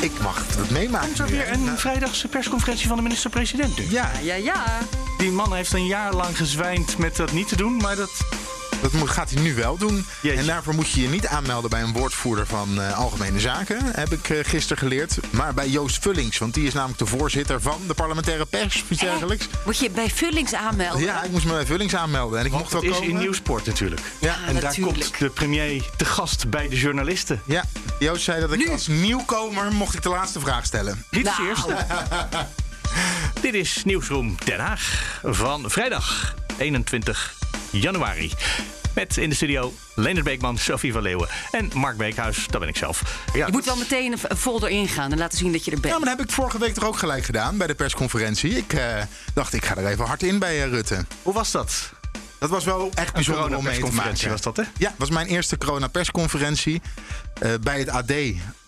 Ik 0.00 0.20
mag 0.22 0.56
het 0.56 0.70
meemaken. 0.70 1.06
Komt 1.06 1.18
er 1.18 1.26
weer 1.26 1.52
een 1.52 1.78
vrijdagse 1.78 2.28
persconferentie 2.28 2.88
van 2.88 2.96
de 2.96 3.02
minister-president 3.02 3.78
nu? 3.78 3.84
Ja. 3.90 4.10
Ja, 4.22 4.34
ja. 4.34 4.64
Die 5.18 5.30
man 5.30 5.54
heeft 5.54 5.72
een 5.72 5.86
jaar 5.86 6.14
lang 6.14 6.36
gezwijnd 6.36 6.98
met 6.98 7.16
dat 7.16 7.32
niet 7.32 7.48
te 7.48 7.56
doen, 7.56 7.76
maar 7.76 7.96
dat 7.96 8.10
dat 8.82 8.92
moet, 8.92 9.08
gaat 9.10 9.30
hij 9.30 9.42
nu 9.42 9.54
wel 9.54 9.76
doen. 9.76 10.06
En 10.22 10.46
daarvoor 10.46 10.74
moet 10.74 10.90
je 10.90 11.00
je 11.02 11.08
niet 11.08 11.26
aanmelden 11.26 11.70
bij 11.70 11.82
een 11.82 11.92
woordvoerder 11.92 12.46
van 12.46 12.78
uh, 12.78 12.98
Algemene 12.98 13.40
Zaken, 13.40 13.78
heb 13.84 14.12
ik 14.12 14.28
uh, 14.28 14.38
gisteren 14.42 14.78
geleerd. 14.78 15.18
Maar 15.30 15.54
bij 15.54 15.68
Joost 15.68 16.02
Vullings, 16.02 16.38
want 16.38 16.54
die 16.54 16.66
is 16.66 16.72
namelijk 16.74 16.98
de 16.98 17.06
voorzitter 17.06 17.60
van 17.60 17.80
de 17.86 17.94
parlementaire 17.94 18.46
pers, 18.46 18.84
iets 18.88 19.00
dergelijks. 19.00 19.48
Moet 19.64 19.78
je 19.78 19.90
bij 19.90 20.10
Vullings 20.10 20.54
aanmelden? 20.54 21.00
Ja, 21.02 21.22
ik 21.22 21.30
moest 21.30 21.44
me 21.44 21.52
bij 21.52 21.66
Vullings 21.66 21.94
aanmelden. 21.94 22.38
En 22.38 22.44
ik 22.44 22.50
want 22.50 22.62
mocht 22.62 22.72
wel 22.72 22.82
het 22.82 22.90
is 22.90 22.98
komen. 22.98 23.14
in 23.14 23.18
Nieuwsport 23.18 23.66
natuurlijk. 23.66 24.00
Ja, 24.18 24.28
ja 24.28 24.46
en 24.48 24.54
natuurlijk. 24.54 24.98
daar 24.98 25.08
komt 25.08 25.18
de 25.18 25.28
premier 25.30 25.84
te 25.96 26.04
gast 26.04 26.50
bij 26.50 26.68
de 26.68 26.76
journalisten. 26.78 27.42
Ja, 27.44 27.64
Joost 27.98 28.22
zei 28.22 28.40
dat 28.40 28.52
ik 28.52 28.58
Nu. 28.58 28.68
als 28.70 28.86
nieuwkomer 28.86 29.72
mocht 29.72 29.94
ik 29.94 30.02
de 30.02 30.08
laatste 30.08 30.40
vraag 30.40 30.64
stellen. 30.64 31.04
Dit 31.10 31.26
is 31.26 31.36
Nou. 31.36 31.48
eerst. 31.48 31.66
Dit 33.40 33.54
is 33.54 33.82
Nieuwsroom 33.84 34.34
Den 34.44 34.60
Haag 34.60 35.18
van 35.22 35.70
vrijdag 35.70 36.34
21 36.58 37.34
januari. 37.70 38.32
Met 38.94 39.16
in 39.16 39.28
de 39.28 39.34
studio 39.34 39.72
Leonard 39.94 40.24
Beekman, 40.24 40.58
Sophie 40.58 40.92
van 40.92 41.02
Leeuwen 41.02 41.28
en 41.50 41.70
Mark 41.74 41.96
Beekhuis. 41.96 42.46
Dat 42.50 42.60
ben 42.60 42.68
ik 42.68 42.76
zelf. 42.76 43.02
Ja, 43.34 43.46
Je 43.46 43.52
moet 43.52 43.64
wel 43.64 43.76
meteen 43.76 44.12
een 44.28 44.36
folder 44.36 44.68
ingaan 44.68 45.12
en 45.12 45.18
laten 45.18 45.38
zien 45.38 45.52
dat 45.52 45.64
je 45.64 45.70
er 45.70 45.80
bent. 45.80 45.92
Ja, 45.92 45.98
maar 46.00 46.08
dat 46.08 46.18
heb 46.18 46.26
ik 46.28 46.32
vorige 46.34 46.58
week 46.58 46.74
toch 46.74 46.84
ook 46.84 46.98
gelijk 46.98 47.24
gedaan 47.24 47.56
bij 47.56 47.66
de 47.66 47.74
persconferentie. 47.74 48.56
Ik 48.56 48.72
eh, 48.72 49.02
dacht, 49.34 49.52
ik 49.52 49.64
ga 49.64 49.76
er 49.76 49.86
even 49.86 50.04
hard 50.04 50.22
in 50.22 50.38
bij 50.38 50.62
eh, 50.62 50.68
Rutte. 50.70 51.04
Hoe 51.22 51.32
was 51.34 51.50
dat? 51.50 51.92
Dat 52.38 52.50
was 52.50 52.64
wel 52.64 52.90
echt 52.94 53.06
Een 53.08 53.12
bijzonder 53.14 53.56
om 53.56 53.64
mee 53.64 53.82
te 53.82 53.92
maken. 53.92 54.28
was 54.30 54.40
dat, 54.40 54.56
hè? 54.56 54.62
Ja, 54.76 54.88
het 54.88 54.98
was 54.98 55.10
mijn 55.10 55.26
eerste 55.26 55.58
corona-persconferentie. 55.58 56.82
Eh, 57.40 57.50
bij 57.60 57.78
het 57.78 57.88
AD 57.88 58.12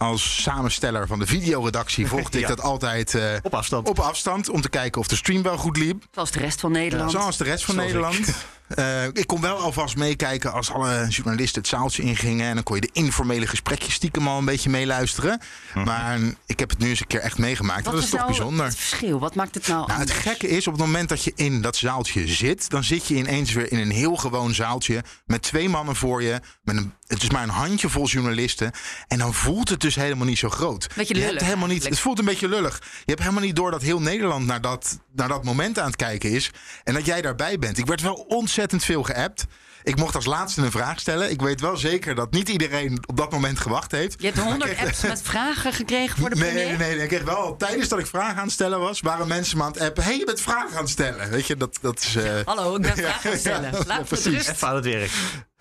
als 0.02 0.42
samensteller 0.42 1.06
van 1.06 1.18
de 1.18 1.26
videoredactie 1.26 2.06
volgde 2.06 2.38
ik 2.40 2.46
dat 2.46 2.60
altijd 2.60 3.14
eh, 3.14 3.22
Op 3.42 3.54
afstand. 3.54 3.88
op 3.88 3.98
afstand. 3.98 4.48
Om 4.48 4.60
te 4.60 4.68
kijken 4.68 5.00
of 5.00 5.06
de 5.06 5.16
stream 5.16 5.42
wel 5.42 5.56
goed 5.56 5.76
liep. 5.76 6.04
Zoals 6.12 6.30
de 6.30 6.38
rest 6.38 6.60
van 6.60 6.72
Nederland. 6.72 7.10
Zoals 7.10 7.36
de 7.36 7.44
rest 7.44 7.64
van 7.64 7.74
Zoals 7.74 7.88
Nederland. 7.92 8.28
ik. 8.28 8.34
Eh, 8.74 9.04
ik 9.04 9.26
kon 9.26 9.40
wel 9.40 9.56
alvast 9.56 9.96
meekijken 9.96 10.52
als 10.52 10.70
alle 10.70 11.06
journalisten 11.08 11.60
het 11.60 11.70
zaaltje 11.70 12.02
ingingen. 12.02 12.48
En 12.48 12.54
dan 12.54 12.62
kon 12.62 12.74
je 12.74 12.80
de 12.80 12.88
informele 12.92 13.46
gesprekjes 13.46 13.94
stiekem 13.94 14.28
al 14.28 14.38
een 14.38 14.44
beetje 14.44 14.70
meeluisteren. 14.70 15.40
Mhm. 15.74 15.84
Maar 15.84 16.18
ik 16.46 16.58
heb 16.58 16.70
het 16.70 16.78
nu 16.78 16.88
eens 16.88 17.00
een 17.00 17.06
keer 17.06 17.20
echt 17.20 17.38
meegemaakt. 17.38 17.84
Wat 17.84 17.94
dat 17.94 18.02
is, 18.02 18.10
toch 18.10 18.18
nou 18.18 18.30
bijzonder. 18.32 18.64
het 18.66 18.76
verschil? 18.76 19.18
Wat 19.18 19.34
maakt 19.34 19.54
het 19.54 19.66
nou 19.66 19.86
Nou, 19.86 20.00
het 20.00 20.10
gekke 20.10 20.48
is, 20.48 20.66
op 20.66 20.72
het 20.72 20.82
moment 20.82 21.08
dat 21.08 21.24
je 21.24 21.32
in 21.36 21.60
dat 21.60 21.76
zaaltje 21.76 22.28
zit, 22.28 22.70
dan 22.70 22.84
zit 22.84 23.06
je 23.06 23.14
ineens 23.14 23.52
weer 23.52 23.72
in 23.72 23.78
een 23.78 23.90
heel 23.90 24.16
gewoon 24.16 24.54
zaaltje 24.54 25.04
met 25.26 25.42
twee 25.42 25.68
mannen 25.68 25.96
voor 25.96 26.22
je. 26.22 26.40
Met 26.62 26.76
een, 26.76 26.92
het 27.06 27.22
is 27.22 27.30
maar 27.30 27.42
een 27.42 27.48
handjevol 27.48 28.06
journalisten. 28.06 28.72
En 29.08 29.18
dan 29.18 29.34
voelt 29.34 29.68
het 29.68 29.80
dus 29.80 29.91
helemaal 29.94 30.26
niet 30.26 30.38
zo 30.38 30.48
groot. 30.48 30.88
Beetje 30.96 31.14
je 31.14 31.20
hebt 31.22 31.42
helemaal 31.42 31.68
niet, 31.68 31.84
het 31.88 31.98
voelt 31.98 32.18
een 32.18 32.24
beetje 32.24 32.48
lullig. 32.48 32.78
Je 32.82 33.02
hebt 33.04 33.20
helemaal 33.20 33.42
niet 33.42 33.56
door 33.56 33.70
dat 33.70 33.82
heel 33.82 34.00
Nederland 34.00 34.46
naar 34.46 34.60
dat, 34.60 34.98
naar 35.14 35.28
dat 35.28 35.44
moment 35.44 35.78
aan 35.78 35.86
het 35.86 35.96
kijken 35.96 36.30
is. 36.30 36.50
En 36.84 36.94
dat 36.94 37.06
jij 37.06 37.22
daarbij 37.22 37.58
bent. 37.58 37.78
Ik 37.78 37.86
werd 37.86 38.00
wel 38.00 38.14
ontzettend 38.28 38.84
veel 38.84 39.02
geappt. 39.02 39.44
Ik 39.84 39.96
mocht 39.96 40.14
als 40.14 40.24
laatste 40.24 40.62
een 40.62 40.70
vraag 40.70 41.00
stellen. 41.00 41.30
Ik 41.30 41.40
weet 41.40 41.60
wel 41.60 41.76
zeker 41.76 42.14
dat 42.14 42.32
niet 42.32 42.48
iedereen 42.48 42.98
op 43.06 43.16
dat 43.16 43.30
moment 43.30 43.58
gewacht 43.58 43.90
heeft. 43.90 44.14
Je 44.18 44.26
hebt 44.26 44.38
honderd 44.38 44.70
kreeg- 44.74 44.86
apps 44.86 45.00
met 45.02 45.22
vragen 45.22 45.72
gekregen 45.72 46.18
voor 46.18 46.30
de 46.30 46.36
Nee, 46.36 46.44
premier? 46.52 46.66
nee, 46.68 46.76
nee, 46.76 46.94
nee. 46.94 47.02
Ik 47.02 47.08
kreeg 47.08 47.22
wel 47.24 47.56
tijdens 47.56 47.88
dat 47.88 47.98
ik 47.98 48.06
vragen 48.06 48.36
aan 48.36 48.42
het 48.44 48.52
stellen 48.52 48.80
was, 48.80 49.00
waren 49.00 49.28
mensen 49.28 49.56
me 49.58 49.64
aan 49.64 49.72
het 49.72 49.80
appen. 49.80 50.02
Hé, 50.02 50.08
hey, 50.08 50.18
je 50.18 50.24
bent 50.24 50.40
vragen 50.40 50.76
aan 50.76 50.82
het 50.82 50.90
stellen. 50.90 51.30
Weet 51.30 51.46
je, 51.46 51.56
dat, 51.56 51.78
dat 51.80 52.00
is. 52.00 52.16
eh, 52.16 52.32
Hallo, 52.44 52.74
ik 52.76 52.82
ben 52.82 52.96
vragen 53.04 53.24
aan 53.24 53.30
het 53.30 53.40
stellen. 53.40 53.70
ja, 53.72 53.78
Laat 53.86 54.10
me 54.10 54.16
rust. 54.30 54.48
Even 54.48 54.68
aan 54.68 54.74
het 54.74 54.84
werk. 54.84 55.10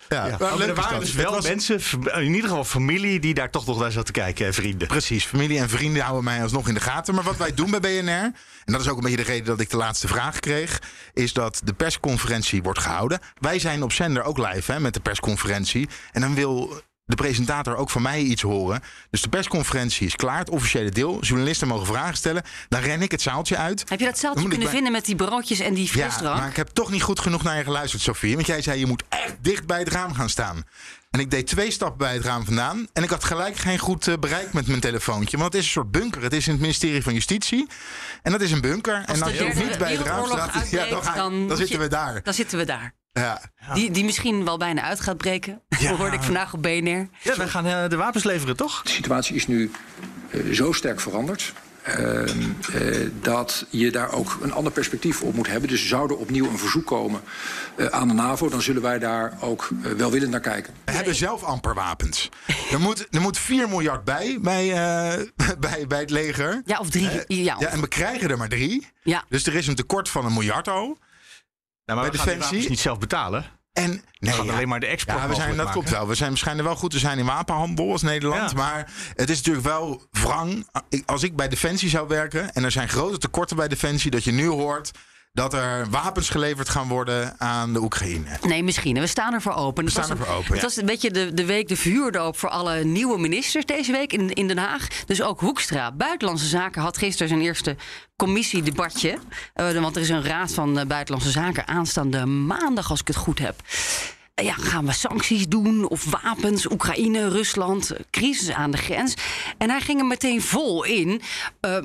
Ja, 0.08 0.26
Ja. 0.26 0.30
maar 0.30 0.38
Maar 0.48 0.56
leuk 0.58 0.68
er 0.68 0.74
waren 0.74 1.00
dus 1.00 1.12
wel 1.12 1.30
was- 1.32 1.44
mensen, 1.46 1.80
in 2.14 2.34
ieder 2.34 2.48
geval 2.48 2.64
familie, 2.64 3.20
die 3.20 3.34
daar 3.34 3.50
toch 3.50 3.66
nog 3.66 3.78
naar 3.80 3.92
zat 3.92 4.06
te 4.06 4.12
kijken. 4.12 4.46
En 4.46 4.54
vrienden. 4.54 4.88
Precies, 4.88 5.24
familie 5.24 5.58
en 5.58 5.68
vrienden 5.68 6.02
houden 6.02 6.24
mij 6.24 6.42
alsnog 6.42 6.68
in 6.68 6.74
de 6.74 6.80
gaten. 6.80 7.14
Maar 7.14 7.24
wat 7.24 7.36
wij 7.36 7.54
doen 7.54 7.70
bij 7.70 7.80
BNR, 7.80 8.10
en 8.64 8.72
dat 8.72 8.80
is 8.80 8.88
ook 8.88 8.96
een 8.96 9.02
beetje 9.02 9.16
de 9.16 9.22
reden 9.22 9.44
dat 9.46 9.60
ik 9.60 9.70
de 9.70 9.76
laatste 9.76 10.08
vraag 10.08 10.38
kreeg, 10.40 10.82
is 11.12 11.32
dat 11.32 11.60
de 11.64 11.72
persconferentie 11.72 12.62
wordt 12.62 12.78
gehouden. 12.78 13.20
Wij 13.38 13.58
zijn 13.58 13.82
op 13.82 13.92
zender 13.92 14.22
ook 14.22 14.38
live 14.38 14.72
hè, 14.72 14.80
met 14.80 14.94
de 14.94 15.00
persconferentie. 15.00 15.88
En 16.12 16.20
dan 16.20 16.34
wil 16.34 16.80
de 17.16 17.22
presentator 17.22 17.76
ook 17.76 17.90
van 17.90 18.02
mij 18.02 18.20
iets 18.20 18.42
horen. 18.42 18.82
Dus 19.10 19.22
de 19.22 19.28
persconferentie 19.28 20.06
is 20.06 20.16
klaar, 20.16 20.38
het 20.38 20.50
officiële 20.50 20.90
deel. 20.90 21.20
Journalisten 21.22 21.68
mogen 21.68 21.86
vragen 21.86 22.16
stellen. 22.16 22.42
Dan 22.68 22.80
ren 22.80 23.02
ik 23.02 23.10
het 23.10 23.22
zaaltje 23.22 23.56
uit. 23.56 23.84
Heb 23.88 23.98
je 24.00 24.04
dat 24.04 24.18
zaaltje 24.18 24.40
kunnen 24.48 24.58
bij- 24.60 24.68
vinden 24.74 24.92
met 24.92 25.04
die 25.04 25.16
broodjes 25.16 25.58
en 25.60 25.74
die 25.74 25.84
Ja, 25.84 25.90
frisdrank? 25.90 26.38
maar 26.38 26.48
ik 26.48 26.56
heb 26.56 26.68
toch 26.68 26.90
niet 26.90 27.02
goed 27.02 27.20
genoeg 27.20 27.42
naar 27.42 27.56
je 27.56 27.62
geluisterd, 27.64 28.02
Sofie. 28.02 28.34
Want 28.34 28.46
jij 28.46 28.62
zei, 28.62 28.78
je 28.78 28.86
moet 28.86 29.02
echt 29.08 29.34
dicht 29.40 29.66
bij 29.66 29.78
het 29.78 29.88
raam 29.88 30.14
gaan 30.14 30.28
staan. 30.28 30.64
En 31.10 31.20
ik 31.20 31.30
deed 31.30 31.46
twee 31.46 31.70
stappen 31.70 31.98
bij 31.98 32.14
het 32.14 32.24
raam 32.24 32.44
vandaan. 32.44 32.86
En 32.92 33.02
ik 33.02 33.10
had 33.10 33.24
gelijk 33.24 33.56
geen 33.56 33.78
goed 33.78 34.06
eh, 34.08 34.14
bereik 34.20 34.52
met 34.52 34.66
mijn 34.66 34.80
telefoontje. 34.80 35.36
Want 35.38 35.52
het 35.52 35.60
is 35.60 35.66
een 35.66 35.72
soort 35.72 35.90
bunker. 35.90 36.22
Het 36.22 36.32
is 36.32 36.46
in 36.46 36.52
het 36.52 36.60
ministerie 36.60 37.02
van 37.02 37.12
Justitie. 37.14 37.66
En 38.22 38.32
dat 38.32 38.40
is 38.40 38.50
een 38.50 38.60
bunker. 38.60 38.94
en 39.06 39.22
als 39.22 39.32
je 39.32 39.44
niet 39.54 39.78
bij 39.78 39.92
het 39.92 40.06
raam 40.06 40.26
staat... 40.26 40.70
Ja, 40.70 40.70
dan, 40.70 40.80
uitbreekt, 40.80 41.06
ga- 41.06 41.14
dan 41.14 41.32
dan 41.32 41.40
moet 41.46 41.56
zitten 41.56 41.76
je- 41.76 41.82
we 41.82 41.88
daar. 41.88 42.22
Dan 42.22 42.34
zitten 42.34 42.58
we 42.58 42.64
daar. 42.64 42.94
Ja. 43.12 43.40
Die, 43.74 43.90
die 43.90 44.04
misschien 44.04 44.44
wel 44.44 44.56
bijna 44.58 44.82
uit 44.82 45.00
gaat 45.00 45.16
breken. 45.16 45.60
Ja. 45.78 45.94
hoorde 45.96 46.16
ik 46.16 46.22
vandaag 46.22 46.52
op 46.54 46.62
BNR. 46.62 47.08
Ja, 47.22 47.36
wij 47.36 47.48
gaan 47.48 47.66
eh, 47.66 47.88
de 47.88 47.96
wapens 47.96 48.24
leveren, 48.24 48.56
toch? 48.56 48.82
De 48.82 48.90
situatie 48.90 49.34
is 49.34 49.46
nu 49.46 49.70
eh, 50.30 50.50
zo 50.52 50.72
sterk 50.72 51.00
veranderd. 51.00 51.52
eh, 51.82 52.22
eh, 52.30 53.10
dat 53.22 53.66
je 53.70 53.90
daar 53.90 54.12
ook 54.12 54.38
een 54.42 54.52
ander 54.52 54.72
perspectief 54.72 55.22
op 55.22 55.34
moet 55.34 55.46
hebben. 55.46 55.68
Dus 55.68 55.88
zou 55.88 56.10
er 56.10 56.16
opnieuw 56.16 56.48
een 56.50 56.58
verzoek 56.58 56.86
komen 56.86 57.20
eh, 57.76 57.86
aan 57.86 58.08
de 58.08 58.14
NAVO, 58.14 58.48
dan 58.48 58.62
zullen 58.62 58.82
wij 58.82 58.98
daar 58.98 59.32
ook 59.40 59.68
welwillend 59.96 60.30
naar 60.30 60.40
kijken. 60.40 60.74
We 60.84 60.92
hebben 60.92 61.14
zelf 61.14 61.42
amper 61.42 61.74
wapens. 61.74 62.28
Er 62.70 62.80
moet, 62.80 63.06
er 63.10 63.20
moet 63.20 63.38
4 63.38 63.68
miljard 63.68 64.04
bij, 64.04 64.38
bij, 64.40 64.70
eh, 64.72 65.26
bij, 65.58 65.86
bij 65.86 66.00
het 66.00 66.10
leger. 66.10 66.62
Ja, 66.64 66.78
of 66.78 66.90
drie. 66.90 67.08
ja, 67.26 67.56
Ja, 67.58 67.68
en 67.68 67.80
we 67.80 67.88
krijgen 67.88 68.30
er 68.30 68.38
maar 68.38 68.48
drie. 68.48 68.86
ja. 69.02 69.24
Dus 69.28 69.46
er 69.46 69.54
is 69.54 69.66
een 69.66 69.74
tekort 69.74 70.08
van 70.08 70.24
een 70.26 70.32
miljard 70.32 70.68
al. 70.68 70.98
Nou, 71.84 72.00
maar 72.00 72.10
Bij 72.10 72.10
we 72.10 72.16
gaan 72.18 72.26
Defensie- 72.26 72.50
wapens 72.50 72.68
niet 72.68 72.80
zelf 72.80 72.98
betalen. 72.98 73.44
En 73.72 74.02
nee, 74.18 74.32
gaan 74.34 74.46
ja. 74.46 74.52
alleen 74.52 74.68
maar 74.68 74.80
de 74.80 74.86
export 74.86 75.18
Ja, 75.18 75.28
we 75.28 75.34
zijn, 75.34 75.56
dat 75.56 75.66
maken. 75.74 75.90
wel. 75.90 76.08
We 76.08 76.14
zijn 76.14 76.28
waarschijnlijk 76.28 76.68
wel 76.68 76.76
goed. 76.76 76.92
We 76.92 76.98
zijn 76.98 77.18
in 77.18 77.24
wapenhandel 77.24 77.92
als 77.92 78.02
Nederland. 78.02 78.50
Ja. 78.50 78.56
Maar 78.56 78.90
het 79.14 79.30
is 79.30 79.36
natuurlijk 79.36 79.66
wel 79.66 80.06
wrang. 80.10 80.68
Als 81.06 81.22
ik 81.22 81.36
bij 81.36 81.48
Defensie 81.48 81.88
zou 81.88 82.08
werken. 82.08 82.52
en 82.52 82.64
er 82.64 82.70
zijn 82.70 82.88
grote 82.88 83.18
tekorten 83.18 83.56
bij 83.56 83.68
Defensie. 83.68 84.10
dat 84.10 84.24
je 84.24 84.32
nu 84.32 84.46
hoort 84.46 84.90
dat 85.32 85.54
er 85.54 85.90
wapens 85.90 86.28
geleverd 86.30 86.68
gaan 86.68 86.88
worden 86.88 87.40
aan 87.40 87.72
de 87.72 87.80
Oekraïne. 87.80 88.38
Nee, 88.42 88.62
misschien. 88.62 88.98
We 88.98 89.06
staan 89.06 89.32
ervoor 89.32 89.52
open. 89.52 89.84
We 89.84 89.90
Het 89.90 90.04
staan 90.04 90.18
ervoor 90.18 90.34
open, 90.34 90.46
Het 90.46 90.56
ja. 90.56 90.62
was 90.62 90.76
een 90.76 90.86
beetje 90.86 91.10
de, 91.10 91.34
de 91.34 91.44
week 91.44 91.68
de 91.68 91.76
vuurdoop 91.76 92.38
voor 92.38 92.48
alle 92.48 92.84
nieuwe 92.84 93.18
ministers 93.18 93.64
deze 93.64 93.92
week 93.92 94.12
in, 94.12 94.30
in 94.30 94.48
Den 94.48 94.58
Haag. 94.58 94.88
Dus 95.06 95.22
ook 95.22 95.40
Hoekstra, 95.40 95.92
Buitenlandse 95.92 96.46
Zaken, 96.46 96.82
had 96.82 96.98
gisteren 96.98 97.28
zijn 97.28 97.40
eerste 97.40 97.76
commissiedebatje. 98.16 99.18
Eh, 99.54 99.72
want 99.72 99.96
er 99.96 100.02
is 100.02 100.08
een 100.08 100.24
raad 100.24 100.52
van 100.52 100.78
eh, 100.78 100.86
Buitenlandse 100.86 101.30
Zaken 101.30 101.66
aanstaande 101.66 102.26
maandag, 102.26 102.90
als 102.90 103.00
ik 103.00 103.06
het 103.06 103.16
goed 103.16 103.38
heb. 103.38 103.60
Eh, 104.34 104.44
Ja, 104.44 104.54
gaan 104.54 104.86
we 104.86 104.92
sancties 104.92 105.48
doen 105.48 105.88
of 105.88 106.04
wapens, 106.22 106.70
Oekraïne, 106.70 107.28
Rusland, 107.28 107.92
crisis 108.10 108.50
aan 108.50 108.70
de 108.70 108.78
grens. 108.78 109.14
En 109.58 109.70
hij 109.70 109.80
ging 109.80 110.00
er 110.00 110.06
meteen 110.06 110.42
vol 110.42 110.84
in. 110.84 111.22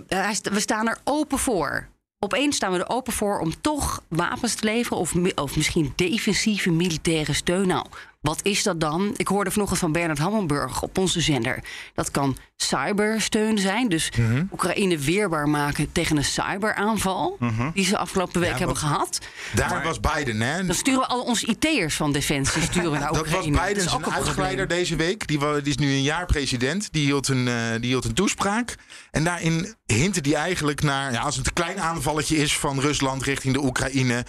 Hij 0.07 0.37
we 0.41 0.59
staan 0.59 0.87
er 0.87 0.97
open 1.03 1.39
voor. 1.39 1.87
Opeens 2.19 2.55
staan 2.55 2.71
we 2.71 2.77
er 2.77 2.89
open 2.89 3.13
voor 3.13 3.39
om 3.39 3.61
toch 3.61 4.03
wapens 4.07 4.55
te 4.55 4.65
leveren 4.65 4.97
of, 4.97 5.15
of 5.35 5.55
misschien 5.55 5.93
defensieve 5.95 6.71
militaire 6.71 7.33
steun. 7.33 7.67
Nou, 7.67 7.85
wat 8.27 8.39
is 8.43 8.63
dat 8.63 8.79
dan? 8.79 9.13
Ik 9.15 9.27
hoorde 9.27 9.51
vanochtend 9.51 9.79
van 9.79 9.91
Bernard 9.91 10.17
Hammelburg 10.19 10.81
op 10.81 10.97
onze 10.97 11.21
zender. 11.21 11.63
Dat 11.93 12.11
kan 12.11 12.37
cybersteun 12.55 13.57
zijn, 13.57 13.89
dus 13.89 14.11
Mhm. 14.17 14.43
Oekraïne 14.51 14.97
weerbaar 14.97 15.49
maken 15.49 15.91
tegen 15.91 16.17
een 16.17 16.25
cyberaanval 16.25 17.37
die 17.73 17.85
ze 17.85 17.97
afgelopen 17.97 18.39
week 18.41 18.51
Ja, 18.51 18.57
hebben 18.57 18.77
gehad. 18.77 19.19
Daar 19.55 19.83
was 19.83 19.99
Biden, 19.99 20.41
hè? 20.41 20.65
Dan 20.65 20.75
sturen 20.75 20.99
we 20.99 21.07
al 21.07 21.21
onze 21.21 21.45
IT'ers 21.47 21.95
van 21.95 22.11
Defensie 22.11 22.61
sturen 22.71 22.91
naar 22.91 23.01
Dat 23.01 23.17
was 23.17 23.27
Oekraïne. 23.27 23.59
Biden 23.65 23.83
is 23.83 23.93
ook 23.93 24.05
een 24.05 24.13
uitgeleider 24.13 24.67
deze 24.67 24.95
week. 24.95 25.27
Die, 25.27 25.39
die 25.39 25.61
is 25.63 25.77
nu 25.77 25.87
een 25.91 26.01
jaar 26.01 26.25
president. 26.25 26.91
Die 26.91 27.05
hield 27.05 27.27
een, 27.27 27.47
eh, 27.47 27.53
die 27.71 27.89
hield 27.89 28.05
een 28.05 28.13
toespraak. 28.13 28.75
En 29.11 29.23
daarin 29.23 29.75
hintte 29.85 30.19
hij 30.29 30.33
eigenlijk 30.39 30.81
naar... 30.81 31.11
Ja, 31.11 31.21
als 31.21 31.35
het 31.35 31.47
een 31.47 31.53
klein 31.53 31.81
aanvalletje 31.81 32.37
is 32.37 32.57
van 32.57 32.79
Rusland 32.79 33.23
richting 33.23 33.53
de 33.53 33.63
Oekraïne... 33.63 34.25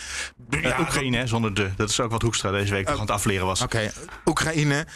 Eh, 0.51 0.63
ja, 0.63 0.81
Oekraïne, 0.81 1.17
hè, 1.17 1.27
zonder 1.27 1.55
de. 1.55 1.71
Dat 1.77 1.91
is 1.91 2.01
ook 2.01 2.11
wat 2.11 2.23
Hoekstra 2.23 2.51
deze 2.51 2.73
week 2.73 2.85
nog 2.85 2.95
aan 2.95 3.01
het 3.01 3.11
afleren 3.11 3.47
was. 3.47 3.61
Oké, 3.63 3.88
Oekraïne. 4.25 4.87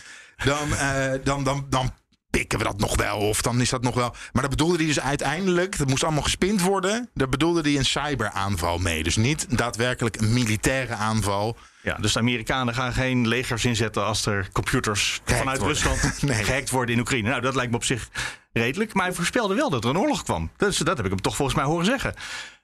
Dan, 0.44 0.74
eh, 0.76 1.12
dan, 1.24 1.44
dan, 1.44 1.66
dan 1.68 1.92
pikken 2.30 2.58
we 2.58 2.64
dat 2.64 2.78
nog 2.78 2.96
wel. 2.96 3.18
Of 3.18 3.42
dan 3.42 3.60
is 3.60 3.70
dat 3.70 3.82
nog 3.82 3.94
wel. 3.94 4.14
Maar 4.32 4.42
dat 4.42 4.50
bedoelde 4.50 4.76
hij 4.76 4.86
dus 4.86 5.00
uiteindelijk. 5.00 5.78
Dat 5.78 5.88
moest 5.88 6.02
allemaal 6.04 6.22
gespind 6.22 6.60
worden. 6.62 7.10
Daar 7.14 7.28
bedoelde 7.28 7.60
hij 7.60 7.76
een 7.76 7.84
cyberaanval 7.84 8.78
mee. 8.78 9.02
Dus 9.02 9.16
niet 9.16 9.58
daadwerkelijk 9.58 10.20
een 10.20 10.32
militaire 10.32 10.94
aanval. 10.94 11.56
Ja, 11.82 11.94
dus 11.94 12.12
de 12.12 12.18
Amerikanen 12.18 12.74
gaan 12.74 12.92
geen 12.92 13.28
legers 13.28 13.64
inzetten 13.64 14.04
als 14.04 14.26
er 14.26 14.48
computers 14.52 15.20
Gehackt 15.24 15.38
vanuit 15.38 15.58
worden. 15.58 15.76
Rusland 15.76 16.22
Nee. 16.22 16.44
gehackt 16.44 16.70
worden 16.70 16.94
in 16.94 17.00
Oekraïne. 17.00 17.28
Nou, 17.28 17.40
dat 17.40 17.54
lijkt 17.54 17.70
me 17.70 17.76
op 17.76 17.84
zich 17.84 18.08
redelijk. 18.52 18.94
Maar 18.94 19.04
hij 19.06 19.14
voorspelde 19.14 19.54
wel 19.54 19.70
dat 19.70 19.84
er 19.84 19.90
een 19.90 19.98
oorlog 19.98 20.22
kwam. 20.22 20.50
Dus 20.56 20.76
dat 20.76 20.96
heb 20.96 21.04
ik 21.06 21.12
hem 21.12 21.20
toch 21.20 21.36
volgens 21.36 21.56
mij 21.56 21.66
horen 21.66 21.84
zeggen. 21.86 22.14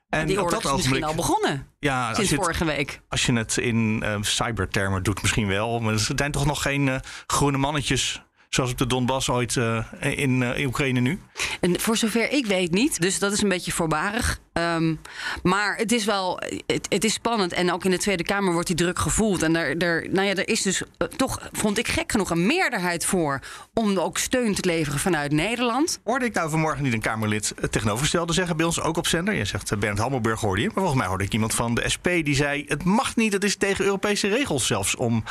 En 0.09 0.27
Die 0.27 0.37
oorlog 0.43 0.63
dat 0.63 0.71
is 0.71 0.77
misschien 0.77 1.05
al 1.05 1.15
begonnen. 1.15 1.67
ja, 1.79 2.15
Sinds 2.15 2.31
het, 2.31 2.41
vorige 2.41 2.65
week. 2.65 3.01
als 3.09 3.27
je 3.27 3.33
het 3.33 3.57
in 3.57 4.03
eh, 4.03 4.17
cybertermen 4.21 5.03
doet, 5.03 5.23
misschien 5.23 5.47
wel. 5.49 5.81
Maar 5.81 5.93
er 5.93 6.11
zijn 6.17 6.33
toch 6.33 6.47
nog 6.47 6.63
geen 6.63 6.89
eh, 6.89 6.97
groene 7.27 7.59
mannetjes 7.59 8.23
zoals 8.49 8.71
op 8.71 8.79
de 8.79 8.87
Donbass 8.87 9.29
ooit 9.29 9.56
eh, 9.56 9.85
in, 10.00 10.43
eh, 10.43 10.59
in 10.59 10.67
Oekraïne 10.67 11.00
nu? 11.00 11.21
En 11.61 11.81
voor 11.81 11.97
zover 11.97 12.33
ik 12.33 12.47
weet 12.47 12.71
niet. 12.71 13.00
Dus 13.00 13.19
dat 13.19 13.33
is 13.33 13.43
een 13.43 13.49
beetje 13.49 13.73
voorbarig. 13.73 14.41
Ehm, 14.53 14.95
maar 15.43 15.77
het 15.77 15.93
is 15.93 16.05
wel. 16.05 16.41
Het, 16.67 16.87
het 16.89 17.05
is 17.05 17.12
spannend. 17.12 17.53
En 17.53 17.73
ook 17.73 17.85
in 17.85 17.91
de 17.91 17.99
Tweede 17.99 18.23
Kamer 18.23 18.53
wordt 18.53 18.67
die 18.67 18.77
druk 18.77 18.99
gevoeld. 18.99 19.43
En 19.43 19.56
er, 19.56 19.77
er, 19.77 20.06
nou 20.11 20.27
ja, 20.27 20.35
er 20.35 20.49
is 20.49 20.62
dus 20.62 20.83
eh, 20.97 21.09
toch, 21.09 21.49
vond 21.53 21.79
ik 21.79 21.89
gek 21.89 22.12
genoeg, 22.12 22.31
een 22.31 22.47
meerderheid 22.47 23.05
voor. 23.05 23.41
om 23.75 23.99
ook 23.99 24.19
steun 24.19 24.55
te 24.55 24.67
leveren 24.67 25.00
vanuit 25.00 25.33
Nederland. 25.33 26.00
Hoorde 26.05 26.25
ik 26.25 26.35
nou 26.35 26.50
vanmorgen 26.50 26.83
niet 26.83 26.93
een 26.93 27.00
Kamerlid 27.00 27.53
het 27.61 27.73
tegenovergestelde 27.73 28.33
zeggen 28.33 28.56
bij 28.56 28.67
ons 28.67 28.81
ook 28.81 28.97
op 28.97 29.06
zender? 29.06 29.35
Je 29.35 29.45
zegt 29.45 29.79
Bernd 29.79 29.99
Hammelburg 29.99 30.41
hoorde 30.41 30.61
je. 30.61 30.67
Maar 30.67 30.77
volgens 30.77 30.99
mij 30.99 31.06
hoorde 31.06 31.25
ik 31.25 31.33
iemand 31.33 31.55
van 31.55 31.75
de 31.75 31.89
SP 31.95 32.06
die 32.06 32.35
zei: 32.35 32.65
het 32.69 32.85
mag 32.85 33.17
niet, 33.17 33.33
het 33.33 33.45
is 33.45 33.56
tegen 33.56 33.85
Europese 33.85 34.29
regels 34.29 34.67
zelfs 34.67 34.97
om 34.97 35.25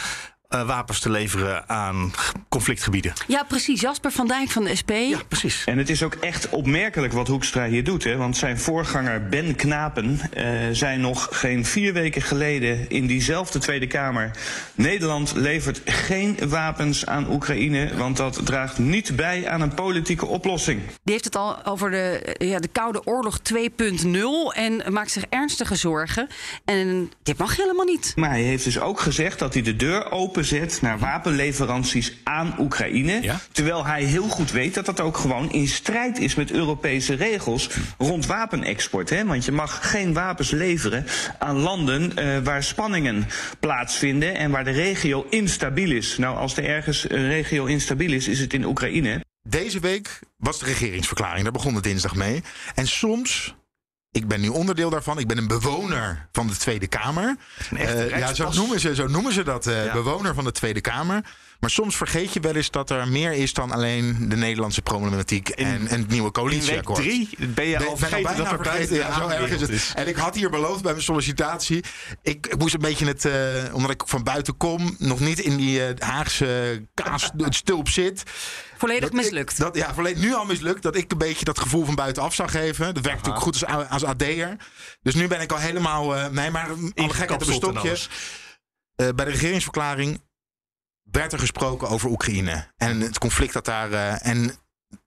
eh, 0.48 0.68
wapens 0.68 1.00
te 1.00 1.10
leveren 1.10 1.70
aan 1.70 2.12
conflictgebieden. 2.50 3.14
Ja, 3.28 3.44
precies. 3.44 3.82
Jasper 3.82 4.12
van 4.12 4.28
Dijk 4.28 4.50
van 4.50 4.64
de 4.64 4.76
SP. 4.82 4.92
Ja, 4.92 5.20
precies. 5.28 5.64
En 5.66 5.78
het 5.78 5.90
is 5.90 6.04
ook 6.04 6.14
echt 6.14 6.50
opmerkelijk 6.50 7.14
wat 7.14 7.28
Hoekstra 7.28 7.66
hier 7.66 7.84
doet. 7.84 8.04
Hè? 8.04 8.18
Want 8.18 8.38
zijn 8.38 8.60
voorganger 8.60 9.30
Ben 9.30 9.56
Knapen 9.56 10.20
eh, 10.34 10.46
zei 10.72 10.98
nog 10.98 11.28
geen 11.32 11.66
vier 11.66 11.94
weken 11.94 12.22
geleden 12.22 12.90
in 12.90 13.08
diezelfde 13.08 13.60
Tweede 13.60 13.88
Kamer... 13.88 14.32
Nederland 14.76 15.34
levert 15.36 15.82
geen 15.86 16.38
wapens 16.48 17.06
aan 17.06 17.32
Oekraïne, 17.32 17.96
want 17.96 18.18
dat 18.18 18.46
draagt 18.46 18.78
niet 18.78 19.16
bij 19.16 19.50
aan 19.50 19.62
een 19.62 19.74
politieke 19.74 20.26
oplossing. 20.26 20.82
Die 21.04 21.14
heeft 21.14 21.26
het 21.26 21.36
al 21.36 21.66
over 21.66 21.92
de, 21.92 22.36
ja, 22.38 22.60
de 22.60 22.68
Koude 22.68 23.06
Oorlog 23.06 23.40
2.0 23.54 23.60
en 24.54 24.94
maakt 24.94 25.12
zich 25.12 25.24
ernstige 25.30 25.76
zorgen. 25.76 26.28
En 26.66 27.12
dit 27.24 27.38
mag 27.38 27.56
helemaal 27.56 27.86
niet. 27.86 28.14
Maar 28.16 28.30
hij 28.30 28.42
heeft 28.42 28.64
dus 28.64 28.80
ook 28.80 29.00
gezegd 29.00 29.40
dat 29.40 29.54
hij 29.54 29.64
de 29.64 29.76
deur 29.76 30.12
naar 30.82 31.00
wapenleveranties 31.00 32.14
aan 32.24 32.56
Oekraïne. 32.60 33.22
Ja. 33.22 33.40
Terwijl 33.52 33.86
hij 33.86 34.04
heel 34.04 34.28
goed 34.28 34.52
weet 34.52 34.74
dat 34.74 34.86
dat 34.86 35.00
ook 35.00 35.18
gewoon 35.18 35.52
in 35.52 35.68
strijd 35.68 36.20
is 36.20 36.36
met 36.36 36.52
Europese 36.52 37.14
regels 37.14 37.70
rond 37.98 38.26
wapenexport. 38.26 39.10
Hè? 39.10 39.26
Want 39.26 39.46
je 39.46 39.52
mag 39.52 39.92
geen 39.92 40.14
wapens 40.14 40.52
leveren 40.52 41.06
aan 41.40 41.58
landen 41.58 42.16
eh, 42.16 42.38
waar 42.44 42.64
spanningen 42.64 43.28
plaatsvinden 43.60 44.36
en 44.36 44.52
waar 44.52 44.64
de 44.64 44.72
regio 44.72 45.26
instabiel 45.30 45.92
is. 45.92 46.18
Nou, 46.18 46.38
als 46.38 46.58
er 46.58 46.66
ergens 46.66 47.10
een 47.10 47.28
regio 47.28 47.66
instabiel 47.66 48.12
is, 48.12 48.28
is 48.28 48.40
het 48.40 48.54
in 48.54 48.66
Oekraïne. 48.66 49.26
Deze 49.50 49.80
week 49.80 50.20
was 50.38 50.60
de 50.60 50.66
regeringsverklaring. 50.66 51.44
Daar 51.44 51.52
begon 51.52 51.76
het 51.76 51.84
dinsdag 51.84 52.16
mee. 52.16 52.44
En 52.76 52.88
soms. 52.88 53.57
Ik 54.18 54.28
ben 54.28 54.42
nu 54.42 54.48
onderdeel 54.48 54.90
daarvan. 54.90 55.20
Ik 55.20 55.28
ben 55.28 55.38
een 55.38 55.48
bewoner 55.48 56.28
van 56.32 56.48
de 56.48 56.58
Tweede 56.58 56.88
Kamer. 56.88 57.36
Een 57.70 57.78
echte 57.78 58.04
Eh, 58.04 58.20
ja, 58.20 58.34
zo 58.34 58.50
noemen 58.52 58.80
ze, 58.80 58.96
zo 58.96 59.08
noemen 59.08 59.34
ze 59.34 59.44
dat. 59.44 59.68
eh, 59.68 59.86
Ja. 59.86 59.94
Bewoner 59.94 60.34
van 60.34 60.44
de 60.44 60.52
Tweede 60.52 60.82
Kamer. 60.82 61.24
Maar 61.60 61.70
soms 61.70 61.96
vergeet 61.96 62.34
je 62.34 62.40
wel 62.40 62.56
eens 62.56 62.72
dat 62.72 62.90
er 62.90 63.08
meer 63.08 63.32
is 63.32 63.54
dan 63.54 63.72
alleen 63.72 64.30
de 64.30 64.36
Nederlandse 64.36 64.82
problematiek 64.82 65.50
en, 65.50 65.66
en 65.68 65.82
het 65.82 65.90
nieuwe 65.90 66.12
In 66.16 66.24
week 66.24 66.34
coalitieakkoord. 66.34 67.00
drie 67.02 67.30
ben 67.48 67.66
je 67.66 67.78
Ben- 67.78 67.88
al 67.88 67.96
ben 67.96 68.10
vergeten 68.10 68.38
dat 68.38 68.52
er 68.52 68.64
vergeten. 68.64 68.96
Ja, 68.96 69.14
zo 69.20 69.28
erg 69.28 69.50
is 69.50 69.62
het. 69.62 69.92
En 69.96 70.08
ik 70.08 70.16
had 70.16 70.36
hier 70.36 70.50
beloofd 70.50 70.82
bij 70.82 70.92
mijn 70.92 71.04
sollicitatie. 71.04 71.84
Ik, 72.22 72.48
ik 72.48 72.58
moest 72.58 72.74
een 72.74 72.80
beetje 72.80 73.06
het, 73.06 73.26
eh, 73.26 73.74
omdat 73.74 73.92
ik 73.92 74.02
van 74.06 74.24
buiten 74.24 74.58
kom, 74.58 74.96
nog 75.00 75.20
niet 75.20 75.40
in 75.40 75.58
die 75.58 75.86
eh, 75.86 76.08
Haagse 76.08 76.84
kaas 76.94 77.30
het 77.38 77.56
stulp 77.56 77.90
zit. 77.90 78.24
Volledig 78.78 79.02
Dat 79.02 79.10
ik- 79.10 79.16
mislukt. 79.16 79.58
dat, 79.58 79.76
ja, 79.76 79.94
volledig 79.94 80.22
nu 80.24 80.34
al 80.34 80.46
mislukt. 80.46 80.82
Dat 80.84 80.96
ik 80.96 81.12
een 81.12 81.18
beetje 81.18 81.46
dat 81.46 81.60
gevoel 81.60 81.86
van 81.86 81.96
buitenaf 81.96 82.34
zou 82.34 82.50
geven. 82.50 82.94
Dat 82.94 83.04
werkt 83.04 83.18
natuurlijk 83.26 83.44
goed 83.44 83.66
als, 83.66 83.90
als 83.90 84.04
AD'er. 84.04 84.56
Dus 85.02 85.14
nu 85.16 85.28
ben 85.28 85.42
ik 85.42 85.52
al 85.52 85.58
helemaal... 85.58 86.16
eh 86.16 86.28
nee, 86.28 86.52
maar 86.52 86.68
alle 86.96 87.10
gekheid 87.14 87.32
op 87.42 87.48
een 87.48 87.54
stokje. 87.54 87.98
Eh, 88.96 89.08
bij 89.16 89.26
de 89.26 89.32
regeringsverklaring 89.32 90.22
werd 91.12 91.34
er 91.34 91.40
gesproken 91.40 91.90
over 91.90 92.10
Oekraïne. 92.10 92.72
En 92.78 93.00
het 93.02 93.18
conflict 93.18 93.54
dat 93.54 93.66
daar... 93.66 93.92
eh, 93.92 94.28
en 94.28 94.52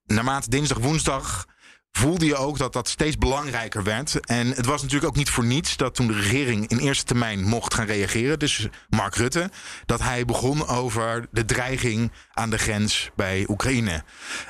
naarmate 0.04 0.50
dinsdag, 0.50 0.78
woensdag 0.78 1.46
voelde 1.92 2.26
je 2.26 2.36
ook 2.36 2.58
dat 2.58 2.72
dat 2.72 2.88
steeds 2.88 3.18
belangrijker 3.18 3.82
werd. 3.82 4.26
En 4.26 4.46
het 4.46 4.66
was 4.66 4.82
natuurlijk 4.82 5.10
ook 5.10 5.16
niet 5.16 5.30
voor 5.30 5.44
niets 5.44 5.76
dat 5.76 5.94
toen 5.94 6.06
de 6.06 6.12
regering 6.12 6.68
in 6.68 6.78
eerste 6.78 7.04
termijn 7.04 7.42
mocht 7.42 7.74
gaan 7.74 7.86
reageren, 7.86 8.38
dus 8.38 8.68
Mark 8.88 9.14
Rutte, 9.14 9.50
dat 9.86 10.02
hij 10.02 10.24
begon 10.24 10.66
over 10.66 11.26
de 11.30 11.44
dreiging 11.44 12.12
aan 12.32 12.50
de 12.50 12.58
grens 12.58 13.10
bij 13.16 13.44
Oekraïne. 13.48 14.02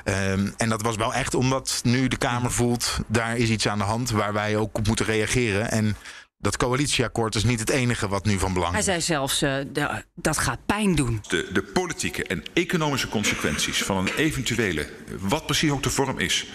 Ehm, 0.03 0.49
en 0.57 0.69
dat 0.69 0.81
was 0.81 0.95
wel 0.95 1.13
echt 1.13 1.33
omdat 1.33 1.81
nu 1.83 2.07
de 2.07 2.17
Kamer 2.17 2.51
voelt, 2.51 2.99
daar 3.07 3.37
is 3.37 3.49
iets 3.49 3.67
aan 3.67 3.77
de 3.77 3.83
hand 3.83 4.09
waar 4.09 4.33
wij 4.33 4.57
ook 4.57 4.77
op 4.77 4.87
moeten 4.87 5.05
reageren. 5.05 5.71
En 5.71 5.95
dat 6.41 6.57
coalitieakkoord 6.57 7.35
is 7.35 7.43
niet 7.43 7.59
het 7.59 7.69
enige 7.69 8.07
wat 8.07 8.25
nu 8.25 8.39
van 8.39 8.53
belang 8.53 8.71
Hij 8.71 8.79
is. 8.79 8.85
zei 8.85 9.01
zelfs, 9.01 9.41
eh, 9.41 9.55
de- 9.73 10.03
dat 10.15 10.37
gaat 10.37 10.59
pijn 10.65 10.95
doen. 10.95 11.21
de, 11.27 11.49
de 11.53 11.63
politieke 11.63 12.23
en 12.23 12.43
economische 12.53 13.07
consequenties 13.09 13.83
van 13.83 13.97
een 13.97 14.13
eventuele, 14.15 14.87
wat 15.19 15.45
precies 15.45 15.71
ook 15.71 15.83
de 15.83 15.89
vorm 15.89 16.19
is, 16.19 16.45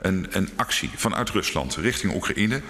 een, 0.00 0.26
een 0.30 0.48
actie 0.56 0.90
vanuit 0.96 1.30
Rusland 1.30 1.76
richting 1.76 2.14
Oekraïne. 2.14 2.60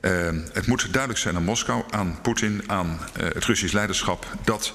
Eh, 0.00 0.10
het 0.52 0.66
moet 0.66 0.80
duidelijk 0.92 1.20
zijn 1.20 1.36
aan 1.36 1.44
Moskou, 1.44 1.82
aan 1.90 2.18
Poetin, 2.22 2.62
aan 2.66 2.98
eh, 3.16 3.22
het 3.24 3.44
Russisch 3.44 3.72
leiderschap 3.74 4.26
dat 4.44 4.74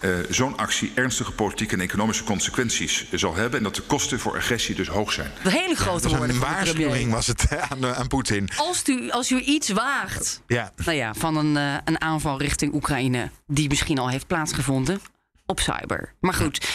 eh, 0.00 0.10
zo'n 0.28 0.56
actie 0.56 0.92
ernstige 0.94 1.32
politieke 1.32 1.74
en 1.74 1.80
economische 1.80 2.24
consequenties 2.24 3.06
zal 3.12 3.34
hebben 3.34 3.58
en 3.58 3.64
dat 3.64 3.74
de 3.74 3.82
kosten 3.82 4.20
voor 4.20 4.36
agressie 4.36 4.74
dus 4.74 4.88
hoog 4.88 5.12
zijn. 5.12 5.30
Hele 5.42 5.74
grote 5.74 6.08
woorden 6.08 6.28
een 6.28 6.34
van 6.34 6.48
de 6.48 6.54
waarschuwing 6.54 7.12
was 7.12 7.26
het 7.26 7.58
aan, 7.68 7.84
eh, 7.84 7.98
aan 7.98 8.08
Poetin. 8.08 8.48
Als 8.56 8.82
u, 8.86 9.10
als 9.10 9.30
u 9.30 9.40
iets 9.40 9.68
waagt 9.68 10.42
Ja. 10.46 10.72
nou 10.76 10.96
ja, 10.96 11.14
van 11.14 11.36
een, 11.36 11.56
eh, 11.56 11.74
een 11.84 12.00
aanval 12.00 12.38
richting 12.38 12.74
Oekraïne, 12.74 13.30
die 13.46 13.68
misschien 13.68 13.98
al 13.98 14.08
heeft 14.08 14.26
plaatsgevonden 14.26 15.00
op 15.46 15.60
cyber. 15.60 16.14
Maar 16.20 16.34
goed, 16.34 16.68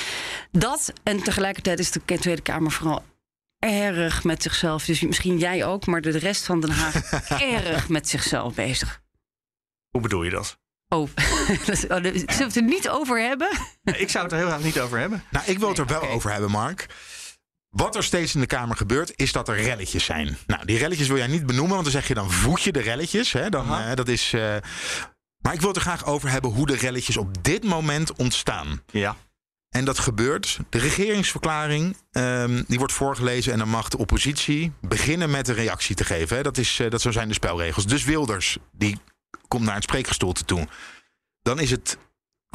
dat 0.51 0.93
en 1.03 1.23
tegelijkertijd 1.23 1.79
is 1.79 1.91
de 1.91 2.01
Tweede 2.05 2.41
Kamer 2.41 2.71
vooral 2.71 3.03
erg 3.59 4.23
met 4.23 4.43
zichzelf. 4.43 4.85
Dus 4.85 5.01
misschien 5.01 5.37
jij 5.37 5.65
ook, 5.65 5.85
maar 5.85 6.01
de 6.01 6.17
rest 6.17 6.45
van 6.45 6.59
Den 6.59 6.71
Haag 6.71 7.29
erg 7.41 7.89
met 7.89 8.09
zichzelf 8.09 8.53
bezig. 8.53 9.01
Hoe 9.89 10.01
bedoel 10.01 10.23
je 10.23 10.29
dat? 10.29 10.61
Oh, 10.99 11.09
dat- 11.65 11.69
oh, 11.69 11.85
zullen 11.85 12.13
we 12.13 12.43
het 12.43 12.55
er 12.55 12.63
niet 12.63 12.89
over 12.89 13.21
hebben? 13.21 13.49
Ik 13.83 14.09
zou 14.09 14.23
het 14.23 14.33
er 14.33 14.39
heel 14.39 14.47
graag 14.47 14.63
niet 14.63 14.79
over 14.79 14.99
hebben. 14.99 15.23
Nou, 15.31 15.45
ik 15.47 15.59
wil 15.59 15.69
het 15.69 15.77
er 15.77 15.85
wel 15.85 16.09
over 16.09 16.31
hebben, 16.31 16.51
Mark. 16.51 16.85
Wat 17.69 17.95
er 17.95 18.03
steeds 18.03 18.33
in 18.35 18.39
de 18.39 18.45
Kamer 18.47 18.75
gebeurt, 18.77 19.13
is 19.15 19.31
dat 19.31 19.47
er 19.47 19.55
relletjes 19.55 20.05
zijn. 20.05 20.37
Nou, 20.47 20.65
die 20.65 20.77
relletjes 20.77 21.07
wil 21.07 21.17
jij 21.17 21.27
niet 21.27 21.45
benoemen, 21.45 21.71
want 21.71 21.83
dan 21.83 21.91
zeg 21.91 22.07
je 22.07 22.13
dan 22.13 22.31
voed 22.31 22.61
je 22.61 22.71
de 22.71 22.81
relletjes. 22.81 23.31
Hè? 23.31 23.49
Dan, 23.49 23.73
eh, 23.73 23.95
dat 23.95 24.07
is, 24.07 24.33
eh, 24.33 24.55
Maar 25.37 25.53
ik 25.53 25.59
wil 25.59 25.67
het 25.67 25.77
er 25.77 25.83
graag 25.83 26.05
over 26.05 26.29
hebben 26.29 26.51
hoe 26.51 26.65
de 26.65 26.75
relletjes 26.75 27.17
op 27.17 27.43
dit 27.43 27.63
moment 27.63 28.13
ontstaan. 28.15 28.81
Ja. 28.91 29.15
En 29.69 29.85
dat 29.85 29.99
gebeurt. 29.99 30.59
De 30.69 30.77
regeringsverklaring 30.79 31.97
ehm, 32.11 32.63
die 32.67 32.77
wordt 32.77 32.93
voorgelezen 32.93 33.51
en 33.53 33.57
dan 33.59 33.69
mag 33.69 33.89
de 33.89 33.97
oppositie 33.97 34.71
beginnen 34.81 35.29
met 35.29 35.47
een 35.47 35.55
reactie 35.55 35.95
te 35.95 36.03
geven. 36.03 36.37
Hè? 36.37 36.43
Dat, 36.43 36.57
is, 36.57 36.79
eh, 36.79 36.89
dat 36.89 37.01
zo 37.01 37.11
zijn 37.11 37.27
de 37.27 37.33
spelregels. 37.33 37.85
Dus 37.85 38.03
Wilders 38.03 38.57
die 38.71 38.99
komt 39.47 39.65
naar 39.65 39.75
het 39.75 39.83
spreekgestoelte 39.83 40.45
toe. 40.45 40.67
Dan 41.41 41.59
is 41.59 41.71
het 41.71 41.97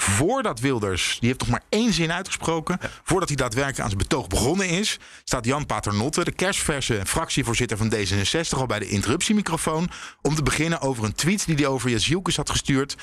voordat 0.01 0.61
Wilders, 0.61 1.17
die 1.21 1.29
heeft 1.29 1.41
nog 1.41 1.49
maar 1.49 1.63
één 1.69 1.93
zin 1.93 2.13
uitgesproken, 2.13 2.79
voordat 3.03 3.29
hij 3.29 3.37
daadwerkelijk 3.37 3.81
aan 3.81 3.91
zijn 3.91 4.03
betoog 4.03 4.27
begonnen 4.27 4.69
is, 4.69 4.99
staat 5.25 5.45
Jan 5.45 5.67
Paternotte, 5.67 6.25
de 6.25 6.33
kerstverse 6.33 7.01
fractievoorzitter 7.07 7.77
van 7.77 7.93
D66, 7.95 8.49
al 8.51 8.67
bij 8.67 8.79
de 8.79 8.89
interruptiemicrofoon, 8.89 9.91
om 10.23 10.35
te 10.35 10.43
beginnen 10.43 10.81
over 10.81 11.05
een 11.05 11.15
tweet 11.15 11.47
die 11.47 11.55
hij 11.55 11.67
over 11.67 11.91
Jezielkes 11.91 12.37
had 12.37 12.51
gestuurd. 12.51 12.97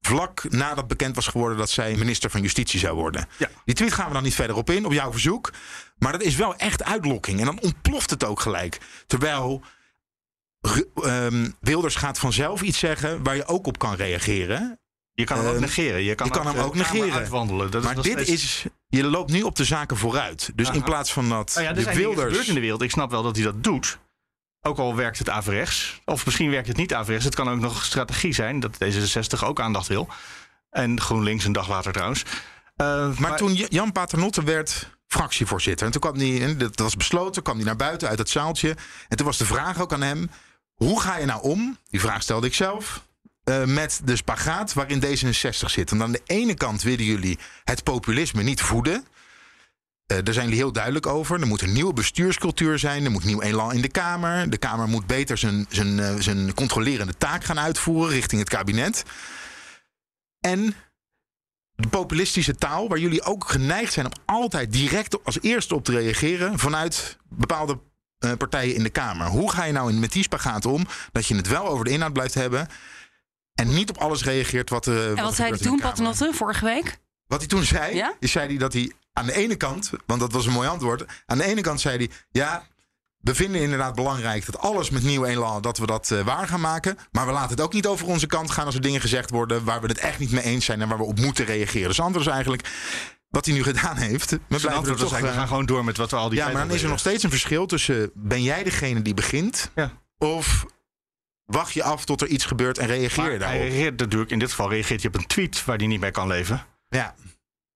Vlak 0.00 0.50
nadat 0.50 0.86
bekend 0.86 1.14
was 1.14 1.26
geworden 1.26 1.58
dat 1.58 1.70
zij 1.70 1.96
minister 1.96 2.30
van 2.30 2.42
Justitie 2.42 2.80
zou 2.80 2.96
worden. 2.96 3.28
Ja. 3.36 3.48
Die 3.64 3.74
tweet 3.74 3.92
gaan 3.92 4.06
we 4.06 4.12
dan 4.12 4.22
niet 4.22 4.34
verder 4.34 4.56
op 4.56 4.70
in, 4.70 4.84
op 4.84 4.92
jouw 4.92 5.10
verzoek. 5.10 5.52
Maar 5.98 6.12
dat 6.12 6.22
is 6.22 6.36
wel 6.36 6.56
echt 6.56 6.84
uitlokking. 6.84 7.40
En 7.40 7.46
dan 7.46 7.60
ontploft 7.60 8.10
het 8.10 8.24
ook 8.24 8.40
gelijk. 8.40 8.78
Terwijl 9.06 9.62
Ehm, 11.02 11.50
Wilders 11.60 11.94
gaat 11.94 12.18
vanzelf 12.18 12.62
iets 12.62 12.78
zeggen 12.78 13.22
waar 13.22 13.36
je 13.36 13.46
ook 13.46 13.66
op 13.66 13.78
kan 13.78 13.94
reageren. 13.94 14.80
Je 15.12 15.24
kan 15.24 15.36
hem 15.38 15.46
ook 15.46 15.52
Ehm, 15.52 15.60
negeren. 15.60 16.02
Je 16.02 16.14
kan, 16.14 16.26
je 16.26 16.32
kan 16.32 16.46
hem 16.46 16.58
ook 16.58 16.74
negeren. 16.74 17.12
uitwandelen. 17.12 17.70
Dat 17.70 17.82
maar 17.82 17.94
nog 17.94 18.04
dit 18.04 18.12
steeds- 18.20 18.30
is, 18.42 18.64
je 18.88 19.04
loopt 19.04 19.30
nu 19.30 19.42
op 19.42 19.56
de 19.56 19.64
zaken 19.64 19.96
vooruit. 19.96 20.50
Dus 20.54 20.70
in 20.70 20.82
plaats 20.82 21.12
van 21.12 21.28
dat 21.28 21.52
Nou 21.54 21.66
ja, 21.66 21.74
er 21.74 21.84
de 21.84 21.94
Wilders... 21.94 22.26
gebeurd 22.28 22.48
in 22.48 22.54
de 22.54 22.60
wereld. 22.60 22.82
Ik 22.82 22.90
snap 22.90 23.10
wel 23.10 23.22
dat 23.22 23.36
hij 23.36 23.44
dat 23.44 23.64
doet. 23.64 23.98
Ook 24.60 24.78
al 24.78 24.94
werkt 24.96 25.18
het 25.18 25.28
averechts. 25.28 26.00
Of 26.04 26.24
misschien 26.24 26.50
werkt 26.50 26.68
het 26.68 26.76
niet 26.76 26.94
averechts. 26.94 27.24
Het 27.24 27.34
kan 27.34 27.48
ook 27.48 27.60
nog 27.60 27.84
strategie 27.84 28.32
zijn 28.34 28.60
dat 28.60 28.74
D66 28.84 29.44
ook 29.44 29.60
aandacht 29.60 29.86
wil. 29.86 30.08
En 30.70 31.00
GroenLinks 31.00 31.44
een 31.44 31.52
dag 31.52 31.68
later 31.68 31.92
trouwens. 31.92 32.22
Eh, 32.76 33.18
Maar 33.18 33.36
toen 33.36 33.54
Jan 33.54 33.92
Paternotte 33.92 34.42
werd 34.44 34.90
fractievoorzitter. 35.06 35.86
En 35.86 35.92
toen 35.92 36.00
kwam 36.00 36.16
hij, 36.18 36.56
dat 36.56 36.78
was 36.78 36.96
besloten, 36.96 37.42
kwam 37.42 37.56
hij 37.56 37.64
naar 37.64 37.76
buiten 37.76 38.08
uit 38.08 38.18
het 38.18 38.28
zaaltje. 38.30 38.76
En 39.08 39.16
toen 39.16 39.26
was 39.26 39.36
de 39.38 39.44
vraag 39.46 39.80
ook 39.80 39.92
aan 39.92 40.02
hem: 40.02 40.30
hoe 40.76 41.00
ga 41.00 41.16
je 41.18 41.26
nou 41.26 41.42
om? 41.42 41.78
Die 41.88 42.00
vraag 42.00 42.22
stelde 42.22 42.46
ik 42.46 42.54
zelf. 42.54 43.04
eh, 43.44 43.64
met 43.64 44.00
de 44.04 44.16
spagaat 44.16 44.72
waarin 44.72 45.02
D66 45.04 45.66
zit. 45.66 45.90
Want 45.90 46.02
aan 46.02 46.12
de 46.12 46.22
ene 46.26 46.54
kant 46.54 46.82
willen 46.82 47.04
jullie 47.04 47.38
het 47.64 47.82
populisme 47.82 48.42
niet 48.42 48.60
voeden. 48.60 49.06
Eh, 50.06 50.18
daar 50.22 50.34
zijn 50.34 50.46
jullie 50.46 50.60
heel 50.60 50.72
duidelijk 50.72 51.06
over. 51.06 51.40
Er 51.40 51.46
moet 51.46 51.62
een 51.62 51.72
nieuwe 51.72 51.92
bestuurscultuur 51.92 52.78
zijn. 52.78 53.04
Er 53.04 53.10
moet 53.10 53.24
nieuw 53.24 53.40
elan 53.40 53.72
in 53.72 53.80
de 53.80 53.88
Kamer. 53.88 54.50
De 54.50 54.56
Kamer 54.58 54.88
moet 54.88 55.06
beter 55.06 55.38
zijn, 55.38 55.66
zijn, 55.68 56.00
eh, 56.00 56.14
zijn 56.18 56.54
controlerende 56.54 57.16
taak 57.16 57.44
gaan 57.44 57.58
uitvoeren 57.58 58.12
richting 58.12 58.40
het 58.40 58.50
kabinet. 58.50 59.02
En 60.40 60.74
de 61.74 61.88
populistische 61.88 62.54
taal, 62.54 62.88
waar 62.88 62.98
jullie 62.98 63.22
ook 63.22 63.48
geneigd 63.48 63.92
zijn 63.92 64.06
om 64.06 64.12
altijd 64.24 64.72
direct 64.72 65.24
als 65.24 65.40
eerste 65.40 65.74
op 65.74 65.84
te 65.84 65.92
reageren 65.92 66.58
vanuit 66.58 67.18
bepaalde 67.28 67.78
eh, 68.18 68.32
partijen 68.38 68.74
in 68.74 68.82
de 68.82 68.90
Kamer. 68.90 69.26
Hoe 69.26 69.50
ga 69.52 69.64
je 69.64 69.72
nou 69.72 69.90
in- 69.92 70.00
met 70.00 70.12
die 70.12 70.22
spagaat 70.22 70.66
om 70.66 70.86
dat 71.12 71.26
je 71.26 71.36
het 71.36 71.48
wel 71.48 71.66
over 71.66 71.84
de 71.84 71.90
inhoud 71.90 72.12
blijft 72.12 72.34
hebben 72.34 72.68
en 73.54 73.68
niet 73.74 73.88
op 73.90 73.98
alles 73.98 74.24
reageert 74.24 74.70
wat 74.70 74.86
er. 74.86 75.16
En 75.16 75.24
wat 75.24 75.34
zei 75.34 75.48
hij 75.48 75.58
toen, 75.58 75.80
Paternotte, 75.80 76.30
vorige 76.34 76.64
week? 76.64 76.98
Wat 77.26 77.38
hij 77.38 77.48
toen 77.48 77.64
zei, 77.64 77.94
Ja? 77.94 78.14
is 78.20 78.32
zei 78.32 78.46
hij 78.48 78.56
dat 78.56 78.72
hij 78.72 78.92
aan 79.12 79.26
de 79.26 79.32
ene 79.34 79.56
kant, 79.56 79.90
want 80.06 80.20
dat 80.20 80.32
was 80.32 80.46
een 80.46 80.52
mooi 80.52 80.68
antwoord. 80.68 81.04
Aan 81.26 81.38
de 81.38 81.44
ene 81.44 81.60
kant 81.60 81.80
zei 81.80 81.96
hij, 81.96 82.10
ja, 82.30 82.66
we 83.16 83.34
vinden 83.34 83.60
inderdaad 83.60 83.94
belangrijk 83.94 84.46
dat 84.46 84.58
alles 84.58 84.90
met 84.90 85.02
nieuw 85.02 85.24
elan, 85.24 85.62
dat 85.62 85.78
we 85.78 85.86
dat 85.86 86.10
eh, 86.10 86.20
waar 86.20 86.48
gaan 86.48 86.60
maken. 86.60 86.98
Maar 87.10 87.26
we 87.26 87.32
laten 87.32 87.50
het 87.50 87.60
ook 87.60 87.72
niet 87.72 87.86
over 87.86 88.06
onze 88.06 88.26
kant 88.26 88.50
gaan 88.50 88.66
als 88.66 88.74
er 88.74 88.80
dingen 88.80 89.00
gezegd 89.00 89.30
worden 89.30 89.64
waar 89.64 89.80
we 89.80 89.86
het 89.86 89.98
echt 89.98 90.18
niet 90.18 90.30
mee 90.30 90.42
eens 90.44 90.64
zijn 90.64 90.80
en 90.82 90.88
waar 90.88 90.98
we 90.98 91.04
op 91.04 91.18
moeten 91.18 91.44
reageren. 91.44 91.88
Dus 91.88 92.16
is 92.16 92.26
eigenlijk 92.26 92.68
wat 93.36 93.46
hij 93.46 93.54
nu 93.54 93.62
gedaan 93.62 93.96
heeft. 93.96 94.30
We 94.30 94.36
Zijn 94.36 94.46
blijven 94.48 94.72
antwoord 94.72 94.98
toch, 94.98 95.18
we 95.20 95.26
eh, 95.28 95.34
gaan 95.34 95.48
gewoon 95.48 95.66
door 95.66 95.84
met 95.84 95.96
wat 95.96 96.10
we 96.10 96.16
al 96.16 96.28
die 96.28 96.38
ja, 96.38 96.44
maar 96.48 96.66
dan 96.66 96.74
is 96.76 96.82
er 96.82 96.88
nog 96.88 96.98
steeds 96.98 97.22
een 97.22 97.30
verschil 97.30 97.66
tussen 97.66 98.10
ben 98.14 98.42
jij 98.42 98.62
degene 98.64 99.02
die 99.02 99.14
begint 99.14 99.70
Ja. 99.74 99.92
of 100.18 100.64
wacht 101.44 101.72
je 101.72 101.82
af 101.82 102.04
tot 102.04 102.20
er 102.20 102.26
iets 102.28 102.44
gebeurt 102.44 102.78
en 102.78 102.86
reageer 102.86 103.10
je 103.10 103.20
Maar 103.20 103.28
hij 103.30 103.38
daarop. 103.38 103.60
reageert 103.60 103.98
natuurlijk, 103.98 104.30
in 104.30 104.38
dit 104.38 104.50
geval 104.50 104.70
reageert 104.70 105.00
hij 105.02 105.10
op 105.14 105.16
een 105.20 105.26
tweet 105.26 105.64
waar 105.64 105.76
hij 105.76 105.86
niet 105.86 106.00
mee 106.00 106.10
kan 106.10 106.26
leven. 106.28 106.64
Ja. 106.88 107.14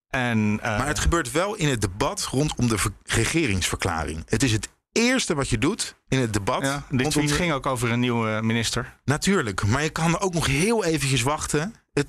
En, 0.08 0.58
eh, 0.62 0.78
Maar 0.78 0.86
het 0.86 0.98
gebeurt 0.98 1.30
wel 1.30 1.54
in 1.54 1.68
het 1.68 1.80
debat 1.80 2.22
rondom 2.24 2.68
de 2.68 2.78
ver- 2.78 2.90
regeringsverklaring. 3.04 4.22
Het 4.28 4.42
is 4.42 4.52
het 4.52 4.68
eerste 4.92 5.34
wat 5.34 5.48
je 5.48 5.58
doet 5.58 5.94
in 6.08 6.18
het 6.18 6.32
debat. 6.32 6.62
ja, 6.62 6.82
dit 6.90 7.14
rondom 7.14 7.28
ging 7.28 7.52
ook 7.52 7.66
over 7.66 7.90
een 7.90 8.00
nieuwe 8.00 8.40
minister. 8.42 8.96
Natuurlijk, 9.04 9.66
maar 9.66 9.82
je 9.82 9.90
kan 9.90 10.12
er 10.14 10.20
ook 10.20 10.34
nog 10.34 10.46
heel 10.46 10.84
eventjes 10.84 11.22
wachten. 11.22 11.74
Het, 11.92 12.06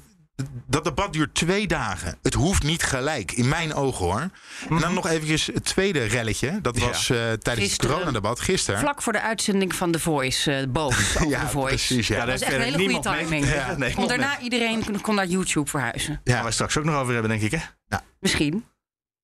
dat 0.68 0.84
debat 0.84 1.14
duurt 1.14 1.34
twee 1.34 1.68
dagen. 1.68 2.18
Het 2.22 2.34
hoeft 2.34 2.64
niet 2.64 2.84
gelijk, 2.84 3.32
in 3.32 3.48
mijn 3.48 3.74
ogen 3.74 4.06
hoor. 4.06 4.30
En 4.70 4.78
dan 4.80 4.94
nog 4.94 5.08
eventjes 5.08 5.46
het 5.46 5.66
tweede 5.66 6.04
relletje. 6.04 6.60
Dat 6.62 6.80
Ja. 6.80 6.88
was 6.88 7.10
eh, 7.10 7.18
tijdens 7.18 7.44
het 7.46 7.58
Gisteren. 7.58 7.92
coronadebat 7.96 8.40
gisteren. 8.40 8.80
Vlak 8.80 9.02
voor 9.02 9.14
de 9.14 9.22
uitzending 9.22 9.76
van 9.76 9.92
The 9.92 10.00
Voice, 10.00 10.54
eh 10.54 10.68
boos 10.70 10.96
over 11.16 11.28
ja, 11.30 11.40
The 11.42 11.48
Voice. 11.52 11.68
precies. 11.88 12.08
Ja. 12.08 12.16
daar 12.18 12.26
Dat 12.26 12.36
is 12.36 12.42
echt 12.42 12.52
een 12.54 12.60
hele 12.62 12.78
goede 12.78 12.92
niemand 12.94 13.16
mee. 13.16 13.24
timing. 13.24 13.46
Ja, 13.54 13.76
nee, 13.78 13.96
Want 13.96 14.10
daarna 14.10 14.40
iedereen 14.40 14.84
kon- 14.86 15.02
kon 15.02 15.16
naar 15.16 15.26
YouTube 15.28 15.70
verhuizen. 15.70 16.22
Gaan 16.24 16.46
we 16.46 16.52
straks 16.52 16.78
ook 16.78 16.84
nog 16.86 16.96
over 16.96 17.14
hebben, 17.14 17.32
denk 17.40 17.54
ik. 17.54 17.60
Hè? 17.88 17.98
Misschien. 18.20 18.66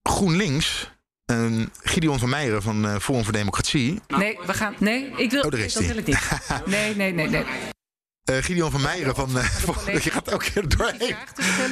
GroenLinks, 0.03 0.91
eh, 1.25 1.45
Gideon 1.83 2.19
van 2.19 2.29
Meijeren 2.29 2.61
van 2.61 2.87
eh, 2.87 2.95
Forum 2.99 3.23
voor 3.23 3.33
Democratie. 3.33 4.01
Nee, 4.07 4.37
we 4.45 4.53
gaan. 4.53 4.75
Nee, 4.77 5.11
ik 5.17 5.31
wil. 5.31 5.41
Oh, 5.41 5.51
daar 5.51 5.59
is 5.59 5.73
dat 5.73 5.83
die. 5.83 5.91
wil 5.91 6.01
ik 6.01 6.07
niet. 6.07 6.19
Nee, 6.65 6.95
nee, 6.95 7.13
nee, 7.13 7.27
nee. 7.29 7.43
Eh 8.27 8.43
Gideon 8.43 8.71
van 8.71 8.81
Meijeren 8.81 9.15
van... 9.15 9.37
eh, 9.37 9.43
voor- 9.45 9.91
je 10.03 10.11
gaat 10.11 10.33
ook 10.33 10.43
er 10.43 10.77
doorheen. 10.77 11.15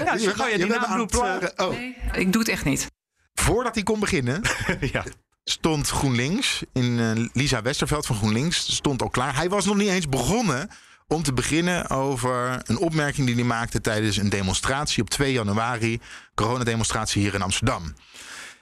Ja, 0.06 0.14
Je 0.16 0.34
gauw 0.36 0.48
je 0.48 0.58
die 0.58 0.66
naam. 0.66 1.08
Oh, 1.56 1.70
Nee, 1.70 1.96
ik 2.14 2.32
doe 2.32 2.42
het 2.42 2.52
echt 2.52 2.66
niet. 2.66 2.88
voordat 3.34 3.74
hij 3.76 3.84
kon 3.84 4.00
beginnen, 4.00 4.42
ja. 4.92 5.04
stond 5.44 5.90
GroenLinks 5.90 6.62
in 6.74 7.00
eh, 7.00 7.26
Lisa 7.34 7.62
Westerveld 7.62 8.06
van 8.06 8.16
GroenLinks 8.16 8.76
stond 8.76 9.02
al 9.02 9.10
klaar. 9.10 9.36
Hij 9.36 9.50
was 9.50 9.66
nog 9.66 9.76
niet 9.76 9.90
eens 9.90 10.10
begonnen 10.10 10.70
om 11.08 11.24
te 11.24 11.34
beginnen 11.34 11.90
over 11.90 12.62
een 12.64 12.78
opmerking 12.78 13.26
die 13.28 13.36
hij 13.36 13.44
maakte 13.44 13.82
tijdens 13.82 14.18
een 14.18 14.30
demonstratie 14.30 15.04
op 15.04 15.10
2 15.10 15.32
januari, 15.34 16.00
coronademonstratie 16.36 17.22
hier 17.22 17.34
in 17.34 17.42
Amsterdam. 17.42 17.94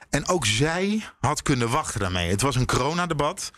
En 0.09 0.27
ook 0.27 0.45
zij 0.45 1.03
had 1.19 1.41
kunnen 1.41 1.69
wachten 1.69 2.00
daarmee. 2.00 2.29
Het 2.29 2.41
was 2.41 2.55
een 2.55 2.65
coronadebat. 2.65 3.51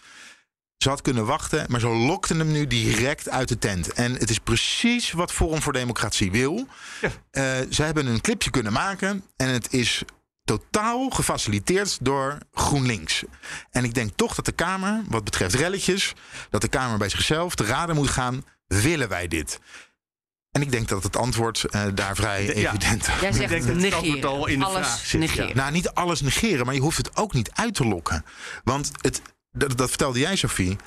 Ze 0.77 0.89
had 0.89 1.01
kunnen 1.01 1.25
wachten, 1.25 1.65
maar 1.69 1.79
ze 1.79 1.87
lokten 1.87 2.39
hem 2.39 2.51
nu 2.51 2.67
direct 2.67 3.29
uit 3.29 3.47
de 3.47 3.57
tent. 3.59 3.93
En 3.93 4.13
het 4.13 4.29
is 4.29 4.39
precies 4.39 5.11
wat 5.11 5.31
Forum 5.31 5.61
voor 5.61 5.73
Democratie 5.73 6.31
wil. 6.31 6.67
Ja. 7.01 7.09
Eh, 7.31 7.43
ze 7.71 7.83
hebben 7.83 8.05
een 8.07 8.21
clipje 8.21 8.49
kunnen 8.49 8.73
maken 8.73 9.23
en 9.35 9.47
het 9.49 9.73
is 9.73 10.03
totaal 10.43 11.09
gefaciliteerd 11.09 11.97
door 12.01 12.37
GroenLinks. 12.53 13.23
En 13.71 13.83
ik 13.83 13.93
denk 13.93 14.11
toch 14.15 14.35
dat 14.35 14.45
de 14.45 14.51
Kamer, 14.51 15.01
wat 15.07 15.23
betreft 15.23 15.55
relletjes, 15.55 16.13
dat 16.49 16.61
de 16.61 16.67
Kamer 16.67 16.97
bij 16.97 17.09
zichzelf 17.09 17.55
te 17.55 17.63
raden 17.65 17.95
moet 17.95 18.09
gaan: 18.09 18.43
willen 18.67 19.09
wij 19.09 19.27
dit? 19.27 19.59
En 20.51 20.61
ik 20.61 20.71
denk 20.71 20.87
dat 20.87 21.03
het 21.03 21.15
antwoord 21.15 21.63
eh, 21.63 21.83
daar 21.93 22.15
vrij 22.15 22.45
Ja. 22.45 22.51
evident 22.53 23.01
is. 23.07 23.13
Jij 23.13 23.19
denk 23.19 23.35
zegt 23.35 23.49
dat 23.51 23.75
het 23.75 23.93
antwoord 23.93 24.03
negeren. 24.03 24.29
al 24.29 24.45
in 24.47 24.59
de 24.59 24.65
Alles 24.65 24.85
vraag 24.87 24.99
zit, 24.99 25.11
ja. 25.11 25.17
negeren. 25.17 25.55
Nou, 25.55 25.71
niet 25.71 25.89
alles 25.89 26.21
negeren, 26.21 26.65
maar 26.65 26.75
je 26.75 26.81
hoeft 26.81 26.97
het 26.97 27.15
ook 27.15 27.33
niet 27.33 27.51
uit 27.53 27.73
te 27.73 27.85
lokken. 27.85 28.25
Want 28.63 28.91
het, 29.01 29.21
dat, 29.55 29.77
dat 29.77 29.89
vertelde 29.89 30.19
jij, 30.19 30.35
Sophie. 30.35 30.77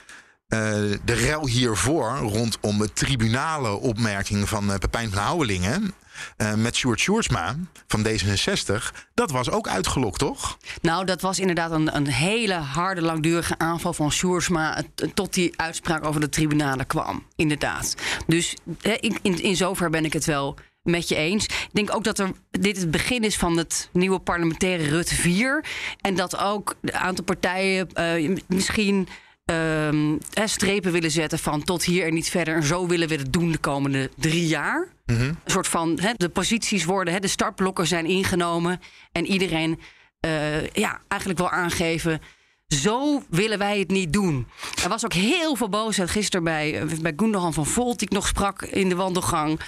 eh, 0.49 0.59
de 1.05 1.13
rel 1.15 1.47
hiervoor 1.47 2.17
rondom 2.17 2.79
de 2.79 2.93
tribunale 2.93 3.71
opmerking 3.71 4.49
van 4.49 4.73
eh, 4.73 4.79
Pepijn 4.79 5.11
van 5.11 5.23
Houwelingen. 5.23 5.95
eh, 6.37 6.55
met 6.55 6.77
Sjoerd 6.77 7.01
Sjoerdsma 7.01 7.57
van 7.87 8.07
D66. 8.07 8.95
Dat 9.15 9.31
was 9.31 9.51
ook 9.51 9.69
uitgelokt, 9.69 10.19
toch? 10.19 10.57
Nou, 10.83 11.05
dat 11.05 11.21
was 11.21 11.39
inderdaad 11.39 11.71
een, 11.71 11.97
een 11.97 12.07
hele 12.09 12.55
harde, 12.55 13.03
langdurige 13.03 13.59
aanval 13.59 13.93
van 13.93 14.13
Sjoersma... 14.13 14.77
eh, 14.77 15.09
tot 15.15 15.35
die 15.35 15.53
uitspraak 15.57 16.05
over 16.05 16.21
de 16.21 16.29
tribunalen 16.29 16.87
kwam, 16.87 17.27
inderdaad. 17.37 17.95
Dus 18.27 18.57
in, 18.83 19.19
in, 19.23 19.43
in 19.43 19.57
zover 19.57 19.91
ben 19.91 20.05
ik 20.05 20.13
het 20.13 20.25
wel 20.25 20.57
met 20.91 21.09
je 21.09 21.17
eens. 21.17 21.45
Ik 21.45 21.69
denk 21.73 21.95
ook 21.95 22.05
dat 22.05 22.19
er, 22.19 22.31
dit 22.51 22.77
het 22.77 22.91
begin 22.91 23.25
is 23.25 23.37
van 23.37 23.57
het 23.57 23.89
nieuwe 23.93 24.19
parlementaire 24.19 24.89
Rutte 24.89 25.15
4... 25.15 25.65
en 26.01 26.15
dat 26.15 26.39
ook 26.39 26.75
een 26.81 26.95
aantal 26.95 27.25
partijen 27.25 27.93
eh, 27.93 28.37
misschien... 28.47 29.09
ehm, 29.45 30.17
strepen 30.45 30.93
willen 30.93 31.11
zetten 31.11 31.39
van 31.39 31.65
tot 31.65 31.85
hier 31.85 32.07
en 32.07 32.15
niet 32.15 32.31
verder. 32.31 32.55
En 32.55 32.63
zo 32.63 32.87
willen 32.87 33.09
we 33.09 33.15
het 33.15 33.33
doen 33.33 33.53
de 33.53 33.59
komende 33.59 34.11
drie 34.17 34.47
jaar. 34.47 34.89
Een 35.07 35.39
soort 35.47 35.69
van 35.69 36.01
de 36.17 36.29
posities 36.29 36.85
worden, 36.85 37.21
de 37.23 37.29
startblokken 37.29 37.87
zijn 37.87 38.07
ingenomen. 38.07 38.81
En 39.13 39.27
iedereen 39.27 39.81
eh, 40.21 40.67
ja, 40.67 41.01
eigenlijk 41.09 41.41
wil 41.41 41.51
aangeven. 41.51 42.21
Zo 42.67 43.23
willen 43.31 43.59
wij 43.59 43.79
het 43.79 43.91
niet 43.91 44.13
doen. 44.13 44.47
Er 44.83 44.89
was 44.89 45.05
ook 45.05 45.13
heel 45.13 45.57
veel 45.57 45.69
boosheid 45.69 46.11
gisteren 46.11 46.45
bij, 46.45 46.81
eh, 46.81 46.99
bij 47.01 47.13
Gundogan 47.17 47.55
van 47.55 47.67
Volt, 47.67 47.99
die 47.99 48.09
ik 48.09 48.15
nog 48.15 48.27
sprak 48.27 48.63
in 48.63 48.89
de 48.89 48.95
wandelgang. 48.95 49.61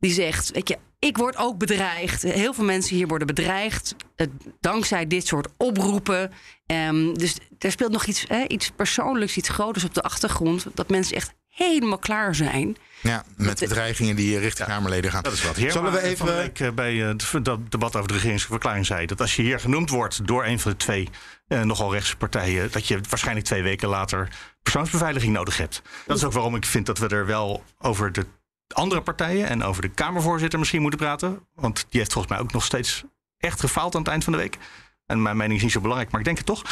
Die 0.00 0.12
zegt: 0.12 0.50
Weet 0.50 0.68
je, 0.68 0.78
ik 0.98 1.16
word 1.16 1.36
ook 1.36 1.58
bedreigd. 1.58 2.22
Heel 2.22 2.54
veel 2.54 2.64
mensen 2.64 2.96
hier 2.96 3.06
worden 3.06 3.26
bedreigd. 3.26 3.94
eh, 4.16 4.26
dankzij 4.60 5.06
dit 5.06 5.26
soort 5.26 5.48
oproepen. 5.56 6.32
Ehm, 6.66 7.14
dus 7.14 7.36
er 7.58 7.70
speelt 7.70 7.92
nog 7.92 8.04
iets, 8.04 8.24
hè, 8.28 8.44
iets 8.46 8.70
persoonlijks, 8.70 9.36
iets 9.36 9.48
groters 9.48 9.84
op 9.84 9.94
de 9.94 10.02
achtergrond. 10.02 10.66
Dat 10.74 10.88
mensen 10.88 11.16
echt 11.16 11.34
helemaal 11.48 11.98
klaar 11.98 12.34
zijn. 12.34 12.76
Ja, 13.00 13.24
met 13.36 13.58
bedreigingen 13.58 14.16
die 14.16 14.38
richting 14.38 14.68
Kamerleden 14.68 15.10
gaan. 15.10 15.22
Dat 15.22 15.32
is 15.32 15.42
wat 15.42 15.56
Heer 15.56 15.72
Zullen 15.72 15.92
we 15.92 16.02
even. 16.02 16.36
week 16.36 16.60
eh, 16.60 16.70
bij 16.70 17.02
eh, 17.02 17.08
het 17.08 17.44
dat 17.44 17.70
debat 17.70 17.96
over 17.96 18.08
de 18.08 18.14
regeringsverklaring 18.14 18.86
zei... 18.86 19.06
dat 19.06 19.20
als 19.20 19.36
je 19.36 19.42
hier 19.42 19.60
genoemd 19.60 19.90
wordt 19.90 20.26
door 20.26 20.44
een 20.44 20.60
van 20.60 20.70
de 20.70 20.76
twee 20.76 21.08
eh, 21.46 21.62
nogal 21.62 21.92
rechtse 21.92 22.16
partijen... 22.16 22.70
dat 22.70 22.86
je 22.86 23.00
waarschijnlijk 23.08 23.46
twee 23.46 23.62
weken 23.62 23.88
later 23.88 24.28
persoonsbeveiliging 24.62 25.32
nodig 25.32 25.56
hebt. 25.56 25.82
Dat 26.06 26.16
is 26.16 26.24
ook 26.24 26.32
waarom 26.32 26.54
ik 26.54 26.64
vind 26.64 26.86
dat 26.86 26.98
we 26.98 27.08
er 27.08 27.26
wel 27.26 27.64
over 27.78 28.12
de 28.12 28.26
andere 28.74 29.00
partijen... 29.02 29.48
en 29.48 29.62
over 29.62 29.82
de 29.82 29.88
Kamervoorzitter 29.88 30.58
misschien 30.58 30.80
moeten 30.80 30.98
praten. 31.00 31.40
Want 31.54 31.86
die 31.88 32.00
heeft 32.00 32.12
volgens 32.12 32.32
mij 32.34 32.42
ook 32.42 32.52
nog 32.52 32.64
steeds 32.64 33.04
echt 33.38 33.60
gefaald 33.60 33.94
aan 33.94 34.00
het 34.00 34.10
eind 34.10 34.24
van 34.24 34.32
de 34.32 34.38
week. 34.38 34.58
En 35.06 35.22
mijn 35.22 35.36
mening 35.36 35.56
is 35.56 35.62
niet 35.62 35.72
zo 35.72 35.80
belangrijk, 35.80 36.10
maar 36.10 36.20
ik 36.20 36.26
denk 36.26 36.38
het 36.38 36.46
toch... 36.46 36.62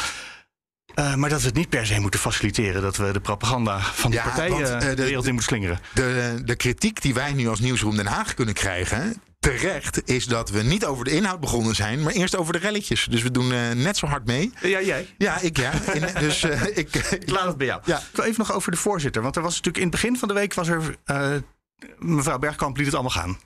Eh, 0.95 1.15
maar 1.15 1.29
dat 1.29 1.39
we 1.41 1.45
het 1.47 1.55
niet 1.55 1.69
per 1.69 1.85
se 1.85 1.99
moeten 1.99 2.19
faciliteren. 2.19 2.81
Dat 2.81 2.97
we 2.97 3.11
de 3.11 3.19
propaganda 3.19 3.79
van 3.79 4.11
die 4.11 4.19
Ja, 4.19 4.25
partijen 4.25 4.51
want, 4.51 4.67
eh, 4.67 4.79
de, 4.89 4.93
de- 4.95 5.03
wereld 5.03 5.25
in 5.27 5.33
moeten 5.33 5.49
slingeren. 5.49 5.79
De, 5.93 6.41
de 6.45 6.55
kritiek 6.55 7.01
die 7.01 7.13
wij 7.13 7.33
nu 7.33 7.47
als 7.47 7.59
Nieuwsroom 7.59 7.95
Den 7.95 8.05
Haag 8.05 8.33
kunnen 8.33 8.53
krijgen. 8.53 9.21
Terecht 9.39 10.09
is 10.09 10.25
dat 10.25 10.49
we 10.49 10.61
niet 10.63 10.85
over 10.85 11.05
de 11.05 11.11
inhoud 11.11 11.39
begonnen 11.39 11.75
zijn, 11.75 12.03
maar 12.03 12.13
eerst 12.13 12.35
over 12.35 12.53
de 12.53 12.59
relletjes. 12.59 13.05
Dus 13.09 13.21
we 13.21 13.31
doen 13.31 13.51
eh, 13.51 13.69
net 13.71 13.97
zo 13.97 14.07
hard 14.07 14.25
mee. 14.25 14.51
Ja, 14.61 14.81
jij. 14.81 15.07
Ja, 15.17 15.39
ik 15.39 15.57
ja. 15.57 15.71
Dus 16.19 16.43
ik, 16.73 16.95
Ik 16.95 17.29
laat 17.29 17.45
het 17.45 17.57
bij 17.57 17.67
jou. 17.67 17.81
Ja. 17.85 17.97
Ik 17.97 18.03
wil 18.15 18.25
even 18.25 18.37
nog 18.37 18.53
over 18.53 18.71
de 18.71 18.77
voorzitter. 18.77 19.21
Want 19.21 19.35
er 19.35 19.41
was 19.41 19.51
natuurlijk 19.55 19.77
in 19.77 19.91
het 19.91 20.01
begin 20.01 20.17
van 20.17 20.27
de 20.27 20.33
week 20.33 20.53
was 20.53 20.67
er. 20.67 20.95
Mevrouw 21.97 22.39
Bergkamp 22.39 22.77
liet 22.77 22.85
het 22.85 22.95
allemaal 22.95 23.11
gaan. 23.11 23.37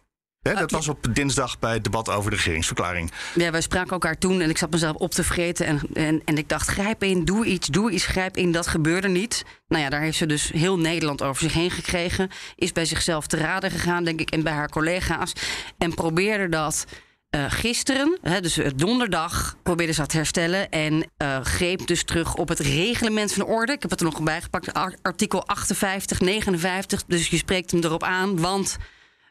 Dat 0.43 0.71
was 0.71 0.87
op 0.87 1.07
dinsdag 1.13 1.59
bij 1.59 1.73
het 1.73 1.83
debat 1.83 2.09
over 2.09 2.29
de 2.31 2.35
regeringsverklaring. 2.35 3.11
Ja, 3.35 3.51
wij 3.51 3.61
spraken 3.61 3.91
elkaar 3.91 4.17
toen 4.17 4.41
en 4.41 4.49
ik 4.49 4.57
zat 4.57 4.71
mezelf 4.71 4.95
op 4.95 5.11
te 5.11 5.23
vreten. 5.23 5.65
En, 5.65 5.79
en, 5.93 6.21
en 6.25 6.37
ik 6.37 6.49
dacht, 6.49 6.67
grijp 6.67 7.03
in, 7.03 7.25
doe 7.25 7.45
iets, 7.45 7.67
doe 7.67 7.91
iets, 7.91 8.05
grijp 8.05 8.37
in. 8.37 8.51
Dat 8.51 8.67
gebeurde 8.67 9.07
niet. 9.07 9.45
Nou 9.67 9.83
ja, 9.83 9.89
daar 9.89 10.01
heeft 10.01 10.17
ze 10.17 10.25
dus 10.25 10.51
heel 10.51 10.79
Nederland 10.79 11.21
over 11.21 11.41
zich 11.41 11.53
heen 11.53 11.71
gekregen. 11.71 12.29
Is 12.55 12.71
bij 12.71 12.85
zichzelf 12.85 13.27
te 13.27 13.37
raden 13.37 13.71
gegaan, 13.71 14.03
denk 14.03 14.19
ik, 14.19 14.29
en 14.29 14.43
bij 14.43 14.53
haar 14.53 14.69
collega's. 14.69 15.33
En 15.77 15.93
probeerde 15.93 16.49
dat 16.49 16.85
eh, 17.33 17.45
gisteren, 17.47 18.17
hè, 18.21 18.41
dus 18.41 18.57
eh, 18.57 18.71
donderdag, 18.75 19.55
probeerde 19.63 19.93
ze 19.93 19.99
dat 19.99 20.09
te 20.09 20.17
herstellen. 20.17 20.69
En 20.69 21.11
eh, 21.17 21.39
greep 21.41 21.87
dus 21.87 22.03
terug 22.03 22.35
op 22.35 22.47
het 22.47 22.59
reglement 22.59 23.33
van 23.33 23.43
orde. 23.45 23.71
Ik 23.71 23.81
heb 23.81 23.91
het 23.91 23.99
er 23.99 24.05
nog 24.05 24.21
bij 24.21 24.41
gepakt. 24.41 24.73
ar- 24.73 24.95
Artikel 25.01 25.47
58, 25.47 26.19
59. 26.19 27.03
Dus 27.07 27.27
je 27.27 27.37
spreekt 27.37 27.71
hem 27.71 27.83
erop 27.83 28.03
aan. 28.03 28.39
Want 28.39 28.77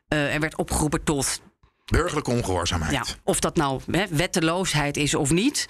er 0.08 0.40
werd 0.40 0.56
opgeroepen 0.58 1.04
tot 1.04 1.40
Burgerlijke 1.84 2.30
ongehoorzaamheid. 2.30 2.92
ja, 2.92 3.04
of 3.24 3.40
dat 3.40 3.56
nou 3.56 3.80
hè, 3.90 4.04
wetteloosheid 4.10 4.96
is 4.96 5.14
of 5.14 5.30
niet. 5.30 5.68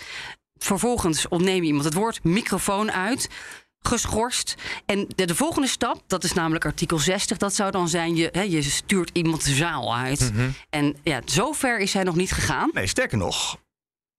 Vervolgens 0.59 1.29
ontneem 1.29 1.61
je 1.61 1.67
iemand 1.67 1.85
het 1.85 1.95
woord, 1.95 2.25
microfoon 2.25 2.93
uit, 2.93 3.29
geschorst. 3.83 4.55
En 4.87 5.07
de, 5.17 5.25
de 5.27 5.35
volgende 5.35 5.69
stap, 5.69 6.03
dat 6.07 6.25
is 6.25 6.33
namelijk 6.33 6.65
artikel 6.65 6.99
60, 6.99 7.37
dat 7.39 7.55
zou 7.55 7.71
dan 7.71 7.89
zijn: 7.89 8.17
je, 8.17 8.29
hè, 8.33 8.41
je 8.43 8.63
stuurt 8.63 9.11
iemand 9.13 9.45
de 9.45 9.55
zaal 9.55 9.97
uit. 9.97 10.33
En 10.71 10.97
ja, 11.03 11.21
zover 11.25 11.79
is 11.79 11.93
hij 11.93 12.03
nog 12.03 12.15
niet 12.17 12.33
gegaan. 12.33 12.71
Nee, 12.73 12.87
sterker 12.87 13.19
nog. 13.19 13.57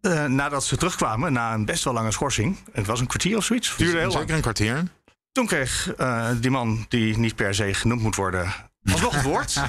eh, 0.02 0.26
nadat 0.26 0.64
ze 0.66 0.78
terugkwamen, 0.78 1.34
na 1.34 1.54
een 1.54 1.66
best 1.66 1.84
wel 1.84 1.94
lange 1.94 2.12
schorsing. 2.12 2.58
Het 2.72 2.86
was 2.86 3.00
een 3.00 3.08
kwartier 3.08 3.38
of 3.38 3.46
zoiets. 3.46 3.76
Duurde 3.78 3.98
heel 3.98 4.08
lang. 4.08 4.20
Zeker 4.20 4.36
een 4.36 4.42
kwartier. 4.42 4.84
Toen 5.32 5.46
kreeg 5.46 5.94
eh, 5.94 6.30
die 6.40 6.52
man, 6.52 6.86
die 6.90 7.18
niet 7.18 7.36
per 7.36 7.56
se 7.56 7.74
genoemd 7.74 8.02
moet 8.02 8.16
worden, 8.16 8.54
alsnog 8.92 9.14
het 9.16 9.24
woord. 9.24 9.56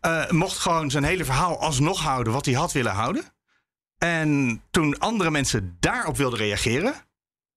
Eh, 0.00 0.30
mocht 0.30 0.58
gewoon 0.58 0.90
zijn 0.90 1.04
hele 1.04 1.24
verhaal 1.24 1.60
alsnog 1.60 2.00
houden 2.02 2.32
wat 2.32 2.44
hij 2.44 2.54
had 2.54 2.72
willen 2.72 2.92
houden. 2.92 3.24
En 3.98 4.62
toen 4.70 4.98
andere 4.98 5.30
mensen 5.30 5.76
daarop 5.80 6.16
wilden 6.16 6.38
reageren, 6.38 6.94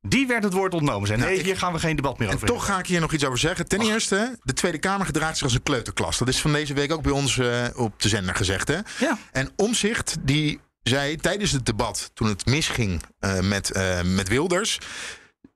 die 0.01 0.27
werd 0.27 0.44
het 0.44 0.53
woord 0.53 0.74
ontnomen. 0.74 1.08
Zijn 1.08 1.20
Nou, 1.20 1.32
nee, 1.32 1.39
ik- 1.39 1.46
hier 1.46 1.58
gaan 1.58 1.74
we 1.74 1.79
geen 1.79 1.96
debat 1.96 2.20
meer 2.20 2.27
En 2.29 2.36
over 2.36 2.48
toch 2.48 2.65
ga 2.65 2.79
ik 2.79 2.86
hier 2.86 3.00
nog 3.00 3.13
iets 3.13 3.25
over 3.25 3.38
zeggen. 3.39 3.68
Ten 3.68 3.82
eerste, 3.82 4.38
de 4.44 4.53
Tweede 4.53 4.77
Kamer 4.77 5.06
gedraagt 5.06 5.34
zich 5.36 5.44
als 5.44 5.53
een 5.53 5.63
kleuterklas. 5.63 6.18
Dat 6.18 6.27
is 6.27 6.41
van 6.41 6.53
deze 6.53 6.74
week 6.74 6.91
ook 6.91 7.01
bij 7.01 7.12
ons 7.12 7.38
eh, 7.38 7.65
op 7.75 8.01
de 8.01 8.10
zender 8.10 8.36
gezegd. 8.36 8.68
Hè? 8.68 8.77
Ja. 9.00 9.18
En 9.32 9.50
Omzicht 9.56 10.15
die 10.22 10.60
zei 10.84 11.15
tijdens 11.15 11.51
het 11.51 11.65
debat, 11.65 12.12
toen 12.13 12.27
het 12.27 12.46
misging 12.46 13.01
eh, 13.20 13.39
met, 13.39 13.72
eh, 13.72 14.01
met 14.01 14.27
Wilders, 14.27 14.77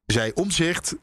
zei 0.05 0.31
Omzicht. 0.33 0.95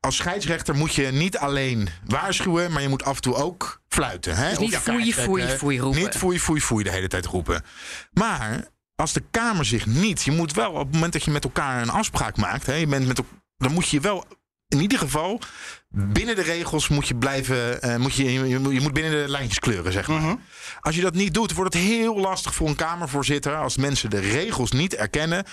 als 0.00 0.16
scheidsrechter 0.16 0.74
moet 0.74 0.94
je 0.94 1.06
niet 1.06 1.38
alleen 1.38 1.88
waarschuwen, 2.06 2.72
maar 2.72 2.82
je 2.82 2.88
moet 2.88 3.04
af 3.04 3.16
en 3.16 3.22
toe 3.22 3.34
ook 3.34 3.80
fluiten. 3.88 4.36
Hè? 4.36 4.48
Dus 4.48 4.58
niet 4.58 4.76
foei, 4.76 5.12
foei, 5.14 5.46
foei 5.48 5.78
roepen. 5.78 6.00
Niet 6.00 6.16
foei, 6.16 6.40
foei, 6.40 6.60
foei 6.60 6.84
de 6.84 6.90
hele 6.90 7.08
tijd 7.08 7.26
roepen. 7.26 7.64
Maar 8.12 8.68
als 8.96 9.12
de 9.12 9.22
Kamer 9.30 9.64
zich 9.64 9.86
niet, 9.86 10.22
je 10.22 10.30
moet 10.30 10.52
wel 10.52 10.70
op 10.70 10.84
het 10.84 10.92
moment 10.92 11.12
dat 11.12 11.24
je 11.24 11.30
met 11.30 11.44
elkaar 11.44 11.82
een 11.82 11.90
afspraak 11.90 12.36
maakt, 12.36 12.66
hè, 12.66 12.74
je 12.74 12.86
bent 12.86 13.06
met, 13.06 13.20
dan 13.56 13.72
moet 13.72 13.88
je 13.88 14.00
wel 14.00 14.24
in 14.68 14.80
ieder 14.80 14.98
geval 14.98 15.40
binnen 15.88 16.36
de 16.36 16.42
regels 16.42 16.88
moet 16.88 17.08
je 17.08 17.14
blijven, 17.14 17.82
eh, 17.82 17.96
moet 17.96 18.14
je, 18.14 18.32
je, 18.48 18.58
moet- 18.58 18.72
je 18.72 18.80
moet 18.80 18.92
binnen 18.92 19.12
de 19.12 19.28
lijntjes 19.30 19.58
kleuren, 19.58 19.92
zeg 19.92 20.08
maar. 20.08 20.36
Als 20.80 20.94
je 20.96 21.00
dat 21.02 21.14
niet 21.14 21.34
doet, 21.34 21.52
wordt 21.52 21.74
het 21.74 21.82
heel 21.82 22.16
lastig 22.18 22.54
voor 22.54 22.68
een 22.68 22.74
Kamervoorzitter 22.76 23.56
als 23.56 23.76
mensen 23.76 24.10
de 24.10 24.20
regels 24.20 24.70
niet 24.70 24.94
erkennen. 24.94 25.44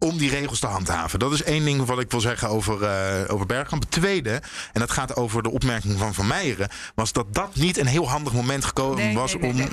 Om 0.00 0.18
die 0.18 0.30
regels 0.30 0.58
te 0.58 0.66
handhaven. 0.66 1.18
Dat 1.18 1.32
is 1.32 1.42
één 1.42 1.64
ding 1.64 1.84
wat 1.86 2.00
ik 2.00 2.10
wil 2.10 2.20
zeggen 2.20 2.48
over, 2.48 2.82
eh 2.82 3.34
over 3.34 3.46
Bergkamp. 3.46 3.82
Het 3.82 3.90
tweede, 3.90 4.30
en 4.72 4.80
dat 4.80 4.90
gaat 4.90 5.16
over 5.16 5.42
de 5.42 5.50
opmerking 5.50 5.98
van 5.98 6.14
Van 6.14 6.26
Meijeren, 6.26 6.68
was 6.94 7.12
dat 7.12 7.34
dat 7.34 7.54
niet 7.54 7.76
een 7.78 7.86
heel 7.86 8.08
handig 8.08 8.32
moment 8.32 8.64
gekomen 8.64 8.96
Nee, 8.96 9.14
was 9.14 9.34
nee, 9.34 9.52
nee, 9.52 9.68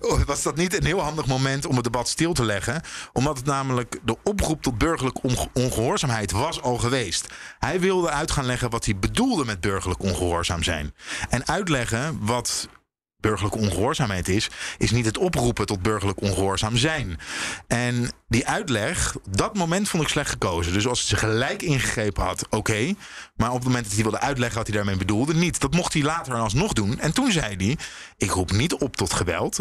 om. 0.00 0.24
was 0.26 0.42
dat 0.42 0.56
niet 0.56 0.74
een 0.76 0.84
heel 0.84 1.00
handig 1.00 1.26
moment 1.26 1.66
om 1.66 1.74
het 1.74 1.84
debat 1.84 2.08
stil 2.08 2.32
te 2.32 2.44
leggen? 2.44 2.82
Omdat 3.12 3.36
het 3.36 3.46
namelijk 3.46 3.98
de 4.04 4.16
oproep 4.22 4.62
tot 4.62 4.78
burgerlijke 4.78 5.22
onge- 5.22 5.50
ongehoorzaamheid 5.52 6.30
was 6.30 6.62
al 6.62 6.76
geweest. 6.78 7.26
Hij 7.58 7.80
wilde 7.80 8.10
uit 8.10 8.30
gaan 8.30 8.46
leggen 8.46 8.70
wat 8.70 8.84
hij 8.84 8.96
bedoelde 8.98 9.44
met 9.44 9.60
burgerlijk 9.60 10.02
ongehoorzaam 10.02 10.62
zijn. 10.62 10.94
En 11.28 11.46
uitleggen 11.46 12.18
wat 12.20 12.68
burgerlijke 13.16 13.58
ongehoorzaamheid 13.58 14.28
is, 14.28 14.50
is 14.78 14.90
niet 14.90 15.04
het 15.04 15.18
oproepen 15.18 15.66
tot 15.66 15.82
burgerlijk 15.82 16.20
ongehoorzaam 16.20 16.76
zijn. 16.76 17.18
En 17.66 18.10
die 18.28 18.46
uitleg, 18.46 19.16
dat 19.30 19.54
moment 19.54 19.88
vond 19.88 20.02
ik 20.02 20.08
slecht 20.08 20.30
gekozen. 20.30 20.72
Dus 20.72 20.86
als 20.86 20.98
hij 20.98 21.08
ze 21.08 21.16
gelijk 21.26 21.62
ingegrepen 21.62 22.24
had, 22.24 22.46
oké. 22.50 22.94
Maar 23.36 23.48
op 23.48 23.56
het 23.56 23.64
moment 23.64 23.84
dat 23.84 23.94
hij 23.94 24.02
wilde 24.02 24.20
uitleggen 24.20 24.58
wat 24.58 24.66
hij 24.66 24.76
daarmee 24.76 24.96
bedoelde, 24.96 25.34
niet. 25.34 25.60
Dat 25.60 25.74
mocht 25.74 25.92
hij 25.92 26.02
later 26.02 26.34
alsnog 26.34 26.72
doen. 26.72 27.00
En 27.00 27.12
toen 27.12 27.32
zei 27.32 27.56
hij, 27.56 27.78
ik 28.16 28.30
roep 28.30 28.52
niet 28.52 28.74
op 28.74 28.96
tot 28.96 29.12
geweld. 29.12 29.60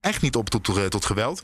Echt 0.00 0.22
niet 0.22 0.36
op 0.36 0.50
tot, 0.50 0.76
eh, 0.76 0.84
tot 0.84 1.04
geweld. 1.04 1.42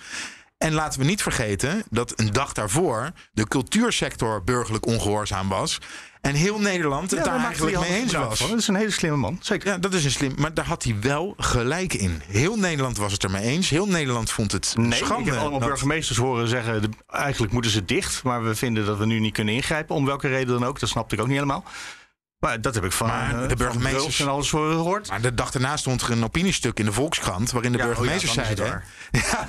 En 0.59 0.73
laten 0.73 1.01
we 1.01 1.07
niet 1.07 1.23
vergeten 1.23 1.83
dat 1.91 2.13
een 2.21 2.33
dag 2.33 2.53
daarvoor 2.53 3.11
de 3.33 3.49
cultuursector 3.49 4.45
burgerlijk 4.45 4.87
ongehoorzaam 4.87 5.49
was. 5.49 5.79
En 6.21 6.35
heel 6.35 6.59
Nederland 6.59 7.11
het 7.11 7.25
Ja, 7.25 7.25
daar 7.33 7.45
eigenlijk 7.45 7.81
mee 7.81 8.01
eens 8.01 8.13
was. 8.13 8.39
van. 8.39 8.49
Dat 8.51 8.59
is 8.59 8.69
een 8.69 8.75
hele 8.75 8.91
slimme 8.91 9.17
man. 9.17 9.39
Zeker. 9.43 9.69
Ja, 9.69 9.79
dat 9.79 9.95
is 9.95 10.05
een 10.05 10.11
slim. 10.11 10.35
Maar 10.39 10.55
daar 10.55 10.65
had 10.65 10.83
hij 10.83 10.97
wel 11.01 11.35
gelijk 11.37 11.95
in. 11.95 12.23
Heel 12.27 12.57
Nederland 12.59 12.97
was 12.97 13.13
het 13.13 13.23
er 13.23 13.31
mee 13.31 13.43
eens. 13.43 13.71
Heel 13.71 13.87
Nederland 13.87 14.31
vond 14.31 14.53
het 14.53 14.73
Nee, 14.77 14.93
schande. 14.93 15.23
ik 15.25 15.31
heb 15.31 15.41
allemaal 15.41 15.59
dat- 15.59 15.69
burgemeesters 15.69 16.19
horen 16.19 16.49
zeggen... 16.49 16.83
De, 16.83 16.89
eigenlijk 17.07 17.53
moeten 17.53 17.71
ze 17.71 17.85
dicht, 17.85 18.23
maar 18.23 18.45
we 18.45 18.55
vinden 18.55 18.87
dat 18.87 18.99
we 18.99 19.07
nu 19.07 19.19
niet 19.21 19.33
kunnen 19.35 19.55
ingrijpen. 19.55 19.95
Om 19.95 20.05
welke 20.05 20.29
reden 20.29 20.59
dan 20.61 20.69
ook, 20.69 20.81
dat 20.81 20.89
snapte 20.89 21.15
ik 21.15 21.21
ook 21.21 21.27
niet 21.27 21.37
helemaal. 21.37 21.65
Maar 22.39 22.61
dat 22.61 22.75
heb 22.75 22.85
ik 22.85 22.93
van, 22.93 23.07
Maar 23.07 23.43
eh, 23.43 23.49
de 23.49 23.57
Bruls 23.57 24.21
en 24.21 24.29
alles 24.29 24.51
gehoord. 24.51 25.09
Maar 25.09 25.21
de 25.21 25.35
dag 25.35 25.51
daarna 25.51 25.77
stond 25.77 26.03
er 26.03 26.11
een 26.11 26.25
opiniestuk 26.25 26.79
in 26.79 26.85
de 26.85 26.93
Volkskrant... 26.93 27.51
waarin 27.51 27.73
de 27.73 27.79
Ja, 27.79 27.89
oh 27.89 28.05
ja, 28.05 28.19
zeiden... 28.19 28.83
Ja, 29.11 29.49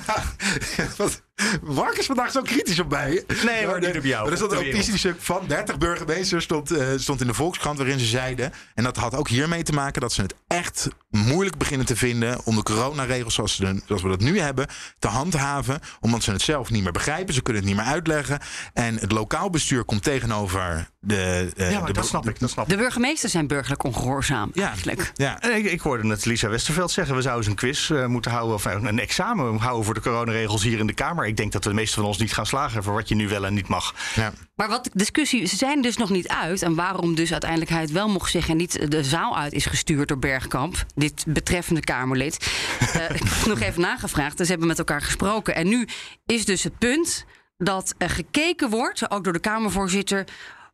wat, 0.96 1.22
Mark 1.62 1.96
is 1.96 2.06
vandaag 2.06 2.30
zo 2.30 2.42
kritisch 2.42 2.78
op 2.80 2.90
mij. 2.90 3.24
Nee, 3.44 3.66
maar 3.66 3.80
niet 3.80 3.96
op 3.96 4.04
jou, 4.04 4.22
Maar 4.22 4.30
er 4.32 4.36
stond 4.36 4.52
een 4.52 4.58
opiniestuk 4.58 5.16
van 5.18 5.44
30 5.46 5.78
burgemeesters 5.78 6.44
stond, 6.44 6.70
eh, 6.70 6.86
stond 6.96 7.20
in 7.20 7.26
de 7.26 7.34
Volkskrant... 7.34 7.78
waarin 7.78 7.98
ze 7.98 8.06
zeiden, 8.06 8.52
en 8.74 8.84
dat 8.84 8.96
had 8.96 9.14
ook 9.14 9.28
hiermee 9.28 9.62
te 9.62 9.72
maken... 9.72 10.00
dat 10.00 10.12
ze 10.12 10.22
het 10.22 10.34
echt 10.46 10.88
moeilijk 11.10 11.56
beginnen 11.58 11.86
te 11.86 11.96
vinden... 11.96 12.40
om 12.44 12.54
de 12.56 12.62
coronaregels 12.62 13.34
zoals, 13.34 13.56
ze 13.56 13.64
de- 13.64 13.80
zoals 13.86 14.02
we 14.02 14.08
dat 14.08 14.20
nu 14.20 14.40
hebben 14.40 14.66
te 14.98 15.08
handhaven... 15.08 15.80
omdat 16.00 16.22
ze 16.22 16.30
het 16.32 16.42
zelf 16.42 16.70
niet 16.70 16.82
meer 16.82 16.92
begrijpen. 16.92 17.34
Ze 17.34 17.42
kunnen 17.42 17.62
het 17.62 17.70
niet 17.70 17.80
meer 17.80 17.90
uitleggen. 17.92 18.38
En 18.72 18.96
het 18.96 19.12
lokaal 19.12 19.50
bestuur 19.50 19.84
komt 19.84 20.02
tegenover 20.02 20.88
de... 21.00 21.50
eh, 21.56 21.70
Ja, 21.70 21.78
maar 21.78 21.86
de 21.86 21.92
dat 21.92 22.06
snap 22.06 22.28
ik. 22.28 22.38
Dat 22.40 22.50
snap 22.50 22.64
ik. 22.64 22.70
De 22.70 22.76
burgemeesters 22.76 23.32
zijn 23.32 23.46
burgerlijk 23.46 23.82
ongehoorzaam, 23.84 24.50
Ja. 24.52 24.68
eigenlijk. 24.68 25.12
Ja, 25.14 25.40
En 25.40 25.56
Ik, 25.56 25.64
ik 25.64 25.80
hoorde 25.80 26.04
net 26.04 26.24
Lisa 26.24 26.48
Westerveld 26.48 26.90
zeggen... 26.90 27.14
we 27.14 27.22
zouden 27.22 27.42
eens 27.48 27.52
een 27.52 27.68
quiz 27.68 27.90
eh, 27.90 28.06
moeten 28.06 28.30
houden... 28.30 28.54
of 28.54 28.64
een 28.64 28.98
examen 28.98 29.56
houden 29.56 29.84
voor 29.84 29.94
de 29.94 30.00
coronaregels 30.00 30.62
hier 30.62 30.78
in 30.78 30.86
de 30.86 30.94
Kamer. 30.94 31.26
Ik 31.28 31.36
denk 31.36 31.52
dat 31.52 31.62
de 31.62 31.72
meesten 31.72 31.94
van 31.94 32.04
ons 32.04 32.18
niet 32.18 32.32
gaan 32.32 32.46
slagen... 32.46 32.82
voor 32.82 32.94
wat 32.94 33.08
je 33.08 33.14
nu 33.14 33.28
wel 33.28 33.46
en 33.46 33.54
niet 33.54 33.68
mag. 33.68 33.94
ja. 34.14 34.32
Maar 34.54 34.68
wat 34.68 34.84
de 34.84 34.90
discussie, 34.92 35.46
ze 35.46 35.56
zijn 35.56 35.82
dus 35.82 35.96
nog 35.96 36.10
niet 36.10 36.28
uit. 36.28 36.62
En 36.62 36.74
waarom 36.74 37.14
dus 37.14 37.32
uiteindelijk 37.32 37.70
hij 37.70 37.80
het 37.80 37.90
wel 37.90 38.08
mocht 38.08 38.30
zeggen... 38.30 38.50
en 38.50 38.56
niet 38.56 38.90
de 38.90 39.04
zaal 39.04 39.36
uit 39.36 39.52
is 39.52 39.66
gestuurd 39.66 40.08
door 40.08 40.18
Bergkamp, 40.18 40.84
dit 40.94 41.24
betreffende 41.26 41.80
Kamerlid. 41.80 42.36
Eh, 42.92 43.10
ik 43.10 43.22
heb 43.24 43.46
nog 43.46 43.60
even 43.60 43.80
nagevraagd, 43.80 44.36
dus 44.36 44.46
ze 44.46 44.52
hebben 44.52 44.68
met 44.68 44.78
elkaar 44.78 45.02
gesproken. 45.02 45.54
En 45.54 45.68
nu 45.68 45.88
is 46.26 46.44
dus 46.44 46.62
het 46.62 46.78
punt 46.78 47.24
dat 47.56 47.94
er 47.98 48.10
gekeken 48.10 48.70
wordt, 48.70 49.10
ook 49.10 49.24
door 49.24 49.32
de 49.32 49.38
Kamervoorzitter... 49.38 50.24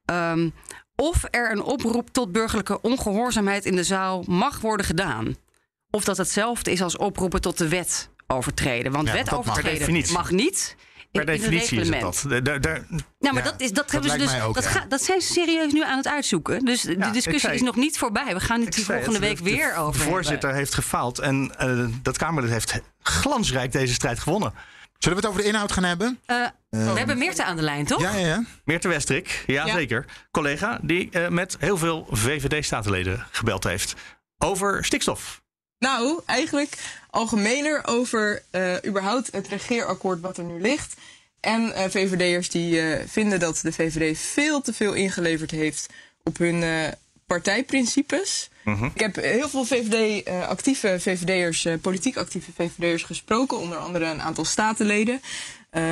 ehm, 0.05 0.49
of 0.97 1.25
er 1.31 1.53
een 1.53 1.63
oproep 1.63 2.11
tot 2.11 2.33
burgerlijke 2.33 2.81
ongehoorzaamheid 2.81 3.65
in 3.65 3.77
de 3.77 3.85
zaal 3.85 4.25
mag 4.27 4.61
worden 4.61 4.87
gedaan. 4.87 5.37
Of 5.91 6.05
dat 6.05 6.17
hetzelfde 6.17 6.71
is 6.71 6.83
als 6.83 6.97
oproepen 6.97 7.41
tot 7.41 7.59
de 7.59 7.69
wet 7.69 8.09
overtreden. 8.27 8.93
Want 8.93 9.07
Ja, 9.07 9.13
wet 9.13 9.33
overtreden 9.33 10.13
mag 10.13 10.31
niet. 10.31 10.77
in- 10.79 11.21
Per 11.21 11.27
definitie 11.27 11.81
is 11.81 11.91
dat. 11.91 12.25
Ja, 12.29 12.41
maar 12.41 13.35
Ja, 13.35 13.41
dat, 13.51 13.61
is, 13.61 13.73
dat, 13.73 13.77
dat 13.77 13.91
hebben 13.91 14.11
ze 14.11 14.17
dus. 14.17 14.41
ook, 14.43 14.55
dat, 14.55 14.65
ja. 14.65 14.71
ga- 14.71 14.87
dat 14.89 15.03
zijn 15.03 15.21
ze 15.21 15.33
serieus 15.33 15.73
nu 15.73 15.83
aan 15.85 15.97
het 15.97 16.09
uitzoeken. 16.09 16.65
Dus 16.65 16.81
de 16.83 16.97
discussie 16.97 17.39
zei- 17.41 17.55
is 17.55 17.63
nog 17.63 17.77
niet 17.77 17.99
voorbij. 17.99 18.35
We 18.35 18.41
gaan 18.41 18.61
het 18.61 18.75
zei 18.75 18.85
volgende 18.87 19.13
het, 19.13 19.21
week 19.21 19.37
de- 19.37 19.43
weer 19.57 19.73
de 19.75 19.79
over. 19.81 20.01
voorzitter 20.01 20.39
hebben. 20.39 20.57
heeft 20.59 20.75
gefaald 20.75 21.19
en 21.19 21.53
eh, 21.59 21.85
dat 22.03 22.17
Kamerlid 22.19 22.53
heeft 22.53 22.81
glansrijk 23.03 23.73
deze 23.73 23.95
strijd 23.95 24.19
gewonnen. 24.19 24.53
Zullen 24.99 25.19
we 25.19 25.25
het 25.27 25.33
over 25.35 25.43
de 25.45 25.49
inhoud 25.53 25.73
gaan 25.73 25.85
hebben? 25.85 26.21
Eh, 26.27 26.37
we 26.71 26.79
hebben 26.79 27.19
Meerte 27.19 27.45
aan 27.45 27.57
de 27.57 27.63
lijn, 27.63 27.87
toch? 27.87 28.01
Ja, 28.01 28.15
ja, 28.15 28.27
ja. 28.27 28.45
Meerte 28.65 28.89
Westrik, 28.89 29.45
ja, 29.47 29.67
Ja. 29.67 29.73
zeker. 29.75 30.05
Collega 30.31 30.79
die 30.83 31.09
eh, 31.11 31.29
met 31.29 31.57
heel 31.59 31.77
veel 31.79 32.07
VVD-statenleden 32.11 33.27
gebeld 33.31 33.65
heeft 33.65 33.95
over 34.39 34.85
stikstof. 34.85 35.43
Nou, 35.85 36.21
eigenlijk 36.27 36.77
algemener 37.11 37.87
over 37.87 38.43
eh, 38.51 38.75
überhaupt 38.87 39.33
het 39.33 39.49
regeerakkoord 39.49 40.21
wat 40.21 40.39
er 40.39 40.45
nu 40.45 40.61
ligt. 40.61 40.95
En 41.41 41.75
eh, 41.75 41.85
VVD'ers 41.91 42.51
die 42.51 42.81
eh, 42.81 43.07
vinden 43.07 43.41
dat 43.41 43.59
de 43.63 43.73
VVD 43.73 44.19
veel 44.19 44.61
te 44.61 44.73
veel 44.73 44.93
ingeleverd 44.93 45.51
heeft 45.51 45.89
op 46.23 46.39
hun 46.39 46.65
partijprincipes. 47.27 48.51
Ik 48.95 49.01
heb 49.01 49.17
heel 49.17 49.49
veel 49.49 49.65
VVD, 49.65 50.29
actieve 50.29 51.01
VVD'ers, 51.01 51.67
politiek 51.81 52.17
actieve 52.17 52.51
VVD'ers 52.55 53.03
gesproken. 53.03 53.59
Onder 53.59 53.79
andere 53.79 54.05
een 54.05 54.23
aantal 54.23 54.45
statenleden. 54.45 55.21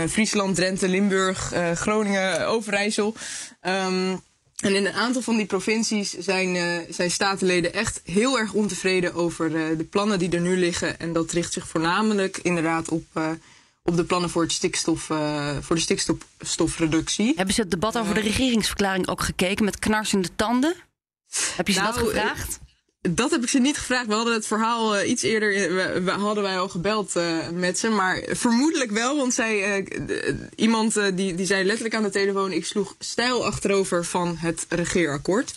Friesland, 0.08 0.56
Drenthe, 0.56 0.88
Limburg, 0.88 1.52
Groningen, 1.74 2.46
Overijssel. 2.46 3.14
Ehm, 3.60 4.16
en 4.62 4.74
in 4.74 4.86
een 4.86 4.92
aantal 4.92 5.22
van 5.22 5.36
die 5.36 5.46
provincies 5.46 6.10
zijn, 6.10 6.56
eh, 6.56 6.78
zijn 6.90 7.10
statenleden 7.10 7.72
echt 7.72 8.00
heel 8.04 8.38
erg 8.38 8.52
ontevreden 8.52 9.14
over 9.14 9.46
eh, 9.46 9.78
de 9.78 9.84
plannen 9.84 10.18
die 10.18 10.30
er 10.30 10.40
nu 10.40 10.56
liggen. 10.56 10.98
En 10.98 11.12
dat 11.12 11.32
richt 11.32 11.52
zich 11.52 11.68
voornamelijk 11.68 12.38
inderdaad 12.38 12.88
op, 12.88 13.04
eh, 13.12 13.30
op 13.82 13.96
de 13.96 14.04
plannen 14.04 14.30
voor, 14.30 14.42
het 14.42 14.52
stikstof, 14.52 15.02
voor 15.60 15.76
de 15.76 15.82
stikstofreductie. 15.82 17.32
Hebben 17.36 17.54
ze 17.54 17.60
het 17.60 17.70
debat 17.70 17.98
over 17.98 18.14
de 18.14 18.20
regeringsverklaring 18.20 19.08
ook 19.08 19.22
gekeken 19.22 19.64
met 19.64 19.78
knarsende 19.78 20.28
tanden? 20.36 20.74
Heb 21.56 21.66
je 21.66 21.72
ze 21.72 21.80
Nou, 21.80 21.94
dat 21.94 22.04
gevraagd? 22.04 22.60
Dat 23.10 23.30
heb 23.30 23.42
ik 23.42 23.48
ze 23.48 23.58
niet 23.58 23.78
gevraagd. 23.78 24.06
We 24.06 24.14
hadden 24.14 24.34
het 24.34 24.46
verhaal 24.46 24.96
eh, 24.96 25.10
iets 25.10 25.22
eerder. 25.22 25.74
we, 26.04 26.10
hadden 26.10 26.42
wij 26.42 26.58
al 26.58 26.68
gebeld 26.68 27.16
eh, 27.16 27.48
met 27.48 27.78
ze. 27.78 27.88
Maar 27.88 28.22
vermoedelijk 28.28 28.90
wel. 28.90 29.16
Want 29.16 29.34
zij, 29.34 29.84
eh, 29.86 30.34
iemand 30.56 30.94
die, 31.14 31.34
die 31.34 31.46
zei 31.46 31.64
letterlijk 31.64 31.94
aan 31.94 32.02
de 32.02 32.10
telefoon: 32.10 32.52
Ik 32.52 32.66
sloeg 32.66 32.94
stijl 32.98 33.46
achterover 33.46 34.04
van 34.04 34.36
het 34.36 34.66
regeerakkoord. 34.68 35.54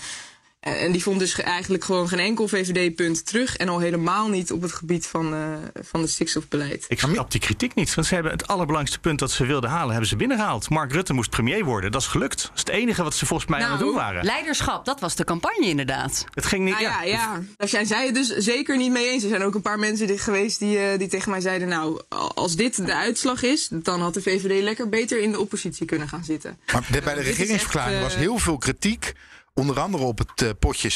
Eh, 0.65 0.83
en 0.83 0.91
die 0.91 1.03
vond 1.03 1.19
dus 1.19 1.33
ge- 1.33 1.41
eigenlijk 1.43 1.83
gewoon 1.83 2.07
geen 2.07 2.19
enkel 2.19 2.47
VVD-punt 2.47 3.25
terug. 3.25 3.55
En 3.57 3.69
al 3.69 3.79
helemaal 3.79 4.27
niet 4.27 4.51
op 4.51 4.61
het 4.61 4.71
gebied 4.71 5.07
van, 5.07 5.33
eh, 5.33 5.39
van 5.83 6.01
het 6.01 6.09
stikstofbeleid. 6.09 6.85
Ik 6.87 6.99
snap 6.99 7.31
die 7.31 7.39
kritiek 7.39 7.75
niet. 7.75 7.93
Want 7.95 8.07
ze 8.07 8.13
hebben 8.13 8.31
het 8.31 8.47
allerbelangrijkste 8.47 8.99
punt 8.99 9.19
dat 9.19 9.31
ze 9.31 9.45
wilden 9.45 9.69
halen, 9.69 9.89
hebben 9.89 10.09
ze 10.09 10.15
binnengehaald. 10.15 10.69
Mark 10.69 10.91
Rutte 10.91 11.13
moest 11.13 11.29
premier 11.29 11.63
worden. 11.63 11.91
Dat 11.91 12.01
is 12.01 12.07
gelukt. 12.07 12.41
Dat 12.41 12.51
is 12.53 12.59
het 12.59 12.69
enige 12.69 13.03
wat 13.03 13.13
ze 13.15 13.25
volgens 13.25 13.49
mij 13.49 13.59
aan 13.59 13.69
het 13.71 13.79
Nou, 13.79 13.91
doen 13.91 13.99
waren. 14.01 14.25
Leiderschap, 14.25 14.85
dat 14.85 14.99
was 14.99 15.15
de 15.15 15.23
campagne 15.23 15.65
inderdaad. 15.65 16.25
Het 16.33 16.45
ging 16.45 16.63
niet. 16.63 16.73
Nou 16.73 16.83
ja, 16.85 17.03
ja, 17.03 17.41
daar 17.57 17.67
zijn 17.67 17.85
zij 17.85 18.05
het 18.05 18.15
dus 18.15 18.27
zeker 18.27 18.77
niet 18.77 18.91
mee 18.91 19.09
eens. 19.09 19.23
Er 19.23 19.29
zijn 19.29 19.43
ook 19.43 19.55
een 19.55 19.61
paar 19.61 19.79
mensen 19.79 20.19
geweest 20.19 20.59
die, 20.59 20.77
eh, 20.77 20.97
die 20.99 21.07
tegen 21.07 21.31
mij 21.31 21.41
zeiden... 21.41 21.67
nou, 21.67 22.01
als 22.35 22.55
dit 22.55 22.85
de 22.85 22.95
uitslag 22.95 23.43
is, 23.43 23.67
dan 23.71 24.01
had 24.01 24.13
de 24.13 24.21
VVD 24.21 24.61
lekker 24.63 24.89
beter 24.89 25.19
in 25.21 25.31
de 25.31 25.39
oppositie 25.39 25.85
kunnen 25.85 26.07
gaan 26.07 26.23
zitten. 26.23 26.57
Maar 26.73 26.85
bij 26.89 27.13
de 27.13 27.19
is 27.19 27.25
regeringsverklaring 27.25 27.93
echt, 27.95 28.03
was 28.03 28.15
heel 28.15 28.37
veel 28.37 28.57
kritiek. 28.57 29.13
Onder 29.59 29.79
andere 29.79 30.03
op 30.03 30.17
het 30.17 30.41
eh, 30.41 30.49
potje 30.59 30.91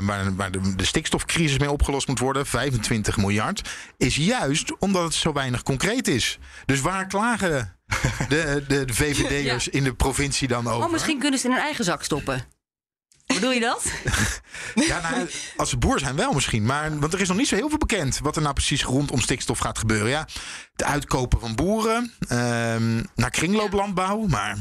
waar, 0.00 0.34
waar 0.36 0.50
de, 0.50 0.74
de 0.76 0.84
stikstofcrisis 0.84 1.58
mee 1.58 1.70
opgelost 1.70 2.08
moet 2.08 2.18
worden. 2.18 2.46
25 2.46 3.16
miljard. 3.16 3.70
Is 3.96 4.16
juist 4.16 4.78
omdat 4.78 5.02
het 5.02 5.14
zo 5.14 5.32
weinig 5.32 5.62
concreet 5.62 6.08
is. 6.08 6.38
Dus 6.66 6.80
waar 6.80 7.06
klagen 7.06 7.76
de, 8.28 8.64
de, 8.68 8.84
de 8.84 8.94
VVD'ers 8.94 9.68
in 9.68 9.84
de 9.84 9.94
provincie 9.94 10.48
dan 10.48 10.68
over? 10.68 10.86
Oh, 10.86 10.92
misschien 10.92 11.18
kunnen 11.18 11.38
ze 11.38 11.46
in 11.46 11.52
hun 11.52 11.62
eigen 11.62 11.84
zak 11.84 12.02
stoppen. 12.02 12.44
Bedoel 13.26 13.52
je 13.52 13.60
dat? 13.60 13.84
Ja, 14.74 15.00
nou, 15.00 15.28
als 15.56 15.70
ze 15.70 15.76
boer 15.76 15.98
zijn 15.98 16.16
wel 16.16 16.32
misschien. 16.32 16.64
Maar, 16.64 16.98
want 16.98 17.12
er 17.12 17.20
is 17.20 17.28
nog 17.28 17.36
niet 17.36 17.48
zo 17.48 17.54
heel 17.54 17.68
veel 17.68 17.78
bekend 17.78 18.18
wat 18.18 18.36
er 18.36 18.42
nou 18.42 18.54
precies 18.54 18.84
rondom 18.84 19.20
stikstof 19.20 19.58
gaat 19.58 19.78
gebeuren. 19.78 20.08
Ja, 20.08 20.28
het 20.72 20.82
uitkopen 20.84 21.40
van 21.40 21.54
boeren, 21.54 22.12
ehm, 22.28 23.02
naar 23.14 23.30
kringlooplandbouw. 23.30 24.26
Maar 24.26 24.56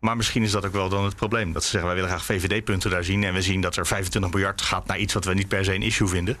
Maar 0.00 0.16
misschien 0.16 0.42
is 0.42 0.50
dat 0.50 0.66
ook 0.66 0.72
wel 0.72 0.88
dan 0.88 1.04
het 1.04 1.16
probleem. 1.16 1.52
Dat 1.52 1.62
ze 1.64 1.68
zeggen, 1.70 1.88
wij 1.88 1.94
willen 2.00 2.10
graag 2.10 2.24
VVD-punten 2.24 2.90
daar 2.90 3.04
zien. 3.04 3.24
En 3.24 3.34
we 3.34 3.42
zien 3.42 3.60
dat 3.60 3.76
er 3.76 3.86
25 3.86 4.30
miljard 4.32 4.62
gaat 4.62 4.86
naar 4.86 4.98
iets 4.98 5.14
wat 5.14 5.24
we 5.24 5.34
niet 5.34 5.48
per 5.48 5.64
se 5.64 5.74
een 5.74 5.82
issue 5.82 6.08
vinden. 6.08 6.38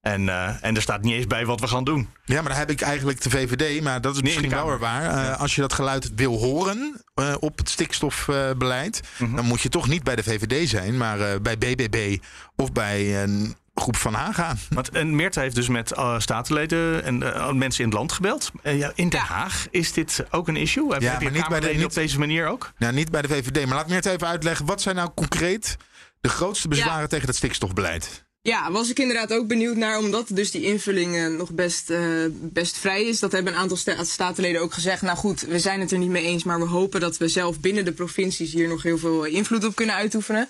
En, 0.00 0.28
eh, 0.28 0.64
en 0.64 0.76
er 0.76 0.82
staat 0.82 1.02
niet 1.02 1.14
eens 1.14 1.26
bij 1.26 1.46
wat 1.46 1.60
we 1.60 1.66
gaan 1.68 1.84
doen. 1.84 2.08
Ja, 2.24 2.34
maar 2.40 2.48
dan 2.50 2.58
heb 2.58 2.70
ik 2.70 2.80
eigenlijk 2.80 3.20
de 3.22 3.30
VVD, 3.30 3.82
maar 3.82 4.00
dat 4.00 4.14
is 4.14 4.22
misschien 4.22 4.50
wel 4.50 4.66
weer 4.66 4.78
waar. 4.78 5.02
Eh, 5.32 5.40
Als 5.40 5.54
je 5.54 5.60
dat 5.60 5.72
geluid 5.72 6.14
wil 6.14 6.38
horen 6.38 7.02
eh, 7.14 7.34
op 7.40 7.58
het 7.58 7.68
stikstofbeleid, 7.68 9.00
Mhm. 9.18 9.36
dan 9.36 9.44
moet 9.44 9.60
je 9.60 9.68
toch 9.68 9.88
niet 9.88 10.02
bij 10.02 10.16
de 10.16 10.22
VVD 10.22 10.68
zijn, 10.68 10.96
maar 10.96 11.40
bij 11.42 11.58
BBB 11.58 12.16
of 12.56 12.72
bij 12.72 13.22
een 13.22 13.56
groep 13.80 13.96
van 13.96 14.14
Haga. 14.14 14.54
Want 14.70 14.88
en 14.90 15.16
Meerte 15.16 15.40
heeft 15.40 15.54
dus 15.54 15.68
met 15.68 15.92
uh, 15.96 16.18
statenleden 16.18 17.04
en 17.04 17.20
uh, 17.22 17.52
mensen 17.52 17.82
in 17.84 17.88
het 17.90 17.98
land 17.98 18.12
gebeld. 18.12 18.50
Uh, 18.62 18.78
ja, 18.78 18.92
in 18.94 19.08
Den 19.08 19.20
Haag 19.20 19.66
is 19.70 19.92
dit 19.92 20.24
ook 20.30 20.48
een 20.48 20.56
issue? 20.56 20.92
Heb, 20.92 21.02
Ja, 21.02 21.12
heb 21.12 21.20
je 21.22 21.30
niet 21.30 21.48
bij 21.48 21.60
de- 21.60 21.68
niet- 21.68 21.84
op 21.84 21.94
deze 21.94 22.18
manier 22.18 22.46
ook? 22.46 22.72
Nou, 22.78 22.92
niet 22.94 23.10
bij 23.10 23.22
de 23.22 23.28
VVD, 23.28 23.66
maar 23.66 23.74
laat 23.76 23.88
me 23.88 23.94
het 23.94 24.06
even 24.06 24.26
uitleggen. 24.26 24.66
Wat 24.66 24.82
zijn 24.82 24.96
nou 24.96 25.10
concreet 25.14 25.76
de 26.20 26.28
grootste 26.28 26.68
bezwaren 26.68 27.08
tegen 27.08 27.26
het 27.26 27.36
stikstofbeleid? 27.36 28.26
Ja, 28.42 28.70
was 28.70 28.90
ik 28.90 28.98
inderdaad 28.98 29.32
ook 29.32 29.46
benieuwd 29.46 29.76
naar, 29.76 29.98
omdat 29.98 30.26
dus 30.30 30.50
die 30.50 30.62
invulling 30.62 31.16
eh, 31.16 31.26
nog 31.26 31.50
best, 31.52 31.90
eh, 31.90 32.00
best 32.32 32.78
vrij 32.78 33.04
is. 33.04 33.18
Dat 33.20 33.32
hebben 33.32 33.52
een 33.52 33.58
aantal 33.58 33.76
sta 33.76 34.04
statenleden 34.04 34.60
ook 34.60 34.72
gezegd. 34.74 35.02
Nou 35.02 35.16
goed, 35.16 35.40
we 35.40 35.58
zijn 35.58 35.80
het 35.80 35.92
er 35.92 35.98
niet 35.98 36.08
mee 36.10 36.22
eens, 36.24 36.44
maar 36.44 36.58
we 36.58 36.66
hopen 36.66 37.00
dat 37.00 37.16
we 37.16 37.28
zelf 37.28 37.60
binnen 37.60 37.84
de 37.84 37.92
provincies 37.92 38.52
hier 38.52 38.68
nog 38.68 38.82
heel 38.82 38.98
veel 38.98 39.24
invloed 39.24 39.64
op 39.64 39.74
kunnen 39.74 39.94
uitoefenen. 39.94 40.48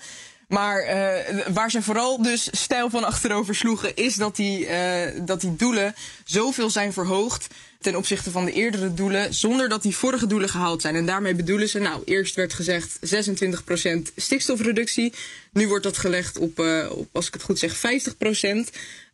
Maar 0.49 0.81
eh, 0.81 1.47
waar 1.53 1.71
ze 1.71 1.81
vooral 1.81 2.21
dus 2.21 2.47
stijl 2.51 2.89
van 2.89 3.03
achterover 3.03 3.55
sloegen, 3.55 3.95
is 3.95 4.15
dat 4.15 4.35
die, 4.35 4.65
eh, 4.65 5.21
dat 5.25 5.41
die 5.41 5.55
doelen 5.55 5.95
zoveel 6.23 6.69
zijn 6.69 6.93
verhoogd 6.93 7.47
ten 7.79 7.95
opzichte 7.95 8.31
van 8.31 8.45
de 8.45 8.51
eerdere 8.51 8.93
doelen, 8.93 9.33
zonder 9.33 9.69
dat 9.69 9.81
die 9.81 9.95
vorige 9.95 10.27
doelen 10.27 10.49
gehaald 10.49 10.81
zijn. 10.81 10.95
En 10.95 11.05
daarmee 11.05 11.35
bedoelen 11.35 11.69
ze, 11.69 11.79
nou, 11.79 12.01
eerst 12.05 12.35
werd 12.35 12.53
gezegd 12.53 12.99
26% 13.01 14.11
stikstofreductie. 14.15 15.13
Nu 15.51 15.67
wordt 15.67 15.83
dat 15.83 15.97
gelegd 15.97 16.37
op, 16.37 16.59
eh, 16.59 16.89
op 16.91 17.07
als 17.11 17.27
ik 17.27 17.33
het 17.33 17.43
goed 17.43 17.59
zeg, 17.59 17.77
50%. 17.77 18.71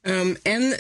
Um, 0.08 0.38
en 0.42 0.80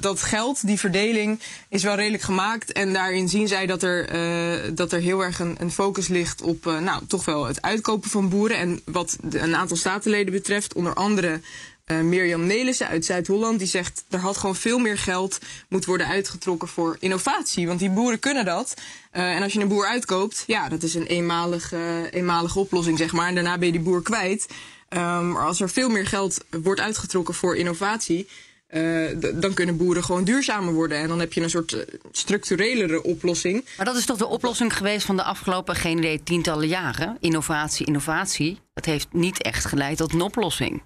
dat 0.00 0.22
geld, 0.22 0.66
die 0.66 0.78
verdeling, 0.78 1.40
is 1.68 1.82
wel 1.82 1.94
redelijk 1.94 2.22
gemaakt. 2.22 2.72
En 2.72 2.92
daarin 2.92 3.28
zien 3.28 3.48
zij 3.48 3.66
dat 3.66 3.82
er, 3.82 4.14
uh, 4.14 4.70
dat 4.74 4.92
er 4.92 5.00
heel 5.00 5.24
erg 5.24 5.38
een, 5.38 5.56
een 5.58 5.70
focus 5.70 6.08
ligt 6.08 6.42
op 6.42 6.66
uh, 6.66 6.78
nou, 6.78 7.06
toch 7.06 7.24
wel 7.24 7.46
het 7.46 7.62
uitkopen 7.62 8.10
van 8.10 8.28
boeren. 8.28 8.56
En 8.56 8.80
wat 8.84 9.18
een 9.30 9.56
aantal 9.56 9.76
statenleden 9.76 10.32
betreft, 10.32 10.74
onder 10.74 10.94
andere 10.94 11.40
uh, 11.86 12.00
Mirjam 12.00 12.46
Nelissen 12.46 12.88
uit 12.88 13.04
Zuid-Holland, 13.04 13.58
die 13.58 13.68
zegt 13.68 14.04
er 14.10 14.18
had 14.18 14.36
gewoon 14.36 14.56
veel 14.56 14.78
meer 14.78 14.98
geld 14.98 15.38
moet 15.68 15.84
worden 15.84 16.06
uitgetrokken 16.06 16.68
voor 16.68 16.96
innovatie. 17.00 17.66
Want 17.66 17.78
die 17.78 17.90
boeren 17.90 18.18
kunnen 18.18 18.44
dat. 18.44 18.74
En 19.10 19.42
als 19.42 19.52
je 19.52 19.60
een 19.60 19.68
boer 19.68 19.86
uitkoopt, 19.86 20.44
ja, 20.46 20.68
dat 20.68 20.82
is 20.82 20.94
een 20.94 21.06
eenmalige, 21.06 22.08
eenmalige 22.10 22.58
oplossing, 22.58 22.98
zeg 22.98 23.12
maar. 23.12 23.28
En 23.28 23.34
daarna 23.34 23.58
ben 23.58 23.66
je 23.66 23.72
die 23.72 23.82
boer 23.82 24.02
kwijt. 24.02 24.46
Um, 24.88 25.30
maar 25.30 25.46
als 25.46 25.60
er 25.60 25.70
veel 25.70 25.88
meer 25.88 26.06
geld 26.06 26.38
wordt 26.62 26.80
uitgetrokken 26.80 27.34
voor 27.34 27.56
innovatie. 27.56 28.28
Uh, 28.74 29.10
dan 29.34 29.54
kunnen 29.54 29.76
boeren 29.76 30.04
gewoon 30.04 30.24
duurzamer 30.24 30.72
worden. 30.72 30.98
En 30.98 31.08
dan 31.08 31.20
heb 31.20 31.32
je 31.32 31.40
een 31.40 31.50
soort 31.50 31.72
uh, 31.72 31.80
structurelere 32.10 33.02
oplossing. 33.02 33.64
Maar 33.76 33.86
dat 33.86 33.96
is 33.96 34.04
toch 34.04 34.16
de 34.16 34.26
oplossing 34.26 34.76
geweest 34.76 35.06
van 35.06 35.16
de 35.16 35.22
afgelopen, 35.22 35.74
geen 35.74 35.98
idee, 35.98 36.22
tientallen 36.22 36.68
jaren? 36.68 37.16
Innovatie, 37.20 37.86
innovatie. 37.86 38.58
Dat 38.74 38.84
heeft 38.84 39.08
niet 39.12 39.42
echt 39.42 39.64
geleid 39.64 39.96
tot 39.96 40.12
een 40.12 40.20
oplossing. 40.20 40.82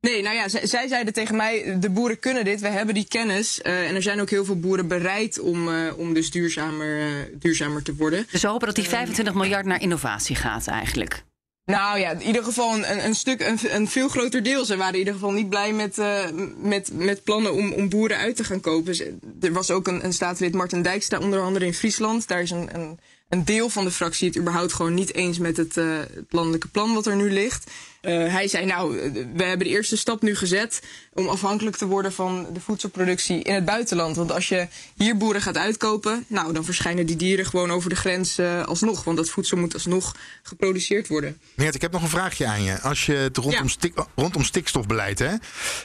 Nee, 0.00 0.22
nou 0.22 0.34
ja, 0.34 0.48
zij, 0.48 0.66
zij 0.66 0.88
zeiden 0.88 1.12
tegen 1.12 1.36
mij, 1.36 1.76
de 1.80 1.90
boeren 1.90 2.18
kunnen 2.18 2.44
dit, 2.44 2.60
we 2.60 2.68
hebben 2.68 2.94
die 2.94 3.08
kennis. 3.08 3.60
Uh, 3.62 3.88
en 3.88 3.94
er 3.94 4.02
zijn 4.02 4.20
ook 4.20 4.30
heel 4.30 4.44
veel 4.44 4.60
boeren 4.60 4.88
bereid 4.88 5.40
om, 5.40 5.68
om 5.96 6.14
dus 6.14 6.30
duurzamer, 6.30 7.28
duurzamer 7.38 7.82
te 7.82 7.94
worden. 7.94 8.26
Dus 8.30 8.42
we 8.42 8.48
hopen 8.48 8.66
dat 8.66 8.76
die 8.76 8.88
25 8.88 9.34
miljard 9.34 9.66
naar 9.66 9.80
innovatie 9.80 10.36
gaat 10.36 10.66
eigenlijk. 10.66 11.24
Nou 11.66 11.98
ja, 11.98 12.10
in 12.10 12.22
ieder 12.22 12.44
geval 12.44 12.74
een, 12.74 13.04
een 13.04 13.14
stuk, 13.14 13.40
een, 13.40 13.58
een, 13.62 13.88
veel 13.88 14.08
groter 14.08 14.42
deel. 14.42 14.64
Ze 14.64 14.76
waren 14.76 14.92
in 14.92 14.98
ieder 14.98 15.14
geval 15.14 15.30
niet 15.30 15.48
blij 15.48 15.72
met, 15.72 15.98
uh, 15.98 16.24
met, 16.56 16.90
met 16.92 17.24
plannen 17.24 17.52
om, 17.54 17.72
om 17.72 17.88
boeren 17.88 18.16
uit 18.16 18.36
te 18.36 18.44
gaan 18.44 18.60
kopen. 18.60 19.20
Er 19.40 19.52
was 19.52 19.70
ook 19.70 19.86
een, 19.86 20.04
een 20.04 20.12
staatslid, 20.12 20.54
Martin 20.54 20.82
Dijkstra, 20.82 21.18
onder 21.18 21.40
andere 21.40 21.66
in 21.66 21.74
Friesland. 21.74 22.28
Daar 22.28 22.42
is 22.42 22.50
een, 22.50 22.68
een, 22.74 22.98
een 23.34 23.44
deel 23.44 23.68
van 23.68 23.84
de 23.84 23.90
fractie 23.90 24.28
het 24.28 24.38
überhaupt 24.38 24.72
gewoon 24.72 24.94
niet 24.94 25.14
eens 25.14 25.38
met 25.38 25.56
het, 25.56 25.76
uh, 25.76 25.98
het 25.98 26.24
landelijke 26.28 26.68
plan 26.68 26.94
wat 26.94 27.06
er 27.06 27.16
nu 27.16 27.32
ligt. 27.32 27.70
Uh, 28.02 28.32
hij 28.32 28.48
zei, 28.48 28.64
nou, 28.64 29.12
we 29.34 29.44
hebben 29.44 29.66
de 29.66 29.72
eerste 29.72 29.96
stap 29.96 30.22
nu 30.22 30.34
gezet 30.34 30.82
om 31.12 31.28
afhankelijk 31.28 31.76
te 31.76 31.86
worden 31.86 32.12
van 32.12 32.46
de 32.52 32.60
voedselproductie 32.60 33.42
in 33.42 33.54
het 33.54 33.64
buitenland. 33.64 34.16
Want 34.16 34.32
als 34.32 34.48
je 34.48 34.68
hier 34.96 35.16
boeren 35.16 35.42
gaat 35.42 35.56
uitkopen, 35.56 36.24
nou, 36.26 36.52
dan 36.52 36.64
verschijnen 36.64 37.06
die 37.06 37.16
dieren 37.16 37.46
gewoon 37.46 37.70
over 37.70 37.90
de 37.90 37.96
grens 37.96 38.38
uh, 38.38 38.64
alsnog. 38.64 39.04
Want 39.04 39.16
dat 39.16 39.28
voedsel 39.28 39.56
moet 39.56 39.74
alsnog 39.74 40.16
geproduceerd 40.42 41.08
worden. 41.08 41.40
Meert, 41.54 41.74
ik 41.74 41.80
heb 41.80 41.92
nog 41.92 42.02
een 42.02 42.08
vraagje 42.08 42.46
aan 42.46 42.62
je. 42.62 42.80
Als 42.80 43.06
je 43.06 43.14
het 43.14 43.36
rondom, 43.36 43.62
ja. 43.62 43.68
stik, 43.68 44.04
rondom 44.14 44.44
stikstofbeleid, 44.44 45.18
hè, 45.18 45.34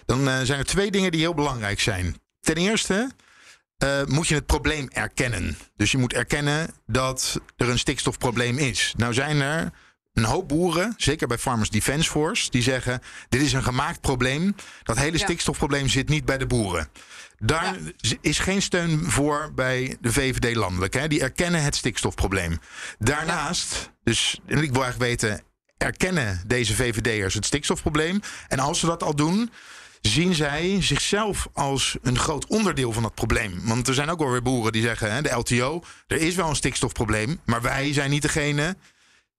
dan 0.05 0.45
zijn 0.45 0.59
er 0.59 0.65
twee 0.65 0.91
dingen 0.91 1.12
die 1.12 1.21
heel 1.21 1.33
belangrijk 1.33 1.79
zijn. 1.79 2.15
Ten 2.41 2.55
eerste, 2.55 3.09
uh, 3.83 4.03
moet 4.05 4.27
je 4.27 4.35
het 4.35 4.45
probleem 4.45 4.87
erkennen. 4.91 5.57
Dus 5.75 5.91
je 5.91 5.97
moet 5.97 6.13
erkennen 6.13 6.73
dat 6.87 7.41
er 7.57 7.69
een 7.69 7.79
stikstofprobleem 7.79 8.57
is. 8.57 8.93
Nou 8.97 9.13
zijn 9.13 9.41
er 9.41 9.71
een 10.13 10.23
hoop 10.23 10.47
boeren, 10.47 10.93
zeker 10.97 11.27
bij 11.27 11.37
Farmers 11.37 11.69
Defence 11.69 12.09
Force, 12.09 12.49
die 12.49 12.61
zeggen: 12.61 13.01
dit 13.29 13.41
is 13.41 13.53
een 13.53 13.63
gemaakt 13.63 14.01
probleem. 14.01 14.55
Dat 14.83 14.97
hele 14.97 15.17
ja. 15.17 15.23
stikstofprobleem 15.23 15.87
zit 15.87 16.09
niet 16.09 16.25
bij 16.25 16.37
de 16.37 16.47
boeren. 16.47 16.87
Daar 17.37 17.77
ja. 17.97 18.17
is 18.21 18.39
geen 18.39 18.61
steun 18.61 19.11
voor 19.11 19.51
bij 19.55 19.97
de 20.01 20.11
VVD 20.11 20.55
landelijk. 20.55 20.93
Hè? 20.93 21.07
Die 21.07 21.21
erkennen 21.21 21.63
het 21.63 21.75
stikstofprobleem. 21.75 22.59
Daarnaast, 22.97 23.91
dus 24.03 24.39
ik 24.45 24.55
wil 24.55 24.83
eigenlijk 24.83 24.97
weten, 24.97 25.41
erkennen 25.77 26.41
deze 26.47 26.75
VVD'ers 26.75 27.33
het 27.33 27.45
stikstofprobleem? 27.45 28.19
En 28.47 28.59
als 28.59 28.79
ze 28.79 28.85
dat 28.85 29.03
al 29.03 29.15
doen, 29.15 29.51
zien 30.01 30.33
zij 30.33 30.77
zichzelf 30.81 31.47
als 31.53 31.97
een 32.01 32.17
groot 32.19 32.45
onderdeel 32.47 32.91
van 32.93 33.03
dat 33.03 33.15
probleem. 33.15 33.59
Want 33.63 33.88
er 33.88 33.93
zijn 33.93 34.09
ook 34.09 34.19
wel 34.19 34.31
weer 34.31 34.41
boeren 34.41 34.71
die 34.71 34.81
zeggen, 34.81 35.12
hè, 35.13 35.21
de 35.21 35.29
LTO, 35.29 35.83
er 36.07 36.17
is 36.17 36.35
wel 36.35 36.49
een 36.49 36.55
stikstofprobleem, 36.55 37.39
maar 37.45 37.62
wij 37.62 37.93
zijn 37.93 38.09
niet 38.09 38.21
degene 38.21 38.75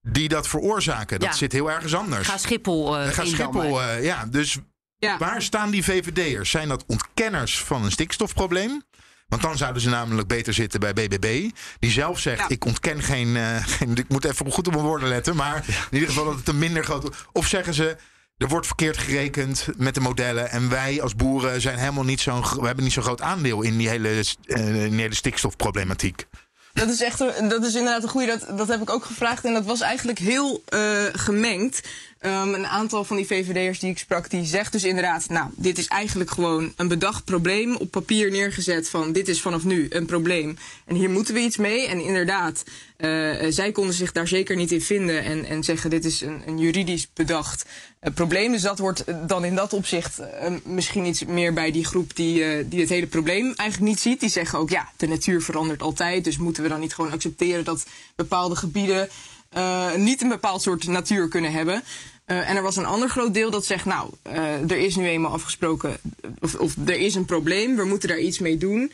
die 0.02 0.28
dat 0.28 0.48
veroorzaken. 0.48 1.20
Dat 1.20 1.28
Ja. 1.28 1.34
zit 1.34 1.52
heel 1.52 1.70
ergens 1.70 1.94
anders. 1.94 2.28
Ga 2.28 2.36
Schiphol 2.38 3.00
uh, 3.00 3.08
Ga 3.08 3.24
Schiphol, 3.24 3.82
uh, 3.82 4.04
ja. 4.04 4.26
Dus 4.26 4.58
Ja. 4.96 5.18
waar 5.18 5.42
staan 5.42 5.70
die 5.70 5.84
VVD'ers? 5.84 6.50
Zijn 6.50 6.68
dat 6.68 6.84
ontkenners 6.86 7.58
van 7.62 7.84
een 7.84 7.90
stikstofprobleem? 7.90 8.82
Want 9.28 9.42
dan 9.42 9.56
zouden 9.56 9.82
ze 9.82 9.88
namelijk 9.88 10.28
beter 10.28 10.54
zitten 10.54 10.80
bij 10.80 10.92
BBB. 10.92 11.50
Die 11.78 11.90
zelf 11.90 12.18
zegt, 12.18 12.38
Ja. 12.38 12.48
ik 12.48 12.64
ontken 12.64 13.02
geen, 13.02 13.36
eh, 13.36 13.56
geen... 13.66 13.96
Ik 14.04 14.08
moet 14.08 14.24
even 14.24 14.52
goed 14.52 14.66
op 14.66 14.72
mijn 14.72 14.84
woorden 14.84 15.08
letten. 15.08 15.36
Maar 15.36 15.64
in 15.66 15.74
ieder 15.90 16.08
geval 16.08 16.24
dat 16.24 16.36
het 16.36 16.48
een 16.48 16.58
minder 16.58 16.84
groot... 16.84 17.26
Of 17.32 17.46
zeggen 17.46 17.74
ze, 17.74 17.96
er 18.40 18.48
wordt 18.48 18.66
verkeerd 18.66 18.98
gerekend 18.98 19.66
met 19.76 19.94
de 19.94 20.00
modellen. 20.00 20.50
En 20.50 20.68
wij 20.68 21.02
als 21.02 21.14
boeren 21.14 21.60
zijn 21.60 21.78
helemaal 21.78 22.04
niet 22.04 22.20
zo'n... 22.20 22.40
We 22.40 22.66
hebben 22.66 22.84
niet 22.84 22.92
zo'n 22.92 23.02
groot 23.02 23.20
aandeel 23.20 23.62
in 23.62 23.78
die 23.78 23.88
hele, 23.88 24.24
eh, 24.44 24.84
in 24.84 24.98
hele 24.98 25.14
stikstofproblematiek. 25.14 26.26
Dat 26.72 26.88
is 26.88 27.02
echt 27.02 27.18
dat 27.48 27.64
is 27.64 27.74
inderdaad 27.74 28.02
een 28.02 28.08
goede. 28.08 28.26
Dat, 28.26 28.58
dat 28.58 28.68
heb 28.68 28.80
ik 28.80 28.90
ook 28.90 29.04
gevraagd. 29.04 29.44
En 29.44 29.52
dat 29.52 29.64
was 29.64 29.80
eigenlijk 29.80 30.18
heel 30.18 30.62
eh, 30.68 30.80
gemengd. 31.12 31.80
Um, 32.26 32.54
een 32.54 32.66
aantal 32.66 33.04
van 33.04 33.16
die 33.16 33.26
VVD'ers 33.26 33.78
die 33.78 33.90
ik 33.90 33.98
sprak, 33.98 34.30
die 34.30 34.44
zegt 34.44 34.72
dus 34.72 34.84
inderdaad... 34.84 35.28
nou, 35.28 35.50
dit 35.56 35.78
is 35.78 35.86
eigenlijk 35.86 36.30
gewoon 36.30 36.72
een 36.76 36.88
bedacht 36.88 37.24
probleem 37.24 37.76
op 37.76 37.90
papier 37.90 38.30
neergezet... 38.30 38.88
van 38.88 39.12
dit 39.12 39.28
is 39.28 39.40
vanaf 39.40 39.64
nu 39.64 39.86
een 39.90 40.06
probleem 40.06 40.56
en 40.86 40.94
hier 40.94 41.10
moeten 41.10 41.34
we 41.34 41.40
iets 41.40 41.56
mee. 41.56 41.86
En 41.86 42.00
inderdaad, 42.00 42.64
uh, 42.98 43.46
zij 43.48 43.72
konden 43.72 43.94
zich 43.94 44.12
daar 44.12 44.28
zeker 44.28 44.56
niet 44.56 44.72
in 44.72 44.82
vinden... 44.82 45.24
en, 45.24 45.44
en 45.44 45.64
zeggen 45.64 45.90
dit 45.90 46.04
is 46.04 46.20
een, 46.20 46.42
een 46.46 46.58
juridisch 46.58 47.08
bedacht 47.14 47.64
uh, 48.02 48.14
probleem. 48.14 48.52
Dus 48.52 48.62
dat 48.62 48.78
wordt 48.78 49.04
dan 49.26 49.44
in 49.44 49.54
dat 49.54 49.72
opzicht 49.72 50.20
misschien 50.64 51.04
iets 51.04 51.24
meer 51.24 51.52
bij 51.52 51.70
die 51.70 51.84
groep... 51.84 52.16
Die, 52.16 52.68
die 52.68 52.80
het 52.80 52.88
hele 52.88 53.06
probleem 53.06 53.44
eigenlijk 53.56 53.90
niet 53.90 54.00
ziet. 54.00 54.20
Die 54.20 54.28
zeggen 54.28 54.58
ook, 54.58 54.70
ja, 54.70 54.88
de 54.96 55.08
natuur 55.08 55.42
verandert 55.42 55.82
altijd... 55.82 56.24
dus 56.24 56.38
moeten 56.38 56.62
we 56.62 56.68
dan 56.68 56.80
niet 56.80 56.94
gewoon 56.94 57.12
accepteren 57.12 57.64
dat 57.64 57.86
bepaalde 58.16 58.56
gebieden... 58.56 59.08
Uh, 59.56 59.94
niet 59.94 60.22
een 60.22 60.28
bepaald 60.28 60.62
soort 60.62 60.86
natuur 60.86 61.28
kunnen 61.28 61.52
hebben. 61.52 61.82
Uh, 62.26 62.50
en 62.50 62.56
er 62.56 62.62
was 62.62 62.76
een 62.76 62.84
ander 62.84 63.08
groot 63.08 63.34
deel 63.34 63.50
dat 63.50 63.64
zegt, 63.64 63.84
nou, 63.84 64.10
uh, 64.26 64.70
er 64.70 64.78
is 64.78 64.96
nu 64.96 65.06
eenmaal 65.06 65.32
afgesproken, 65.32 65.96
of, 66.40 66.54
of 66.54 66.74
er 66.86 66.98
is 66.98 67.14
een 67.14 67.24
probleem, 67.24 67.76
we 67.76 67.84
moeten 67.84 68.08
daar 68.08 68.18
iets 68.18 68.38
mee 68.38 68.56
doen. 68.56 68.92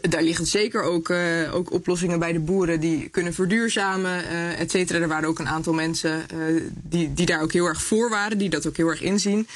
Daar 0.00 0.22
liggen 0.22 0.46
zeker 0.46 0.82
ook, 0.82 1.10
ook 1.52 1.72
oplossingen 1.72 2.18
bij 2.18 2.32
de 2.32 2.38
boeren 2.38 2.80
die 2.80 3.08
kunnen 3.08 3.34
verduurzamen, 3.34 4.26
et 4.56 4.70
cetera. 4.70 4.98
Er 4.98 5.08
waren 5.08 5.28
ook 5.28 5.38
een 5.38 5.48
aantal 5.48 5.72
mensen 5.72 6.26
die, 6.72 7.14
die 7.14 7.26
daar 7.26 7.42
ook 7.42 7.52
heel 7.52 7.66
erg 7.66 7.82
voor 7.82 8.10
waren, 8.10 8.38
die 8.38 8.48
dat 8.48 8.66
ook 8.66 8.76
heel 8.76 8.88
erg 8.88 9.00
inzien. 9.00 9.48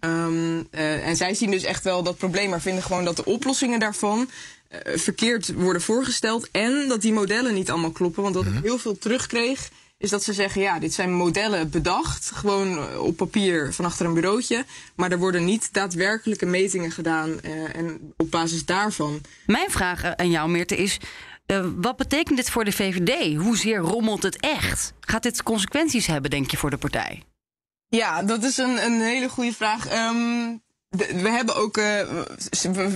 Um, 0.00 0.66
en 0.70 1.16
zij 1.16 1.34
zien 1.34 1.50
dus 1.50 1.64
echt 1.64 1.84
wel 1.84 2.02
dat 2.02 2.16
probleem, 2.16 2.50
maar 2.50 2.60
vinden 2.60 2.82
gewoon 2.82 3.04
dat 3.04 3.16
de 3.16 3.24
oplossingen 3.24 3.80
daarvan 3.80 4.30
verkeerd 4.84 5.52
worden 5.54 5.82
voorgesteld. 5.82 6.48
En 6.50 6.88
dat 6.88 7.02
die 7.02 7.12
modellen 7.12 7.54
niet 7.54 7.70
allemaal 7.70 7.90
kloppen. 7.90 8.22
Want 8.22 8.34
wat 8.34 8.46
ik 8.46 8.62
heel 8.62 8.78
veel 8.78 8.98
terugkreeg, 8.98 9.70
is 10.02 10.10
dat 10.10 10.24
ze 10.24 10.32
zeggen: 10.32 10.60
ja, 10.60 10.78
dit 10.78 10.94
zijn 10.94 11.12
modellen 11.12 11.70
bedacht, 11.70 12.30
gewoon 12.34 12.98
op 12.98 13.16
papier 13.16 13.72
van 13.72 13.84
achter 13.84 14.06
een 14.06 14.14
bureautje. 14.14 14.64
Maar 14.94 15.10
er 15.10 15.18
worden 15.18 15.44
niet 15.44 15.72
daadwerkelijke 15.72 16.46
metingen 16.46 16.90
gedaan. 16.90 17.30
Uh, 17.42 17.76
en 17.76 18.12
op 18.16 18.30
basis 18.30 18.64
daarvan. 18.64 19.20
Mijn 19.46 19.70
vraag 19.70 20.16
aan 20.16 20.30
jou, 20.30 20.50
Meerte, 20.50 20.76
is. 20.76 20.98
Uh, 21.46 21.66
wat 21.76 21.96
betekent 21.96 22.36
dit 22.36 22.50
voor 22.50 22.64
de 22.64 22.72
VVD? 22.72 23.36
Hoezeer 23.36 23.78
rommelt 23.78 24.22
het 24.22 24.40
echt? 24.40 24.92
Gaat 25.00 25.22
dit 25.22 25.42
consequenties 25.42 26.06
hebben, 26.06 26.30
denk 26.30 26.50
je, 26.50 26.56
voor 26.56 26.70
de 26.70 26.78
partij? 26.78 27.22
Ja, 27.88 28.22
dat 28.22 28.42
is 28.42 28.56
een, 28.56 28.84
een 28.84 29.00
hele 29.00 29.28
goede 29.28 29.52
vraag. 29.52 30.08
Um, 30.08 30.62
we 30.92 31.28
hebben 31.28 31.54
ook, 31.54 31.76
uh, 31.76 31.84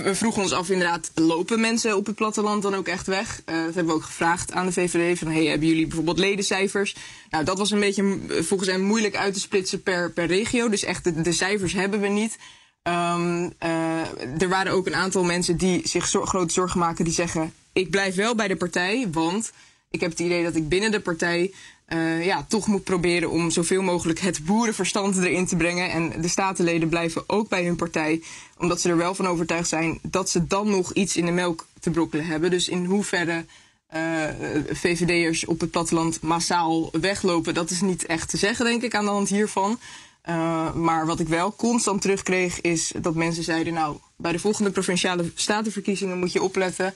we 0.03 0.15
vroegen 0.15 0.41
ons 0.41 0.51
af 0.51 0.69
inderdaad, 0.69 1.11
lopen 1.15 1.59
mensen 1.59 1.95
op 1.95 2.05
het 2.05 2.15
platteland 2.15 2.61
dan 2.61 2.75
ook 2.75 2.87
echt 2.87 3.07
weg? 3.07 3.41
Uh, 3.45 3.55
dat 3.55 3.75
hebben 3.75 3.85
we 3.85 3.93
ook 3.93 4.03
gevraagd 4.03 4.51
aan 4.51 4.65
de 4.65 4.71
VVD, 4.71 5.19
van 5.19 5.27
hey, 5.27 5.45
hebben 5.45 5.67
jullie 5.67 5.87
bijvoorbeeld 5.87 6.19
ledencijfers? 6.19 6.95
Nou, 7.29 7.43
dat 7.43 7.57
was 7.57 7.71
een 7.71 7.79
beetje 7.79 8.19
volgens 8.27 8.69
hen 8.69 8.81
moeilijk 8.81 9.15
uit 9.15 9.33
te 9.33 9.39
splitsen 9.39 9.83
per, 9.83 10.11
per 10.11 10.25
regio, 10.25 10.69
dus 10.69 10.83
echt 10.83 11.23
de, 11.23 11.31
cijfers 11.31 11.73
hebben 11.73 11.99
we 11.99 12.07
niet. 12.07 12.37
Um, 12.83 13.53
uh, 13.63 14.41
er 14.41 14.49
waren 14.49 14.71
ook 14.71 14.87
een 14.87 14.95
aantal 14.95 15.23
mensen 15.23 15.57
die 15.57 15.87
zich 15.87 16.09
grote 16.09 16.53
zorgen 16.53 16.79
maken, 16.79 17.05
die 17.05 17.13
zeggen, 17.13 17.53
ik 17.73 17.89
blijf 17.89 18.15
wel 18.15 18.35
bij 18.35 18.47
de 18.47 18.55
partij, 18.55 19.07
want 19.11 19.51
ik 19.89 19.99
heb 19.99 20.09
het 20.09 20.19
idee 20.19 20.43
dat 20.43 20.55
ik 20.55 20.69
binnen 20.69 20.91
de 20.91 20.99
partij 20.99 21.53
uh, 21.93 22.25
ja, 22.25 22.45
toch 22.47 22.67
moet 22.67 22.83
proberen 22.83 23.29
om 23.29 23.49
zoveel 23.49 23.81
mogelijk 23.81 24.19
het 24.19 24.45
boerenverstand 24.45 25.17
erin 25.17 25.45
te 25.45 25.55
brengen. 25.55 25.91
En 25.91 26.21
de 26.21 26.27
statenleden 26.27 26.89
blijven 26.89 27.23
ook 27.27 27.49
bij 27.49 27.65
hun 27.65 27.75
partij, 27.75 28.21
omdat 28.57 28.81
ze 28.81 28.89
er 28.89 28.97
wel 28.97 29.15
van 29.15 29.27
overtuigd 29.27 29.69
zijn 29.69 29.99
dat 30.01 30.29
ze 30.29 30.47
dan 30.47 30.69
nog 30.69 30.93
iets 30.93 31.17
in 31.17 31.25
de 31.25 31.31
melk 31.31 31.67
te 31.79 31.89
brokkelen 31.89 32.25
hebben. 32.25 32.49
Dus 32.49 32.69
in 32.69 32.85
hoeverre 32.85 33.45
uh, 33.95 34.23
VVD'ers 34.71 35.45
op 35.45 35.59
het 35.59 35.71
platteland 35.71 36.21
massaal 36.21 36.89
weglopen, 36.91 37.53
dat 37.53 37.69
is 37.69 37.81
niet 37.81 38.05
echt 38.05 38.29
te 38.29 38.37
zeggen, 38.37 38.65
denk 38.65 38.83
ik, 38.83 38.95
aan 38.95 39.05
de 39.05 39.11
hand 39.11 39.29
hiervan. 39.29 39.79
Uh, 40.29 40.73
maar 40.73 41.05
wat 41.05 41.19
ik 41.19 41.27
wel 41.27 41.55
constant 41.55 42.01
terugkreeg, 42.01 42.61
is 42.61 42.91
dat 43.01 43.15
mensen 43.15 43.43
zeiden: 43.43 43.73
Nou, 43.73 43.97
bij 44.17 44.31
de 44.31 44.39
volgende 44.39 44.71
provinciale 44.71 45.31
statenverkiezingen 45.35 46.19
moet 46.19 46.31
je 46.31 46.43
opletten. 46.43 46.93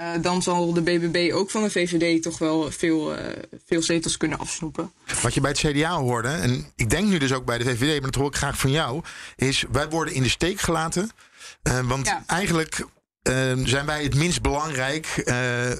Uh, 0.00 0.08
dan 0.20 0.42
zal 0.42 0.72
de 0.72 0.82
BBB 0.82 1.32
ook 1.34 1.50
van 1.50 1.62
de 1.62 1.70
VVD 1.70 2.22
toch 2.22 2.38
wel 2.38 2.70
veel, 2.70 3.18
uh, 3.18 3.26
veel 3.66 3.82
zetels 3.82 4.16
kunnen 4.16 4.38
afsnoepen. 4.38 4.92
Wat 5.22 5.34
je 5.34 5.40
bij 5.40 5.50
het 5.50 5.58
CDA 5.58 5.98
hoorde, 5.98 6.28
en 6.28 6.66
ik 6.76 6.90
denk 6.90 7.08
nu 7.08 7.18
dus 7.18 7.32
ook 7.32 7.44
bij 7.44 7.58
de 7.58 7.64
VVD, 7.64 8.00
maar 8.00 8.10
dat 8.10 8.20
hoor 8.20 8.28
ik 8.28 8.36
graag 8.36 8.58
van 8.58 8.70
jou, 8.70 9.02
is 9.36 9.64
wij 9.72 9.88
worden 9.88 10.14
in 10.14 10.22
de 10.22 10.28
steek 10.28 10.60
gelaten. 10.60 11.10
Uh, 11.62 11.80
want 11.80 12.06
ja. 12.06 12.22
eigenlijk 12.26 12.84
zijn 13.64 13.86
wij 13.86 14.02
het 14.02 14.14
minst 14.14 14.42
belangrijk 14.42 15.24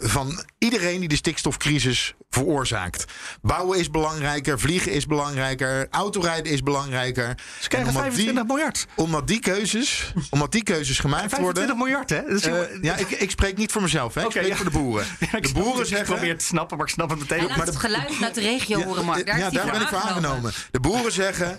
van 0.00 0.44
iedereen 0.58 1.00
die 1.00 1.08
de 1.08 1.16
stikstofcrisis 1.16 2.14
veroorzaakt. 2.34 3.04
Bouwen 3.42 3.78
is 3.78 3.90
belangrijker, 3.90 4.60
vliegen 4.60 4.92
is 4.92 5.06
belangrijker, 5.06 5.86
autorijden 5.90 6.52
is 6.52 6.62
belangrijker. 6.62 7.34
Ze 7.60 7.68
krijgen 7.68 7.92
25 7.92 8.34
die, 8.34 8.44
miljard. 8.44 8.86
Omdat 8.96 9.26
die 9.26 9.40
keuzes, 9.40 10.12
omdat 10.30 10.52
die 10.52 10.62
keuzes 10.62 10.98
gemaakt 10.98 11.30
25 11.30 11.76
worden. 11.76 11.76
25 11.76 11.76
miljard, 11.76 12.10
hè? 12.10 12.74
Uh, 12.74 12.82
ja, 12.82 12.96
ik, 12.96 13.10
ik 13.10 13.30
spreek 13.30 13.56
niet 13.56 13.72
voor 13.72 13.82
mezelf, 13.82 14.14
hè? 14.14 14.20
Ik 14.20 14.26
okay, 14.26 14.42
spreek 14.42 14.58
ja. 14.58 14.62
voor 14.62 14.72
de 14.72 14.78
boeren. 14.78 15.06
Ja, 15.32 15.40
de 15.40 15.52
boeren 15.52 15.86
zeggen. 15.86 16.08
Ik 16.08 16.14
probeer 16.14 16.38
te 16.38 16.44
snappen, 16.44 16.76
maar 16.76 16.86
ik 16.86 16.92
snap 16.92 17.10
het 17.10 17.18
meteen. 17.18 17.46
Ja, 17.46 17.56
laat 17.56 17.66
het 17.66 17.76
geluid 17.76 18.22
uit 18.22 18.34
de 18.34 18.40
regio 18.40 18.78
ja, 18.78 18.84
horen, 18.84 19.04
Mark. 19.04 19.26
Daar, 19.26 19.38
ja, 19.38 19.50
daar 19.50 19.70
ben 19.70 19.80
ik 19.80 19.88
voor 19.88 19.98
aangenomen. 19.98 20.52
De 20.70 20.80
boeren 20.80 21.12
zeggen: 21.12 21.58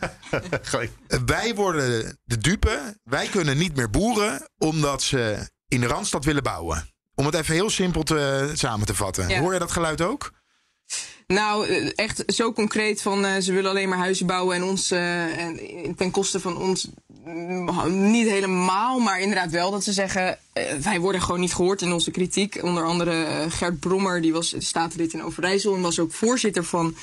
wij 1.26 1.56
worden 1.56 2.20
de 2.24 2.38
dupe. 2.38 3.00
Wij 3.04 3.28
kunnen 3.28 3.58
niet 3.58 3.76
meer 3.76 3.90
boeren 3.90 4.50
omdat 4.58 5.04
ze 5.04 5.50
in 5.76 5.82
de 5.82 5.88
randstad 5.88 6.26
willen 6.26 6.44
bouwen. 6.44 6.90
Om 7.16 7.26
het 7.26 7.36
even 7.36 7.54
heel 7.54 7.70
simpel 7.70 8.04
te, 8.04 8.52
samen 8.54 8.86
te 8.86 8.96
vatten. 8.96 9.40
Hoor 9.40 9.54
je 9.54 9.60
dat 9.60 9.72
geluid 9.72 10.02
ook? 10.02 10.32
Nou, 11.28 11.68
echt 11.96 12.24
zo 12.28 12.54
concreet 12.54 13.02
van 13.02 13.26
uh, 13.26 13.32
ze 13.40 13.54
willen 13.54 13.70
alleen 13.70 13.90
maar 13.90 13.98
huizen 13.98 14.26
bouwen 14.26 14.56
en 14.56 14.64
ons 14.64 14.92
uh, 14.92 15.38
en 15.38 15.96
ten 15.96 16.12
koste 16.12 16.40
van 16.40 16.58
ons 16.58 16.88
niet 17.88 18.28
helemaal, 18.28 19.00
maar 19.00 19.20
inderdaad 19.20 19.52
wel 19.52 19.72
dat 19.72 19.84
ze 19.84 19.94
zeggen 19.94 20.38
uh, 20.54 20.64
wij 20.74 21.00
worden 21.00 21.22
gewoon 21.22 21.40
niet 21.40 21.54
gehoord 21.54 21.82
in 21.82 21.92
onze 21.92 22.12
kritiek. 22.12 22.64
Onder 22.64 22.86
andere 22.86 23.46
Gert 23.50 23.80
Brommer, 23.80 24.22
die 24.22 24.34
was 24.34 24.56
statenlid 24.58 25.14
in 25.14 25.24
Overijssel 25.24 25.76
en 25.76 25.82
was 25.82 26.00
ook 26.00 26.14
voorzitter 26.14 26.64
van 26.64 26.96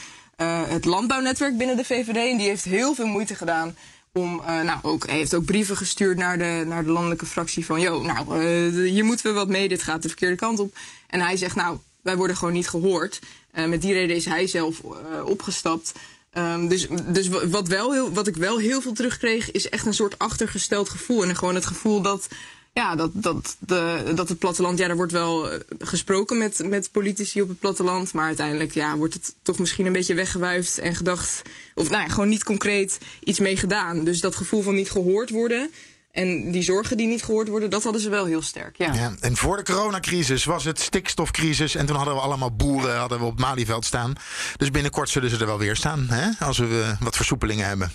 het 0.69 0.85
landbouwnetwerk 0.85 1.57
binnen 1.57 1.77
de 1.77 1.85
VVD 1.85 2.17
en 2.17 2.37
die 2.37 2.49
heeft 2.49 2.65
heel 2.65 2.95
veel 2.95 3.07
moeite 3.07 3.35
gedaan 3.35 3.77
om, 4.13 4.41
uh, 4.41 4.61
nou, 4.61 4.79
ook, 4.83 5.07
hij 5.07 5.17
heeft 5.17 5.35
ook 5.35 5.45
brieven 5.45 5.77
gestuurd 5.77 6.17
naar 6.17 6.39
de, 6.39 6.65
naar 6.67 6.85
de 6.85 6.91
landelijke 6.91 7.27
fractie 7.27 7.67
van, 7.67 7.81
joh, 7.81 8.05
nou, 8.05 8.45
uh, 8.45 8.91
hier 8.91 9.05
moeten 9.05 9.27
we 9.27 9.33
wat 9.33 9.49
mee, 9.49 9.69
dit 9.69 9.83
gaat 9.83 10.03
de 10.03 10.09
verkeerde 10.09 10.37
kant 10.37 10.59
op. 10.59 10.77
En 11.07 11.21
hij 11.21 11.37
zegt, 11.37 11.57
nou, 11.57 11.79
wij 12.03 12.17
worden 12.17 12.37
gewoon 12.37 12.55
niet 12.55 12.69
gehoord. 12.69 13.21
Uh, 13.55 13.67
met 13.67 13.83
die 13.83 13.93
reden 13.93 14.17
is 14.17 14.25
hij 14.25 14.47
zelf 14.47 14.81
opgestapt. 15.25 15.93
Um, 16.39 16.69
dus 16.69 16.87
dus 17.07 17.29
wat, 17.29 17.69
wel 17.69 17.93
heel, 17.93 18.13
wat 18.13 18.27
ik 18.27 18.37
wel 18.37 18.59
heel 18.59 18.81
veel 18.81 18.93
terugkreeg, 18.93 19.51
is 19.51 19.69
echt 19.69 19.87
een 19.87 19.95
soort 19.95 20.19
achtergesteld 20.19 20.89
gevoel. 20.89 21.25
En 21.25 21.37
gewoon 21.37 21.55
het 21.55 21.67
gevoel 21.67 22.03
dat 22.03 22.29
ja, 22.73 22.95
dat, 22.95 23.11
dat, 23.15 23.57
de, 23.59 24.13
dat 24.15 24.29
het 24.29 24.39
platteland, 24.39 24.79
ja, 24.79 24.89
er 24.89 24.97
wordt 24.97 25.13
wel 25.13 25.49
gesproken 25.79 26.39
met, 26.39 26.69
met 26.69 26.91
politici 26.93 27.43
op 27.43 27.49
het 27.49 27.59
platteland. 27.59 28.13
Maar 28.13 28.27
uiteindelijk 28.27 28.73
ja, 28.73 28.97
wordt 28.97 29.15
het 29.15 29.35
toch 29.43 29.59
misschien 29.59 29.87
een 29.87 29.93
beetje 29.93 30.15
weggewuifd 30.15 30.79
en 30.79 30.95
gedacht. 30.95 31.43
Of 31.75 31.91
nou 31.91 32.11
gewoon 32.11 32.29
niet 32.29 32.45
concreet 32.45 32.99
iets 33.21 33.39
mee 33.39 33.57
gedaan. 33.57 34.05
Dus 34.05 34.21
dat 34.21 34.37
gevoel 34.37 34.63
van 34.63 34.75
niet 34.75 34.91
gehoord 34.91 35.31
worden. 35.31 35.71
En 36.13 36.51
die 36.51 36.63
zorgen 36.63 36.97
die 36.97 37.07
niet 37.07 37.23
gehoord 37.23 37.49
worden, 37.49 37.71
dat 37.71 37.83
hadden 37.83 38.01
ze 38.01 38.11
wel 38.11 38.25
heel 38.25 38.43
sterk. 38.43 38.77
Ja. 38.77 38.93
ja 38.95 39.15
en 39.21 39.37
voor 39.37 39.57
de 39.57 39.63
coronacrisis 39.63 40.45
was 40.45 40.65
het 40.65 40.81
stikstofcrisis. 40.81 41.75
En 41.75 41.87
toen 41.87 41.97
hadden 41.97 42.15
we 42.15 42.21
allemaal 42.21 42.57
boeren 42.57 42.97
hadden 42.97 43.19
we 43.19 43.25
op 43.25 43.39
Malieveld 43.39 43.85
staan. 43.85 44.13
Dus 44.57 44.71
binnenkort 44.71 45.09
zullen 45.09 45.31
ze 45.31 45.39
er 45.39 45.47
wel 45.47 45.59
weer 45.59 45.77
staan. 45.77 46.07
Hè? 46.09 46.47
Als 46.47 46.59
we 46.59 46.97
wat 47.01 47.17
versoepelingen 47.17 47.67
hebben. 47.67 47.93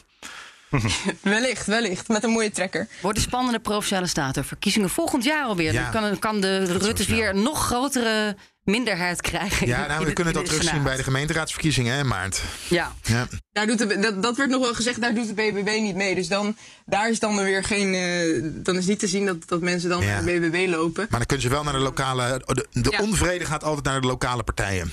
wellicht, 1.21 1.65
wellicht. 1.65 2.07
Met 2.07 2.23
een 2.23 2.29
mooie 2.29 2.51
trekker. 2.51 2.87
Wordt 3.01 3.17
een 3.17 3.23
spannende 3.23 3.59
provinciale 3.59 4.07
staten. 4.07 4.45
Verkiezingen 4.45 4.89
volgend 4.89 5.23
jaar 5.23 5.43
alweer. 5.43 5.73
Ja, 5.73 5.91
dan 5.91 6.01
kan, 6.01 6.19
kan 6.19 6.41
de 6.41 6.63
Rutte 6.63 7.05
weer 7.05 7.29
een 7.29 7.43
nog 7.43 7.65
grotere 7.65 8.35
minderheid 8.63 9.21
krijgen. 9.21 9.67
Ja, 9.67 9.87
nou, 9.87 10.05
we 10.05 10.13
kunnen 10.13 10.33
dat 10.33 10.45
terugzien 10.45 10.83
bij 10.83 10.95
de 10.95 11.03
gemeenteraadsverkiezingen 11.03 11.99
in 11.99 12.07
maart. 12.07 12.41
Ja. 12.67 12.95
ja. 13.03 13.27
Daar 13.51 13.67
doet 13.67 13.77
de, 13.77 13.99
dat, 13.99 14.23
dat 14.23 14.37
werd 14.37 14.49
nog 14.49 14.61
wel 14.61 14.73
gezegd, 14.73 15.01
daar 15.01 15.13
doet 15.13 15.27
de 15.27 15.33
BBB 15.33 15.79
niet 15.79 15.95
mee. 15.95 16.15
Dus 16.15 16.27
dan, 16.27 16.55
daar 16.85 17.09
is 17.09 17.19
dan 17.19 17.43
weer 17.43 17.63
geen. 17.63 17.93
Uh, 17.93 18.51
dan 18.63 18.77
is 18.77 18.85
niet 18.85 18.99
te 18.99 19.07
zien 19.07 19.25
dat, 19.25 19.47
dat 19.47 19.61
mensen 19.61 19.89
dan 19.89 20.01
ja. 20.01 20.07
naar 20.07 20.25
de 20.25 20.39
BBB 20.39 20.69
lopen. 20.69 21.07
Maar 21.09 21.19
dan 21.19 21.27
kunnen 21.27 21.45
ze 21.45 21.51
wel 21.51 21.63
naar 21.63 21.73
de 21.73 21.79
lokale. 21.79 22.41
De, 22.45 22.67
de 22.71 22.91
ja. 22.91 23.01
onvrede 23.01 23.45
gaat 23.45 23.63
altijd 23.63 23.85
naar 23.85 24.01
de 24.01 24.07
lokale 24.07 24.43
partijen. 24.43 24.91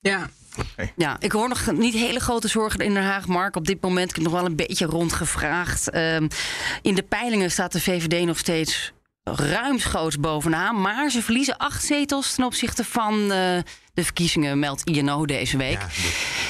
Ja. 0.00 0.30
Ja, 0.96 1.16
ik 1.20 1.32
hoor 1.32 1.48
nog 1.48 1.72
niet 1.72 1.94
hele 1.94 2.20
grote 2.20 2.48
zorgen 2.48 2.80
in 2.80 2.94
Den 2.94 3.04
Haag, 3.04 3.26
Mark. 3.26 3.56
Op 3.56 3.66
dit 3.66 3.80
moment 3.80 4.08
ik 4.08 4.14
heb 4.14 4.24
nog 4.24 4.32
wel 4.32 4.44
een 4.44 4.56
beetje 4.56 4.86
rondgevraagd. 4.86 5.94
Um, 5.94 6.28
in 6.82 6.94
de 6.94 7.02
peilingen 7.02 7.50
staat 7.50 7.72
de 7.72 7.80
VVD 7.80 8.26
nog 8.26 8.38
steeds 8.38 8.92
ruimschoots 9.36 10.20
bovenaan. 10.20 10.80
Maar 10.80 11.10
ze 11.10 11.22
verliezen 11.22 11.56
acht 11.56 11.84
zetels 11.84 12.34
ten 12.34 12.44
opzichte 12.44 12.84
van 12.84 13.32
uh, 13.32 13.58
de 13.98 14.04
verkiezingen, 14.04 14.58
meldt 14.58 14.82
INO 14.84 15.26
deze 15.26 15.56
week. 15.56 15.78
Ja, 15.80 15.88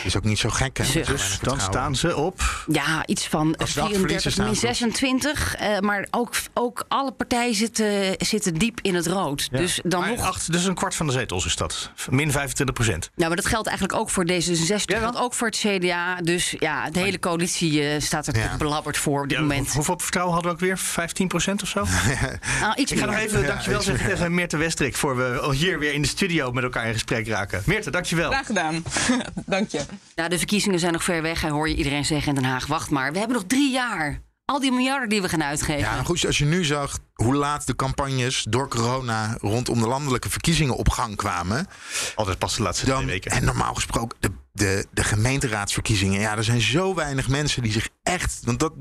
is 0.04 0.16
ook 0.16 0.24
niet 0.24 0.38
zo 0.38 0.48
gek, 0.48 0.76
hè? 0.78 0.84
Weinig 0.84 1.06
Dan 1.08 1.18
vertrouwen. 1.18 1.62
staan 1.64 1.96
ze 1.96 2.16
op. 2.16 2.64
Ja, 2.72 3.06
iets 3.06 3.26
van 3.26 3.56
Als 3.56 3.72
ze 3.72 3.78
dat 3.80 3.88
verliezen, 3.90 4.30
34, 4.30 4.32
staan 4.32 4.44
min 4.46 4.54
ze 4.56 4.66
op- 4.66 4.74
26. 4.74 5.54
eh, 5.54 5.78
maar 5.78 6.06
ook, 6.10 6.34
ook 6.54 6.84
alle 6.88 7.12
partijen 7.12 7.54
zitten, 7.54 8.14
zitten 8.18 8.54
diep 8.54 8.78
in 8.82 8.94
het 8.94 9.06
rood. 9.06 9.48
Dus 9.50 9.80
dan 9.84 10.00
Maar 10.00 10.08
nog. 10.10 10.20
acht, 10.20 10.52
dus 10.52 10.64
een 10.64 10.74
kwart 10.74 10.94
van 10.94 11.06
de 11.06 11.12
zetels 11.12 11.46
is 11.46 11.56
dat. 11.56 11.90
Min 12.10 12.30
25 12.32 12.74
procent. 12.74 13.10
Ja, 13.14 13.26
maar 13.26 13.36
dat 13.36 13.46
geldt 13.46 13.66
eigenlijk 13.68 13.98
ook 13.98 14.10
voor 14.10 14.24
D66. 14.24 14.84
Dat 14.84 14.98
geldt 14.98 15.18
ook 15.18 15.34
voor 15.34 15.46
het 15.46 15.56
CDA. 15.56 16.16
Dus 16.16 16.54
ja, 16.58 16.90
de 16.90 16.98
hele 17.00 17.18
coalitie 17.18 17.82
eh, 17.88 18.00
staat 18.00 18.26
er 18.26 18.36
Ja. 18.38 18.56
belabberd 18.56 18.96
voor 18.98 19.22
op 19.22 19.28
dit 19.28 19.38
moment. 19.40 19.72
Hoeveel 19.72 19.98
vertrouwen 19.98 20.34
hadden 20.34 20.52
we 20.52 20.58
ook 20.58 20.64
weer? 20.64 20.78
15 20.78 21.28
procent 21.28 21.62
of 21.62 21.68
zo? 21.68 21.84
Nou, 22.60 22.74
iets 22.76 22.92
Ik 22.92 22.98
ga 22.98 23.04
nog 23.06 23.14
even 23.14 23.46
dankjewel 23.46 23.82
zeggen 23.82 24.08
tegen 24.08 24.34
Meerte 24.34 24.56
Westrik... 24.56 24.96
voor 24.96 25.16
we 25.16 25.54
hier 25.54 25.78
weer 25.78 25.92
in 25.92 26.02
de 26.02 26.08
studio 26.08 26.52
met 26.52 26.64
elkaar 26.64 26.86
in 26.86 26.92
gesprek 26.92 27.26
raken. 27.28 27.37
Meerte, 27.64 27.90
dankjewel. 27.90 28.30
Graag 28.30 28.46
gedaan. 28.46 28.82
Dank 29.46 29.70
je. 29.70 29.80
Ja, 30.14 30.28
de 30.28 30.38
verkiezingen 30.38 30.78
zijn 30.78 30.92
nog 30.92 31.04
ver 31.04 31.22
weg. 31.22 31.40
Hij 31.40 31.50
hoor 31.50 31.68
je 31.68 31.74
iedereen 31.76 32.04
zeggen 32.04 32.28
in 32.28 32.34
Den 32.42 32.50
Haag. 32.50 32.66
Wacht 32.66 32.90
maar, 32.90 33.12
we 33.12 33.18
hebben 33.18 33.36
nog 33.36 33.46
drie 33.46 33.72
jaar. 33.72 34.20
Al 34.44 34.60
die 34.60 34.72
miljarden 34.72 35.08
die 35.08 35.22
we 35.22 35.28
gaan 35.28 35.42
uitgeven. 35.42 35.78
Ja, 35.80 36.02
goed, 36.02 36.26
als 36.26 36.38
je 36.38 36.44
nu 36.44 36.64
zag 36.64 36.98
hoe 37.14 37.34
laat 37.34 37.66
de 37.66 37.76
campagnes 37.76 38.46
door 38.48 38.68
corona 38.68 39.36
rondom 39.40 39.80
de 39.80 39.86
landelijke 39.86 40.30
verkiezingen 40.30 40.74
op 40.76 40.88
gang 40.88 41.16
kwamen. 41.16 41.66
Altijd 42.14 42.38
pas 42.38 42.56
de 42.56 42.62
laatste 42.62 42.86
twee 42.86 43.06
weken. 43.06 43.30
en 43.30 43.44
normaal 43.44 43.74
gesproken, 43.74 44.16
de, 44.20 44.30
de, 44.52 44.86
de 44.92 45.04
gemeenteraadsverkiezingen. 45.04 46.20
Ja, 46.20 46.36
er 46.36 46.44
zijn 46.44 46.60
zo 46.60 46.94
weinig 46.94 47.28
mensen 47.28 47.62
die 47.62 47.72
zich 47.72 47.88
echt. 48.02 48.40
Want 48.44 48.60
dat, 48.60 48.72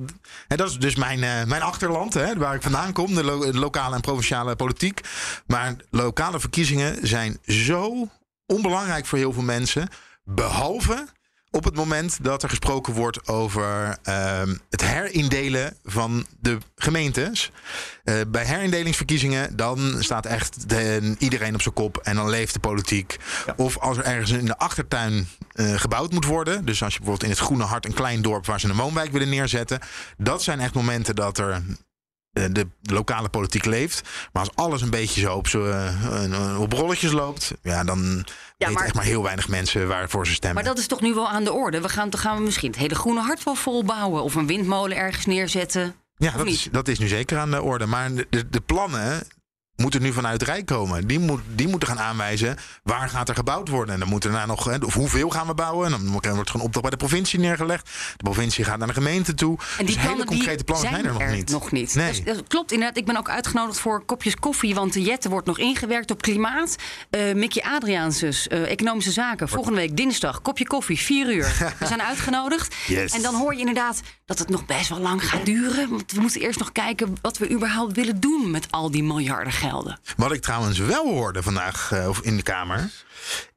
hè, 0.47 0.55
dat 0.55 0.69
is 0.69 0.77
dus 0.77 0.95
mijn, 0.95 1.23
eh, 1.23 1.43
mijn 1.45 1.61
achterland, 1.61 2.13
hè, 2.13 2.37
waar 2.37 2.55
ik 2.55 2.61
vandaan 2.61 2.93
kom, 2.93 3.15
de, 3.15 3.23
lo- 3.23 3.51
de 3.51 3.57
lokale 3.59 3.95
en 3.95 4.01
provinciale 4.01 4.55
politiek. 4.55 5.01
Maar 5.47 5.75
lokale 5.89 6.39
verkiezingen 6.39 7.07
zijn 7.07 7.37
zo 7.45 8.09
onbelangrijk 8.47 9.05
voor 9.05 9.17
heel 9.17 9.33
veel 9.33 9.43
mensen. 9.43 9.87
Behalve 10.23 11.07
op 11.51 11.63
het 11.63 11.75
moment 11.75 12.23
dat 12.23 12.43
er 12.43 12.49
gesproken 12.49 12.93
wordt 12.93 13.27
over 13.27 13.97
ehm, 14.03 14.55
het 14.69 14.81
herindelen 14.81 15.77
van 15.83 16.25
de 16.39 16.57
gemeentes. 16.75 17.51
Eh, 18.03 18.15
bij 18.27 18.45
herindelingsverkiezingen 18.45 19.55
dan 19.55 19.95
staat 19.99 20.25
echt 20.25 20.69
de- 20.69 21.15
iedereen 21.19 21.53
op 21.53 21.61
zijn 21.61 21.73
kop 21.73 21.97
en 21.97 22.15
dan 22.15 22.29
leeft 22.29 22.53
de 22.53 22.59
politiek. 22.59 23.17
Of 23.55 23.77
als 23.77 23.97
er 23.97 24.03
ergens 24.03 24.31
in 24.31 24.45
de 24.45 24.57
achtertuin 24.57 25.27
eh, 25.51 25.73
gebouwd 25.73 26.11
moet 26.11 26.25
worden. 26.25 26.65
Dus 26.65 26.83
als 26.83 26.93
je 26.93 26.99
bijvoorbeeld 26.99 27.29
in 27.31 27.35
het 27.37 27.45
Groene 27.45 27.63
Hart 27.63 27.85
een 27.85 27.93
klein 27.93 28.21
dorp 28.21 28.45
waar 28.45 28.59
ze 28.59 28.69
een 28.69 28.75
woonwijk 28.75 29.11
willen 29.11 29.29
neerzetten. 29.29 29.79
Dat 30.17 30.43
zijn 30.43 30.59
echt 30.59 30.73
momenten 30.73 31.15
dat 31.15 31.37
er 31.37 31.61
de, 32.39 32.67
de 32.81 32.93
lokale 32.93 33.29
politiek 33.29 33.65
leeft. 33.65 34.01
Maar 34.33 34.43
als 34.43 34.55
alles 34.55 34.81
een 34.81 34.89
beetje 34.89 35.21
zo 35.21 35.33
op, 35.35 35.47
zo, 35.47 35.65
eh, 35.65 36.23
eh, 36.33 36.59
op 36.61 36.73
rolletjes 36.73 37.11
loopt, 37.11 37.53
ja, 37.61 37.83
dan 37.83 38.25
weten 38.57 38.73
maar- 38.73 38.85
echt 38.85 38.93
maar 38.95 39.03
heel 39.03 39.23
weinig 39.23 39.47
mensen 39.47 39.87
waarvoor 39.87 40.27
ze 40.27 40.33
stemmen. 40.33 40.63
Maar 40.63 40.73
dat 40.73 40.81
is 40.81 40.87
toch 40.87 41.01
nu 41.01 41.13
wel 41.13 41.27
aan 41.29 41.43
de 41.43 41.53
orde? 41.53 41.81
We 41.81 41.89
gaan, 41.89 42.09
dan 42.09 42.19
gaan 42.19 42.37
we 42.37 42.43
misschien 42.43 42.71
het 42.71 42.79
hele 42.79 42.95
Groene 42.95 43.21
Hart 43.21 43.43
wel 43.43 43.55
volbouwen. 43.55 44.23
Of 44.23 44.35
een 44.35 44.47
windmolen 44.47 44.97
ergens 44.97 45.25
neerzetten. 45.25 45.95
Ja, 46.17 46.31
dat 46.31 46.45
is, 46.45 46.67
dat 46.71 46.87
is 46.87 46.99
nu 46.99 47.07
zeker 47.07 47.37
aan 47.37 47.51
de 47.51 47.61
orde. 47.61 47.85
Maar 47.85 48.09
de, 48.29 48.49
de 48.49 48.61
plannen 48.61 49.27
moeten 49.77 50.01
nu 50.01 50.13
vanuit 50.13 50.41
het 50.41 50.49
Rijk 50.49 50.65
komen. 50.65 51.07
Die, 51.07 51.19
moet, 51.19 51.41
die 51.55 51.67
moeten 51.67 51.87
gaan 51.87 51.99
aanwijzen 51.99 52.57
waar 52.83 53.09
gaat 53.09 53.29
er 53.29 53.35
gebouwd 53.35 53.69
worden. 53.69 53.93
En 53.93 53.99
dan 53.99 54.09
moeten 54.09 54.31
daarna 54.31 54.45
nog, 54.45 54.83
of 54.83 54.93
hoeveel 54.93 55.29
gaan 55.29 55.47
we 55.47 55.53
bouwen. 55.53 55.85
En 55.85 55.91
dan 55.91 56.11
wordt 56.11 56.25
er 56.25 56.31
een 56.31 56.61
opdracht 56.61 56.81
bij 56.81 56.89
de 56.89 56.97
provincie 56.97 57.39
neergelegd. 57.39 57.89
De 58.17 58.23
provincie 58.23 58.63
gaat 58.63 58.77
naar 58.77 58.87
de 58.87 58.93
gemeente 58.93 59.33
toe. 59.33 59.57
En 59.77 59.85
die 59.85 59.95
dus 59.95 60.05
hele 60.05 60.25
concrete 60.25 60.63
plannen 60.63 60.89
zijn 60.89 61.03
zijn 61.03 61.15
er 61.15 61.25
nog 61.25 61.35
niet. 61.35 61.49
Nog 61.49 61.71
niet. 61.71 61.95
Nee. 61.95 62.23
Dat, 62.23 62.35
dat 62.35 62.47
klopt 62.47 62.71
inderdaad. 62.71 62.97
Ik 62.97 63.05
ben 63.05 63.17
ook 63.17 63.29
uitgenodigd 63.29 63.79
voor 63.79 64.05
kopjes 64.05 64.35
koffie. 64.35 64.75
Want 64.75 64.93
de 64.93 65.01
Jette 65.01 65.29
wordt 65.29 65.47
nog 65.47 65.59
ingewerkt 65.59 66.11
op 66.11 66.21
klimaat. 66.21 66.75
Eh 67.09 67.33
Mickey 67.33 67.63
Adriaansus, 67.63 68.47
eh, 68.47 68.71
Economische 68.71 69.11
Zaken. 69.11 69.49
Volgende 69.49 69.79
week 69.79 69.97
dinsdag, 69.97 70.41
kopje 70.41 70.67
koffie, 70.67 70.97
4 70.97 71.33
uur. 71.33 71.55
We 71.79 71.85
zijn 71.85 72.01
uitgenodigd. 72.01 72.75
Yes. 72.87 73.13
En 73.13 73.21
dan 73.21 73.35
hoor 73.35 73.53
je 73.53 73.59
inderdaad 73.59 74.01
dat 74.25 74.39
het 74.39 74.49
nog 74.49 74.65
best 74.65 74.89
wel 74.89 74.99
lang 74.99 75.29
gaat 75.29 75.45
duren. 75.45 75.89
Want 75.89 76.11
we 76.11 76.21
moeten 76.21 76.41
eerst 76.41 76.59
nog 76.59 76.71
kijken 76.71 77.15
wat 77.21 77.37
we 77.37 77.49
überhaupt 77.49 77.95
willen 77.95 78.19
doen 78.19 78.51
met 78.51 78.67
al 78.71 78.91
die 78.91 79.03
miljarden 79.03 79.53
gelden. 79.69 79.99
Wat 80.17 80.31
ik 80.31 80.41
trouwens 80.41 80.77
wel 80.79 81.05
hoorde 81.09 81.43
vandaag 81.43 81.91
eh, 81.91 82.07
of 82.09 82.19
in 82.21 82.35
de 82.37 82.43
Kamer. 82.43 82.89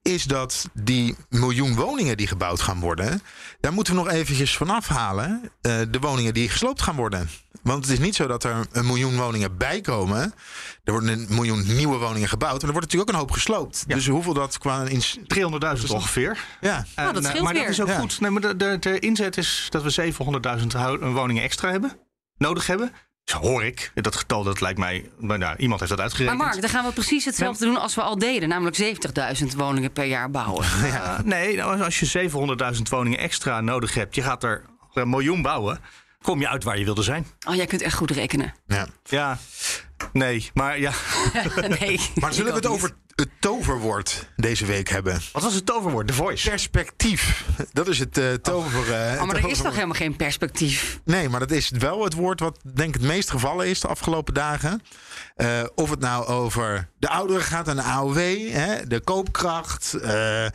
Is 0.03 0.25
dat 0.25 0.69
die 0.75 1.17
miljoen 1.29 1.75
woningen 1.75 2.17
die 2.17 2.27
gebouwd 2.27 2.61
gaan 2.61 2.81
worden. 2.81 3.23
Daar 3.61 3.73
moeten 3.73 3.95
we 3.95 4.01
nog 4.03 4.11
eventjes 4.11 4.57
van 4.57 4.71
afhalen. 4.71 5.51
eh, 5.61 5.79
de 5.91 5.99
woningen 5.99 6.35
die 6.35 6.49
gesloopt 6.49 6.83
gaan 6.83 6.97
worden. 6.97 7.29
Want 7.63 7.85
het 7.85 7.93
is 7.93 7.99
niet 7.99 8.15
zo 8.15 8.27
dat 8.27 8.45
er 8.45 8.67
een 8.73 8.87
miljoen 8.87 9.17
woningen 9.17 9.57
bij 9.57 9.81
komen. 9.81 10.35
Er 10.85 10.93
worden 10.93 11.09
een 11.19 11.27
miljoen 11.29 11.75
nieuwe 11.77 11.97
woningen 11.99 12.29
gebouwd. 12.29 12.61
En 12.63 12.67
er 12.67 12.73
wordt 12.73 12.87
natuurlijk 12.87 13.11
ook 13.11 13.15
een 13.17 13.21
hoop 13.27 13.31
gesloopt. 13.31 13.85
Dus 13.89 14.07
hoeveel 14.07 14.35
dat 14.35 14.59
qua. 14.59 14.85
ins- 14.85 15.19
300.000 15.27 15.91
ongeveer. 15.91 16.39
Ja. 16.61 16.85
En, 16.95 17.07
Oh, 17.09 17.15
dat 17.15 17.23
eh, 17.25 17.29
scheelt 17.31 17.45
maar 17.45 17.55
dat 17.55 17.69
is 17.69 17.81
ook 17.81 17.89
Ja. 17.89 17.99
goed. 17.99 18.21
Nee, 18.21 18.31
maar 18.31 18.41
de, 18.41 18.57
de, 18.57 18.77
de 18.81 18.99
inzet 18.99 19.37
is 19.37 19.67
dat 19.71 19.83
we 19.83 20.13
700.000 20.61 20.67
hou- 20.73 20.99
woningen 21.13 21.43
extra 21.43 21.71
hebben. 21.71 21.97
Nodig 22.37 22.67
hebben. 22.67 22.93
Dus 23.31 23.41
hoor 23.41 23.65
ik. 23.65 23.91
Dat 23.95 24.17
getal 24.17 24.43
dat 24.43 24.61
lijkt 24.61 24.79
mij. 24.79 25.11
Maar 25.19 25.39
nou, 25.39 25.57
iemand 25.57 25.81
heeft 25.81 25.93
dat 25.93 26.01
Maar 26.01 26.09
uitgerekend. 26.09 26.39
Mark, 26.39 26.61
dan 26.61 26.71
gaan 26.71 26.85
we 26.85 26.93
precies 26.93 27.25
hetzelfde 27.25 27.65
doen 27.65 27.77
als 27.77 27.95
we 27.95 28.01
al 28.01 28.19
deden. 28.19 28.49
Namelijk 28.49 28.77
70.000 29.41 29.47
woningen 29.57 29.93
per 29.93 30.05
jaar 30.05 30.31
bouwen. 30.31 30.65
Nee, 31.25 31.57
nou, 31.57 31.83
als 31.83 32.01
je 32.01 32.31
700.000 32.77 32.83
woningen 32.91 33.19
extra 33.19 33.61
nodig 33.61 33.95
hebt, 33.95 34.15
je 34.15 34.23
gaat 34.23 34.45
er 34.45 34.65
een 34.93 35.11
miljoen 35.11 35.43
bouwen, 35.43 35.81
kom 36.23 36.41
je 36.41 36.49
uit 36.49 36.65
waar 36.65 36.79
je 36.79 36.85
wilde 36.85 37.03
zijn. 37.03 37.27
Oh, 37.49 37.55
jij 37.55 37.67
kunt 37.67 37.83
echt 37.83 37.95
goed 37.95 38.11
rekenen. 38.11 38.55
ja. 38.67 38.87
Ja, 39.05 39.39
nee, 40.13 40.51
maar 40.55 40.79
ja. 40.81 40.93
nee. 41.81 42.01
Maar 42.15 42.33
zullen 42.33 42.51
we 42.51 42.57
het 42.57 42.67
over 42.67 42.91
het 43.15 43.29
toverwoord 43.41 44.29
deze 44.37 44.67
week 44.67 44.89
hebben? 44.89 45.21
Wat 45.33 45.43
was 45.43 45.55
het 45.55 45.67
toverwoord? 45.67 46.07
The 46.07 46.13
Voice. 46.15 46.49
Perspectief. 46.51 47.45
Dat 47.73 47.89
is 47.89 47.99
het 47.99 48.19
eh 48.19 48.33
tover. 48.33 48.93
eh, 48.95 49.11
niet. 49.11 49.21
Oh, 49.21 49.27
maar 49.27 49.37
er 49.37 49.49
is 49.51 49.59
toch 49.61 49.75
helemaal 49.75 49.95
geen 49.95 50.17
perspectief? 50.17 51.01
Nee, 51.05 51.29
maar 51.29 51.41
dat 51.41 51.51
is 51.51 51.71
wel 51.71 52.05
het 52.05 52.15
woord 52.15 52.41
wat 52.41 52.59
denk 52.75 52.89
ik 52.95 53.01
het 53.01 53.11
meest 53.11 53.31
gevallen 53.31 53.67
is 53.67 53.81
de 53.81 53.89
afgelopen 53.89 54.35
dagen. 54.35 54.83
Eh, 55.41 55.63
of 55.75 55.91
het 55.91 56.01
nou 56.01 56.27
over 56.27 56.89
de 56.99 57.09
ouderen 57.09 57.43
gaat 57.43 57.69
en 57.69 57.77
de 57.77 57.83
AOW, 57.83 58.17
hè, 58.51 58.87
de 58.87 59.01
koopkracht, 59.01 59.95
eh, 59.95 60.47
eh, 60.47 60.53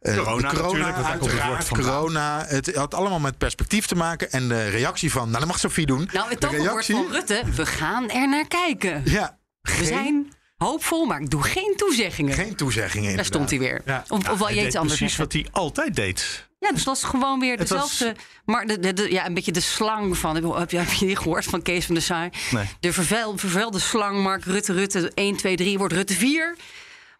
Corona 0.00 0.36
de 0.36 0.42
natuurlijk, 0.42 0.54
corona, 0.54 0.94
het 0.94 1.06
uiteraard, 1.06 1.64
vandaan. 1.64 1.86
corona. 1.86 2.44
Het 2.46 2.74
had 2.74 2.94
allemaal 2.94 3.18
met 3.18 3.38
perspectief 3.38 3.86
te 3.86 3.94
maken. 3.94 4.30
En 4.30 4.48
de 4.48 4.68
reactie 4.68 5.10
van, 5.12 5.26
nou 5.26 5.38
dat 5.38 5.46
mag 5.46 5.58
Sophie 5.58 5.86
doen. 5.86 6.08
Nou, 6.12 6.30
het 6.30 6.40
de 6.40 6.46
toverwoord 6.46 6.86
van 6.86 7.06
Rutte, 7.10 7.42
we 7.54 7.66
gaan 7.66 8.10
er 8.10 8.28
naar 8.28 8.46
kijken. 8.46 9.02
Ja, 9.04 9.38
We 9.60 9.70
geen, 9.70 9.86
zijn 9.86 10.32
hoopvol, 10.56 11.04
maar 11.04 11.20
ik 11.20 11.30
doe 11.30 11.42
geen 11.42 11.74
toezeggingen. 11.76 12.34
geen 12.34 12.56
toezeggingen 12.56 13.16
Daar 13.16 13.24
stond 13.24 13.50
hij 13.50 13.58
weer. 13.58 13.82
Ja. 13.84 14.04
Of, 14.08 14.30
of 14.30 14.38
wel 14.38 14.50
je 14.50 14.66
iets 14.66 14.76
anders 14.76 14.98
precies 14.98 15.16
zeggen. 15.16 15.24
wat 15.24 15.32
hij 15.32 15.62
altijd 15.62 15.94
deed. 15.94 16.47
Ja, 16.58 16.72
dus 16.72 16.84
dat 16.84 17.00
was 17.00 17.10
gewoon 17.10 17.40
weer 17.40 17.56
was- 17.56 17.68
dezelfde. 17.68 18.16
Maar 18.44 18.66
de, 18.66 18.78
de, 18.78 18.92
de- 18.92 19.12
ja, 19.12 19.26
een 19.26 19.34
beetje 19.34 19.52
de 19.52 19.60
slang 19.60 20.18
van. 20.18 20.34
Heb 20.34 20.70
je, 20.70 20.78
heb 20.78 20.92
je, 20.92 21.06
die 21.06 21.16
gehoord 21.16 21.44
van 21.44 21.62
Kees 21.62 21.84
van 21.86 21.94
der 21.94 22.04
Saai? 22.04 22.30
Nee. 22.50 22.64
De 22.80 22.92
vervuil, 22.92 23.38
vervuilde 23.38 23.78
slang, 23.78 24.22
Mark 24.22 24.44
Rutte, 24.44 24.72
Rutte 24.72 25.10
1, 25.14 25.36
2, 25.36 25.56
3 25.56 25.78
wordt 25.78 25.94
Rutte 25.94 26.14
4. 26.14 26.56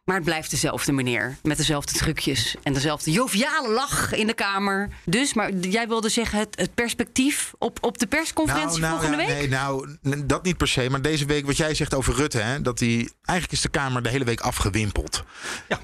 Maar 0.05 0.17
het 0.17 0.25
blijft 0.27 0.51
dezelfde 0.51 0.93
meneer. 0.93 1.37
Met 1.43 1.57
dezelfde 1.57 1.93
trucjes. 1.93 2.55
En 2.63 2.73
dezelfde 2.73 3.11
joviale 3.11 3.69
lach 3.69 4.13
in 4.13 4.27
de 4.27 4.35
Kamer. 4.35 4.89
Dus, 5.05 5.35
maar 5.35 5.53
jij 5.53 5.89
wilde 5.89 6.09
zeggen 6.09 6.39
het, 6.39 6.59
het 6.59 6.75
perspectief 6.75 7.53
op, 7.59 7.79
op 7.81 7.99
de 7.99 8.07
persconferentie 8.07 8.85
volgende 8.85 9.17
ja, 9.17 9.27
week? 9.27 9.37
Nee, 9.37 9.49
nou, 9.49 9.97
dat 10.25 10.45
niet 10.45 10.57
per 10.57 10.69
se. 10.69 10.91
Maar 10.91 11.03
deze 11.03 11.25
week, 11.25 11.47
wat 11.47 11.57
jij 11.57 11.75
zegt 11.75 11.95
over 11.95 12.15
Rutte, 12.15 12.39
hè, 12.39 12.63
dat 12.63 12.79
hij 12.79 13.09
eigenlijk 13.25 13.53
is 13.53 13.61
de 13.61 13.69
Kamer 13.69 14.03
de 14.03 14.09
hele 14.09 14.25
week 14.25 14.41
afgewimpeld. 14.41 15.25
Ja. 15.69 15.81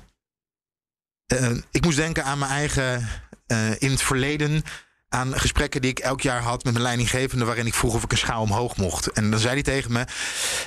Eh, 1.38 1.50
ik 1.70 1.84
moest 1.84 1.96
denken 1.96 2.24
aan 2.24 2.38
mijn 2.38 2.50
eigen 2.50 3.08
eh, 3.46 3.70
in 3.78 3.90
het 3.90 4.02
verleden. 4.02 4.62
Aan 5.08 5.38
gesprekken 5.40 5.80
die 5.80 5.90
ik 5.90 5.98
elk 5.98 6.20
jaar 6.20 6.40
had 6.42 6.64
met 6.64 6.72
mijn 6.72 6.84
leidinggevende. 6.84 7.44
waarin 7.44 7.66
ik 7.66 7.74
vroeg 7.74 7.94
of 7.94 8.02
ik 8.02 8.12
een 8.12 8.18
schaal 8.18 8.42
omhoog 8.42 8.76
mocht. 8.76 9.06
En 9.06 9.30
dan 9.30 9.40
zei 9.40 9.54
hij 9.54 9.62
tegen 9.62 9.92
me: 9.92 10.04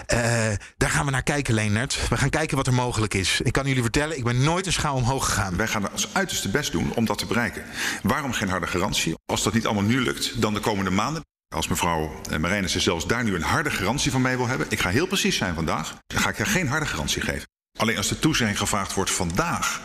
eh, 0.06 0.58
Daar 0.77 0.89
gaan 0.89 1.06
we 1.06 1.12
naar 1.12 1.23
kijken, 1.23 1.53
Leendert. 1.53 2.08
We 2.10 2.17
gaan 2.17 2.30
kijken 2.30 2.58
wat 2.58 2.67
er 2.67 2.73
mogelijk 2.73 3.13
is. 3.13 3.41
Ik 3.41 3.51
kan 3.51 3.67
jullie 3.67 3.82
vertellen, 3.82 4.17
ik 4.17 4.23
ben 4.23 4.43
nooit 4.43 4.65
een 4.65 4.73
schaal 4.73 4.95
omhoog 4.95 5.25
gegaan. 5.25 5.58
Wij 5.58 5.67
gaan 5.67 5.91
ons 5.91 6.13
uiterste 6.13 6.49
best 6.49 6.71
doen 6.71 6.93
om 6.93 7.06
dat 7.06 7.17
te 7.17 7.25
bereiken. 7.25 7.63
Waarom 8.03 8.34
geen 8.34 8.49
harde 8.49 8.67
garantie? 8.67 9.13
Als 9.25 9.43
dat 9.43 9.53
niet 9.53 9.65
allemaal 9.65 9.84
nu 9.84 10.01
lukt, 10.01 10.41
dan 10.41 10.53
de 10.53 10.60
komende 10.60 10.91
maanden. 10.91 11.25
Als 11.56 11.67
mevrouw 11.67 12.21
Marijnissen 12.39 12.82
zelfs 12.82 13.08
daar 13.08 13.23
nu 13.23 13.36
een 13.36 13.41
harde 13.41 13.69
garantie 13.69 14.12
van 14.12 14.21
mij 14.21 14.38
wil 14.38 14.47
hebben. 14.47 14.67
Ik 14.69 14.80
ga 14.80 14.89
heel 14.89 15.08
precies 15.08 15.38
zijn 15.38 15.56
vandaag. 15.56 15.95
Dan 16.08 16.21
ga 16.21 16.30
ik 16.30 16.38
haar 16.38 16.47
geen 16.47 16.67
harde 16.67 16.86
garantie 16.86 17.21
geven. 17.21 17.47
Alleen 17.77 17.97
als 17.97 18.08
de 18.08 18.19
toezegging 18.19 18.58
gevraagd 18.58 18.93
wordt 18.93 19.12
vandaag. 19.12 19.82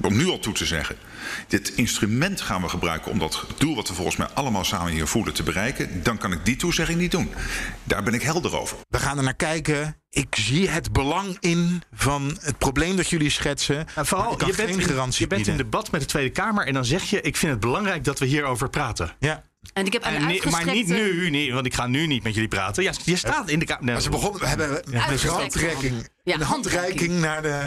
Om 0.00 0.16
nu 0.16 0.28
al 0.28 0.38
toe 0.38 0.54
te 0.54 0.66
zeggen. 0.66 0.96
Dit 1.48 1.72
instrument 1.74 2.40
gaan 2.40 2.62
we 2.62 2.68
gebruiken 2.68 3.10
om 3.10 3.18
dat 3.18 3.46
doel 3.58 3.74
wat 3.74 3.88
we 3.88 3.94
volgens 3.94 4.16
mij 4.16 4.26
allemaal 4.26 4.64
samen 4.64 4.92
hier 4.92 5.06
voelen 5.06 5.34
te 5.34 5.42
bereiken. 5.42 6.02
Dan 6.02 6.18
kan 6.18 6.32
ik 6.32 6.44
die 6.44 6.56
toezegging 6.56 6.98
niet 6.98 7.10
doen. 7.10 7.34
Daar 7.84 8.02
ben 8.02 8.14
ik 8.14 8.22
helder 8.22 8.56
over. 8.58 8.76
We 8.88 8.98
gaan 8.98 9.16
er 9.18 9.24
naar 9.24 9.34
kijken. 9.34 9.96
Ik 10.10 10.34
zie 10.34 10.68
het 10.68 10.92
belang 10.92 11.36
in 11.40 11.82
van 11.92 12.38
het 12.40 12.58
probleem 12.58 12.96
dat 12.96 13.08
jullie 13.08 13.30
schetsen. 13.30 13.74
Nou, 13.74 13.86
maar 13.94 14.06
vooral, 14.06 14.32
ik 14.32 14.38
kan 14.38 14.48
je 14.48 14.56
bent, 14.56 14.70
geen 14.70 14.80
in, 14.80 14.86
garantie 14.86 15.20
je 15.20 15.26
bent 15.26 15.46
in 15.46 15.56
debat 15.56 15.90
met 15.90 16.00
de 16.00 16.06
Tweede 16.06 16.30
Kamer 16.30 16.66
en 16.66 16.74
dan 16.74 16.84
zeg 16.84 17.02
je: 17.02 17.20
Ik 17.20 17.36
vind 17.36 17.52
het 17.52 17.60
belangrijk 17.60 18.04
dat 18.04 18.18
we 18.18 18.26
hierover 18.26 18.70
praten. 18.70 19.12
Ja. 19.18 19.42
En 19.72 19.86
ik 19.86 19.92
heb 19.92 20.04
ni- 20.04 20.10
maar 20.10 20.20
niet 20.20 20.42
uitgestrekte- 20.44 20.92
nu, 20.92 21.30
nee, 21.30 21.52
want 21.54 21.66
ik 21.66 21.74
ga 21.74 21.86
nu 21.86 22.06
niet 22.06 22.22
met 22.22 22.34
jullie 22.34 22.48
praten. 22.48 22.82
Ja, 22.82 22.92
je 23.04 23.16
staat 23.16 23.48
in 23.48 23.58
de 23.58 23.64
kamer. 23.64 24.00
Ze 24.00 24.10
begonnen, 24.10 24.40
we 24.40 24.46
hebben 24.46 24.68
een 24.68 25.00
Uitgestrekte 25.00 25.28
handreiking. 25.58 26.08
Ja, 26.24 26.34
een 26.34 26.40
handreiking 26.42 27.20
naar 27.20 27.42
de. 27.42 27.60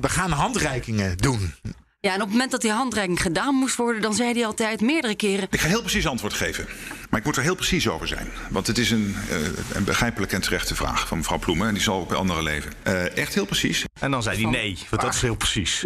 We 0.00 0.08
gaan 0.08 0.30
handreikingen 0.30 1.16
doen. 1.16 1.54
Ja, 2.00 2.08
en 2.12 2.16
op 2.20 2.22
het 2.22 2.30
moment 2.30 2.50
dat 2.50 2.60
die 2.60 2.70
handreiking 2.70 3.22
gedaan 3.22 3.54
moest 3.54 3.76
worden, 3.76 4.02
dan 4.02 4.14
zei 4.14 4.32
hij 4.32 4.46
altijd 4.46 4.80
meerdere 4.80 5.14
keren. 5.14 5.46
Ik 5.50 5.60
ga 5.60 5.68
heel 5.68 5.80
precies 5.80 6.06
antwoord 6.06 6.32
geven. 6.34 6.66
Maar 7.10 7.18
ik 7.20 7.26
moet 7.26 7.36
er 7.36 7.42
heel 7.42 7.54
precies 7.54 7.88
over 7.88 8.08
zijn. 8.08 8.28
Want 8.50 8.66
het 8.66 8.78
is 8.78 8.90
een, 8.90 9.16
eh, 9.30 9.36
een 9.72 9.84
begrijpelijke 9.84 10.34
en 10.34 10.40
terechte 10.40 10.74
vraag 10.74 11.08
van 11.08 11.18
mevrouw 11.18 11.38
Ploemen. 11.38 11.68
En 11.68 11.74
die 11.74 11.82
zal 11.82 11.98
ook 12.00 12.08
bij 12.08 12.16
anderen 12.16 12.42
leven. 12.42 12.72
Eh, 12.82 13.16
echt 13.16 13.34
heel 13.34 13.46
precies. 13.46 13.84
En 14.00 14.10
dan 14.10 14.22
zei 14.22 14.42
hij 14.42 14.50
nee, 14.50 14.78
want 14.90 15.02
dat 15.02 15.14
is 15.14 15.20
heel 15.20 15.36
precies. 15.36 15.82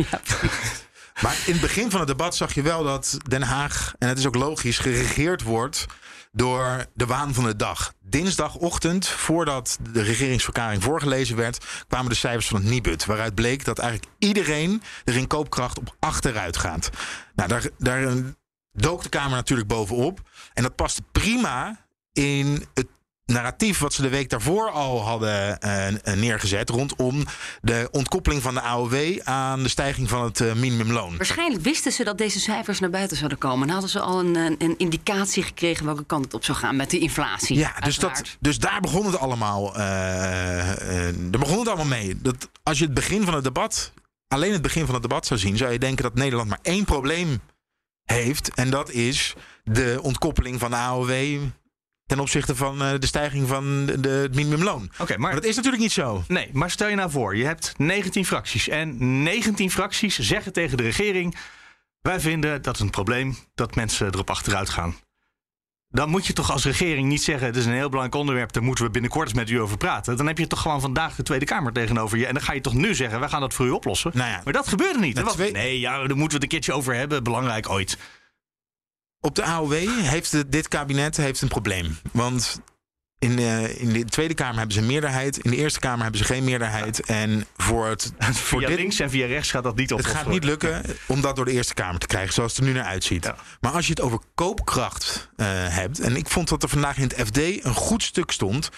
Maar 1.23 1.43
in 1.47 1.53
het 1.53 1.61
begin 1.61 1.91
van 1.91 2.01
het 2.01 2.09
debat 2.09 2.37
zag 2.37 2.55
je 2.55 2.63
wel 2.63 2.85
dat 2.85 3.17
Den 3.29 3.43
Haag, 3.43 3.95
en 3.99 4.09
het 4.09 4.19
is 4.19 4.27
ook 4.27 4.35
logisch, 4.35 4.79
geregeerd 4.79 5.43
wordt 5.43 5.87
door 6.33 6.87
de 6.95 7.07
waan 7.07 7.35
van 7.35 7.45
de 7.45 7.57
dag. 7.57 7.93
Dinsdagochtend, 8.01 9.09
voordat 9.09 9.79
de 9.93 10.03
regeringsverklaring 10.03 10.83
voorgelezen 10.83 11.37
werd, 11.37 11.65
kwamen 11.89 12.11
de 12.11 12.17
cijfers 12.17 12.49
van 12.49 12.61
het 12.61 12.71
Nibud. 12.71 13.05
Waaruit 13.05 13.35
bleek 13.35 13.65
dat 13.65 13.79
eigenlijk 13.79 14.13
iedereen 14.19 14.83
er 15.05 15.17
in 15.17 15.27
koopkracht 15.27 15.79
op 15.79 15.97
achteruit 15.99 16.57
gaat. 16.57 16.91
Nou, 17.35 17.49
daar, 17.49 17.69
daar 17.79 18.15
dook 18.73 19.03
de 19.03 19.09
Kamer 19.09 19.37
natuurlijk 19.37 19.69
bovenop. 19.69 20.21
En 20.55 20.63
dat 20.63 20.75
paste 20.75 21.03
prima 21.13 21.85
in 22.13 22.67
het 22.75 22.87
narratief 23.31 23.79
wat 23.79 23.93
ze 23.93 24.03
de 24.03 24.09
week 24.09 24.31
daarvoor 24.31 24.71
al 24.71 25.03
hadden 25.03 25.61
eh, 25.61 25.89
eh, 25.89 26.19
neergezet 26.19 26.69
rondom 26.69 27.25
de 27.63 27.89
ontkoppeling 27.91 28.43
van 28.43 28.55
de 28.55 28.61
AOW 28.61 29.19
aan 29.25 29.63
de 29.63 29.69
stijging 29.69 30.09
van 30.09 30.25
het 30.25 30.41
eh, 30.41 30.53
minimumloon. 30.53 31.17
Waarschijnlijk 31.17 31.63
wisten 31.63 31.93
ze 31.93 32.05
dat 32.05 32.19
deze 32.19 32.41
cijfers 32.41 32.81
naar 32.81 32.91
buiten 32.91 33.17
zouden 33.17 33.39
komen. 33.39 33.67
En 33.67 33.73
hadden 33.73 33.91
ze 33.91 34.01
al 34.01 34.21
een, 34.21 34.35
een, 34.37 34.75
indicatie 34.79 35.43
gekregen 35.43 35.85
welke 35.85 36.05
kant 36.05 36.25
het 36.25 36.35
op 36.35 36.45
zou 36.45 36.59
gaan 36.59 36.77
met 36.77 36.91
de 36.91 36.99
inflatie. 36.99 37.57
Ja, 37.57 37.75
dus, 37.81 37.99
dat, 37.99 38.37
dus 38.41 38.59
daar 38.59 38.81
begon 38.81 39.07
het 39.07 39.19
allemaal. 39.19 39.73
daar 39.73 41.15
begon 41.31 41.59
het 41.59 41.69
allemaal 41.69 41.87
mee. 41.87 42.17
Dat 42.23 42.49
als 42.63 42.79
je 42.79 42.85
het 42.85 42.95
begin 42.95 43.25
van 43.25 43.35
het 43.35 43.45
debat, 43.45 43.93
alleen 44.29 44.53
het 44.53 44.63
begin 44.63 44.85
van 44.85 44.95
het 44.95 45.03
debat 45.03 45.27
zou 45.27 45.41
zien, 45.41 45.57
zou 45.57 45.73
je 45.73 45.79
denken 45.79 46.03
dat 46.03 46.15
Nederland 46.15 46.49
maar 46.49 46.59
één 46.63 46.85
probleem 46.85 47.41
heeft. 48.05 48.55
En 48.55 48.71
dat 48.71 48.91
is 48.91 49.35
de 49.65 49.99
ontkoppeling 50.03 50.61
van 50.61 50.71
de 50.71 50.77
AOW 50.77 51.11
ten 52.11 52.21
opzichte 52.21 52.57
van 52.57 52.83
eh, 52.83 52.91
de 52.99 53.07
stijging 53.07 53.49
van 53.49 53.87
de, 53.87 54.09
het 54.09 54.35
minimumloon. 54.35 54.91
Oké, 54.99 55.11
Maar 55.13 55.21
maar 55.21 55.35
dat 55.35 55.45
is 55.45 55.57
natuurlijk 55.57 55.83
niet 55.83 55.93
zo. 55.93 56.25
Nee, 56.29 56.51
maar 56.53 56.71
stel 56.71 56.89
je 56.89 56.95
nou 56.95 57.11
voor, 57.11 57.37
je 57.37 57.45
hebt 57.45 57.75
19 57.77 58.25
fracties. 58.27 58.69
En 58.69 59.23
19 59.23 59.71
fracties 59.71 60.19
zeggen 60.19 60.53
tegen 60.53 60.77
de 60.77 60.83
regering: 60.83 61.37
wij 62.03 62.21
vinden 62.21 62.63
dat 62.63 62.77
het 62.77 62.81
een 62.85 62.91
probleem 62.91 63.37
dat 63.55 63.75
mensen 63.75 64.07
erop 64.07 64.31
achteruit 64.31 64.69
gaan. 64.71 64.97
Dan 65.89 66.09
moet 66.09 66.27
je 66.27 66.33
toch 66.33 66.51
als 66.53 66.65
regering 66.65 67.09
niet 67.09 67.23
zeggen: 67.23 67.47
het 67.47 67.57
is 67.57 67.65
een 67.67 67.73
heel 67.73 67.89
belangrijk 67.89 68.21
onderwerp, 68.21 68.53
daar 68.53 68.63
moeten 68.63 68.85
we 68.85 68.91
binnenkort 68.91 69.29
eens 69.29 69.37
met 69.39 69.51
u 69.51 69.61
over 69.61 69.77
praten. 69.77 70.17
Dan 70.17 70.27
heb 70.27 70.39
je 70.39 70.47
toch 70.47 70.61
gewoon 70.61 70.81
vandaag 70.81 71.15
de 71.15 71.23
Tweede 71.23 71.45
Kamer 71.45 71.73
tegenover 71.73 72.19
je. 72.19 72.27
En 72.27 72.35
dan 72.35 72.43
ga 72.43 72.53
je 72.53 72.61
toch 72.61 72.75
nu 72.75 72.95
zeggen: 72.95 73.21
wij 73.21 73.29
gaan 73.29 73.41
dat 73.41 73.55
voor 73.55 73.67
u 73.67 73.71
oplossen. 73.71 74.11
Nou 74.15 74.31
ja, 74.31 74.41
Maar 74.45 74.53
dat 74.53 74.69
gebeurde 74.69 74.99
niet. 74.99 75.19
Er 75.19 75.25
was- 75.25 75.37
Nee, 75.37 75.81
ja, 75.81 75.91
daar 75.91 76.01
moeten 76.01 76.19
we 76.19 76.33
het 76.35 76.43
een 76.43 76.49
keertje 76.49 76.73
over 76.73 76.95
hebben. 76.95 77.23
Belangrijk 77.23 77.69
ooit. 77.71 77.99
Op 79.21 79.35
de 79.35 79.43
AOW 79.45 79.73
heeft 79.89 80.31
de- 80.31 80.49
dit 80.49 80.69
kabinet 80.69 81.17
heeft 81.17 81.41
een 81.43 81.49
probleem. 81.49 81.99
Want 82.13 82.61
in 83.19 83.37
de, 83.37 83.75
in 83.79 83.93
de 83.93 84.05
Tweede 84.05 84.35
Kamer 84.35 84.57
hebben 84.57 84.73
ze 84.75 84.81
een 84.81 84.87
meerderheid. 84.87 85.37
In 85.39 85.51
de 85.51 85.57
Eerste 85.57 85.81
Kamer 85.81 86.03
hebben 86.03 86.19
ze 86.21 86.27
geen 86.27 86.45
meerderheid. 86.45 87.01
En 87.01 87.47
voor 87.57 87.87
het. 87.87 88.13
Voor 88.19 88.59
Via 88.59 88.69
dit, 88.69 88.79
links 88.79 89.01
en 89.01 89.11
via 89.11 89.27
rechts 89.27 89.51
gaat 89.51 89.63
dat 89.63 89.77
niet 89.77 89.93
op. 89.93 89.99
het 89.99 90.07
gaat 90.07 90.29
niet 90.29 90.45
lukken 90.45 90.83
om 91.07 91.21
dat 91.21 91.37
door 91.37 91.45
de 91.45 91.51
Eerste 91.53 91.75
Kamer 91.75 92.01
te 92.01 92.07
krijgen, 92.07 92.33
zoals 92.35 92.51
het 92.57 92.61
er 92.61 92.67
nu 92.67 92.73
naar 92.73 92.85
uitziet. 92.85 93.25
Ja. 93.25 93.37
Maar 93.61 93.73
als 93.73 93.85
je 93.87 93.91
het 93.93 94.01
over 94.01 94.19
koopkracht 94.35 95.31
eh, 95.37 95.47
hebt. 95.51 96.01
En 96.01 96.17
ik 96.17 96.29
vond 96.29 96.49
dat 96.49 96.63
er 96.63 96.69
vandaag 96.69 96.97
in 96.97 97.03
het 97.03 97.15
FD 97.27 97.65
een 97.65 97.75
goed 97.75 98.03
stuk 98.03 98.31
stond 98.31 98.71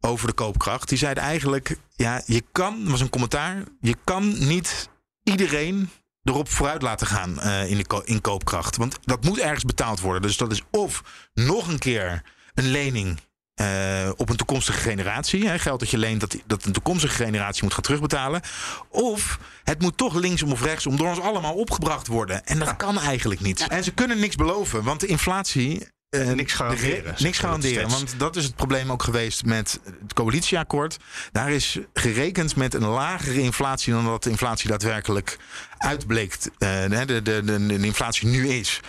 over 0.00 0.26
de 0.26 0.32
koopkracht. 0.32 0.88
Die 0.88 0.98
zeiden 0.98 1.22
eigenlijk: 1.22 1.76
ja, 1.96 2.22
je 2.26 2.42
kan, 2.52 2.90
was 2.90 3.00
een 3.00 3.10
commentaar. 3.10 3.62
Je 3.80 3.96
kan 4.04 4.46
niet 4.46 4.88
iedereen 5.24 5.90
erop 6.22 6.48
vooruit 6.48 6.82
laten 6.82 7.06
gaan 7.06 7.40
eh, 7.40 7.70
in, 7.70 7.76
de 7.76 7.86
ko- 7.86 8.02
in 8.04 8.20
koopkracht. 8.20 8.76
Want 8.76 8.98
dat 9.04 9.24
moet 9.24 9.38
ergens 9.38 9.64
betaald 9.64 10.00
worden. 10.00 10.22
Dus 10.22 10.36
dat 10.36 10.52
is 10.52 10.62
of 10.70 11.02
nog 11.34 11.68
een 11.68 11.78
keer 11.78 12.22
een 12.54 12.70
lening. 12.70 13.18
eh, 13.54 14.10
op 14.16 14.28
een 14.28 14.36
toekomstige 14.36 14.78
generatie. 14.80 15.48
Hè, 15.48 15.58
geld 15.58 15.80
dat 15.80 15.90
je 15.90 15.98
leent, 15.98 16.20
dat, 16.20 16.36
dat 16.46 16.64
een 16.64 16.72
toekomstige 16.72 17.14
generatie 17.24 17.62
moet 17.62 17.72
gaan 17.74 17.82
terugbetalen. 17.82 18.40
Of 18.88 19.38
het 19.64 19.80
moet 19.82 19.96
toch 19.96 20.14
linksom 20.14 20.52
of 20.52 20.62
rechtsom 20.62 20.96
door 20.96 21.08
ons 21.08 21.20
allemaal 21.20 21.54
opgebracht 21.54 22.06
worden. 22.06 22.44
En 22.46 22.58
dat 22.58 22.76
kan 22.76 22.98
eigenlijk 23.00 23.40
niet. 23.40 23.66
En 23.68 23.84
ze 23.84 23.90
kunnen 23.92 24.20
niks 24.20 24.36
beloven, 24.36 24.82
want 24.82 25.00
de 25.00 25.06
inflatie. 25.06 25.88
Eh, 26.10 26.30
Niks 26.30 26.52
garanderen, 26.52 27.14
Niks 27.18 27.38
garanderen. 27.38 27.88
Want 27.88 28.18
dat 28.18 28.36
is 28.36 28.44
het 28.44 28.54
probleem 28.54 28.92
ook 28.92 29.02
geweest 29.02 29.44
met 29.44 29.80
het 30.02 30.12
coalitieakkoord. 30.12 30.96
Daar 31.32 31.50
is 31.50 31.78
gerekend 31.92 32.56
met 32.56 32.74
een 32.74 32.86
lagere 32.86 33.40
inflatie 33.40 33.92
dan 33.92 34.04
dat 34.04 34.22
de 34.22 34.30
inflatie 34.30 34.68
daadwerkelijk 34.68 35.38
uitbleek. 35.78 36.34
eh, 36.58 36.88
de, 36.88 37.04
de, 37.06 37.22
de, 37.22 37.66
de, 37.66 37.78
inflatie 37.86 38.28
nu 38.28 38.48
is. 38.48 38.80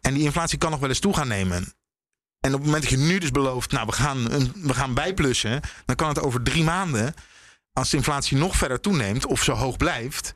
En 0.00 0.14
die 0.14 0.22
inflatie 0.22 0.58
kan 0.58 0.70
nog 0.70 0.80
wel 0.80 0.88
eens 0.88 0.98
toe 0.98 1.14
gaan 1.14 1.28
nemen. 1.28 1.74
En 2.40 2.54
op 2.54 2.58
het 2.58 2.64
moment 2.64 2.82
dat 2.82 2.90
je 2.90 3.06
nu 3.06 3.18
dus 3.18 3.30
belooft, 3.30 3.70
nou 3.70 3.86
we 3.86 3.92
gaan, 3.92 4.28
we 4.54 4.74
gaan 4.74 4.94
bijplussen, 4.94 5.60
dan 5.84 5.96
kan 5.96 6.08
het 6.08 6.20
over 6.20 6.42
drie 6.42 6.64
maanden, 6.64 7.14
als 7.72 7.90
de 7.90 7.96
inflatie 7.96 8.36
nog 8.36 8.56
verder 8.56 8.80
toeneemt 8.80 9.26
of 9.26 9.42
zo 9.42 9.52
hoog 9.52 9.76
blijft, 9.76 10.32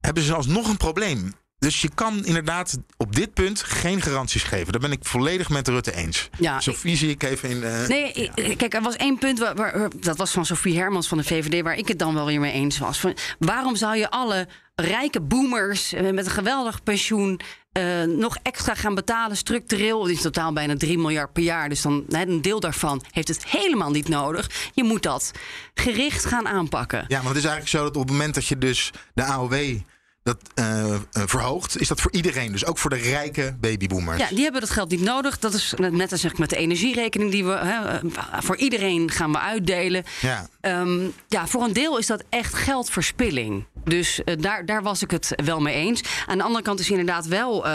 hebben 0.00 0.22
ze 0.22 0.34
alsnog 0.34 0.68
een 0.68 0.76
probleem. 0.76 1.34
Dus 1.64 1.80
je 1.80 1.90
kan 1.94 2.24
inderdaad 2.24 2.78
op 2.96 3.14
dit 3.16 3.34
punt 3.34 3.62
geen 3.62 4.00
garanties 4.02 4.42
geven. 4.42 4.72
Daar 4.72 4.80
ben 4.80 4.92
ik 4.92 4.98
volledig 5.04 5.48
met 5.48 5.68
Rutte 5.68 5.94
eens. 5.94 6.28
Ja, 6.38 6.60
Sophie 6.60 6.96
zie 6.96 7.10
ik 7.10 7.22
even 7.22 7.48
in 7.50 7.60
de... 7.60 7.84
Nee, 7.88 8.12
ik- 8.12 8.56
kijk, 8.58 8.74
er 8.74 8.82
was 8.82 8.96
één 8.96 9.18
punt, 9.18 9.38
waar, 9.38 9.54
waar- 9.54 9.88
dat 10.00 10.16
was 10.16 10.30
van 10.30 10.46
Sophie 10.46 10.76
Hermans 10.78 11.08
van 11.08 11.18
de 11.18 11.24
VVD, 11.24 11.62
waar 11.62 11.76
ik 11.76 11.88
het 11.88 11.98
dan 11.98 12.14
wel 12.14 12.26
weer 12.26 12.40
mee 12.40 12.52
eens 12.52 12.78
was. 12.78 12.98
Van, 13.00 13.16
waarom 13.38 13.76
zou 13.76 13.96
je 13.96 14.10
alle 14.10 14.48
rijke 14.74 15.20
boomers 15.20 15.92
eh, 15.92 16.10
met 16.12 16.24
een 16.26 16.32
geweldig 16.32 16.82
pensioen 16.82 17.40
eh, 17.72 18.02
nog 18.02 18.36
extra 18.42 18.74
gaan 18.74 18.94
betalen 18.94 19.36
structureel? 19.36 20.02
Het 20.06 20.16
is 20.16 20.20
totaal 20.22 20.52
bijna 20.52 20.76
3 20.76 20.98
miljard 20.98 21.32
per 21.32 21.42
jaar, 21.42 21.68
dus 21.68 21.82
dan 21.82 22.04
hè, 22.08 22.26
een 22.26 22.42
deel 22.42 22.60
daarvan 22.60 23.04
heeft 23.10 23.28
het 23.28 23.44
helemaal 23.46 23.90
niet 23.90 24.08
nodig. 24.08 24.50
Je 24.74 24.84
moet 24.84 25.02
dat 25.02 25.30
gericht 25.74 26.24
gaan 26.24 26.48
aanpakken. 26.48 27.04
Ja, 27.08 27.18
maar 27.18 27.28
het 27.34 27.36
is 27.44 27.44
eigenlijk 27.50 27.68
zo 27.76 27.82
dat 27.82 27.96
op 27.96 28.02
het 28.02 28.10
moment 28.10 28.34
dat 28.34 28.46
je 28.46 28.58
dus 28.58 28.90
de 29.14 29.22
AOW 29.24 29.76
dat, 30.24 30.38
eh, 30.54 30.94
eh, 30.94 31.00
verhoogt, 31.12 31.80
is 31.80 31.88
dat 31.88 32.00
voor 32.00 32.12
iedereen. 32.12 32.52
Dus 32.52 32.64
ook 32.66 32.78
voor 32.78 32.90
de 32.90 32.96
rijke 32.96 33.56
babyboomers. 33.60 34.18
Ja, 34.18 34.28
die 34.28 34.42
hebben 34.42 34.60
dat 34.60 34.70
geld 34.70 34.90
niet 34.90 35.00
nodig. 35.00 35.38
Dat 35.38 35.54
is 35.54 35.74
net 35.76 36.12
als 36.12 36.20
zeg 36.20 36.32
ik 36.32 36.38
met 36.38 36.50
de 36.50 36.56
energierekening 36.56 37.30
die 37.30 37.44
we 37.44 37.52
hè, 37.52 37.98
eh, 37.98 38.02
voor 38.38 38.56
iedereen 38.56 39.10
gaan 39.10 39.32
we 39.32 39.38
uitdelen. 39.38 40.04
Ja. 40.20 40.48
Ehm, 40.60 41.06
ja, 41.28 41.46
voor 41.46 41.62
een 41.62 41.72
deel 41.72 41.98
is 41.98 42.06
dat 42.06 42.24
echt 42.28 42.54
geldverspilling. 42.54 43.64
Dus 43.84 44.20
daar, 44.38 44.66
daar 44.66 44.82
was 44.82 45.02
ik 45.02 45.10
het 45.10 45.32
wel 45.44 45.60
mee 45.60 45.74
eens. 45.74 46.02
Aan 46.26 46.38
de 46.38 46.44
andere 46.44 46.64
kant 46.64 46.80
is 46.80 46.90
inderdaad 46.90 47.26
wel 47.26 47.66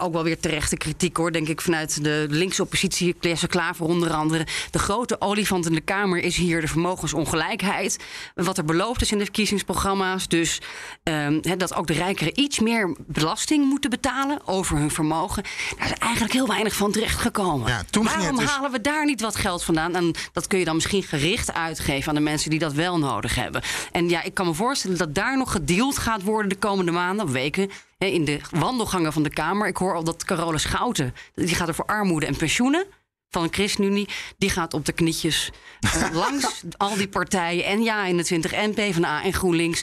ook 0.00 0.12
wel 0.12 0.22
weer 0.22 0.40
terechte 0.40 0.76
kritiek 0.76 1.16
hoor. 1.16 1.32
Denk 1.32 1.48
ik 1.48 1.60
vanuit 1.60 2.04
de 2.04 2.26
linkse 2.30 2.62
oppositie, 2.62 3.14
Klaas 3.20 3.46
Klaver 3.46 3.84
onder 3.86 4.10
andere. 4.10 4.46
De 4.70 4.78
grote 4.78 5.20
olifant 5.20 5.66
in 5.66 5.72
de 5.72 5.80
Kamer 5.80 6.18
is 6.18 6.36
hier 6.36 6.60
de 6.60 6.68
vermogensongelijkheid. 6.68 7.98
Wat 8.34 8.58
er 8.58 8.64
beloofd 8.64 9.00
is 9.00 9.12
in 9.12 9.18
de 9.18 9.24
verkiezingsprogramma's. 9.24 10.28
Dus 10.28 10.60
ehm, 11.02 11.40
dat 11.56 11.74
ook 11.74 11.87
de 11.88 11.94
rijkeren 11.94 12.40
iets 12.40 12.58
meer 12.58 12.96
belasting 13.06 13.64
moeten 13.64 13.90
betalen 13.90 14.38
over 14.44 14.76
hun 14.76 14.90
vermogen. 14.90 15.42
Daar 15.78 15.86
is 15.86 15.98
eigenlijk 15.98 16.32
heel 16.32 16.46
weinig 16.46 16.74
van 16.76 16.92
terechtgekomen. 16.92 17.68
Ja, 17.68 17.82
toen 17.90 18.08
ging 18.08 18.20
Waarom 18.20 18.38
dus- 18.38 18.50
halen 18.50 18.70
we 18.70 18.80
daar 18.80 19.04
niet 19.04 19.20
wat 19.20 19.36
geld 19.36 19.64
vandaan? 19.64 19.94
En 19.94 20.14
dat 20.32 20.46
kun 20.46 20.58
je 20.58 20.64
dan 20.64 20.74
misschien 20.74 21.02
gericht 21.02 21.52
uitgeven 21.52 22.08
aan 22.08 22.14
de 22.14 22.20
mensen 22.20 22.50
die 22.50 22.58
dat 22.58 22.72
wel 22.72 22.98
nodig 22.98 23.34
hebben. 23.34 23.62
En 23.92 24.08
ja, 24.08 24.22
ik 24.22 24.34
kan 24.34 24.46
me 24.46 24.54
voorstellen 24.54 24.98
dat 24.98 25.14
daar 25.14 25.36
nog 25.36 25.52
gedeeld 25.52 25.98
gaat 25.98 26.22
worden 26.22 26.48
de 26.48 26.56
komende 26.56 26.92
maanden 26.92 27.24
of 27.24 27.32
weken. 27.32 27.70
In 27.98 28.24
de 28.24 28.40
wandelgangen 28.50 29.12
van 29.12 29.22
de 29.22 29.30
Kamer. 29.30 29.68
Ik 29.68 29.76
hoor 29.76 29.94
al 29.94 30.04
dat 30.04 30.24
Carola 30.24 30.58
Schouten, 30.58 31.14
die 31.34 31.54
gaat 31.54 31.68
er 31.68 31.74
voor 31.74 31.86
armoede 31.86 32.26
en 32.26 32.36
pensioenen 32.36 32.86
van 33.30 33.48
ChristenUnie, 33.50 34.08
die 34.38 34.50
gaat 34.50 34.74
op 34.74 34.84
de 34.84 34.92
knietjes 34.92 35.50
eh, 35.80 36.08
langs 36.22 36.62
al 36.76 36.96
die 36.96 37.08
partijen 37.08 37.64
en 37.64 37.78
Ja21 37.78 38.52
en 38.52 38.74
PvdA 38.74 39.22
en 39.22 39.32
GroenLinks 39.32 39.82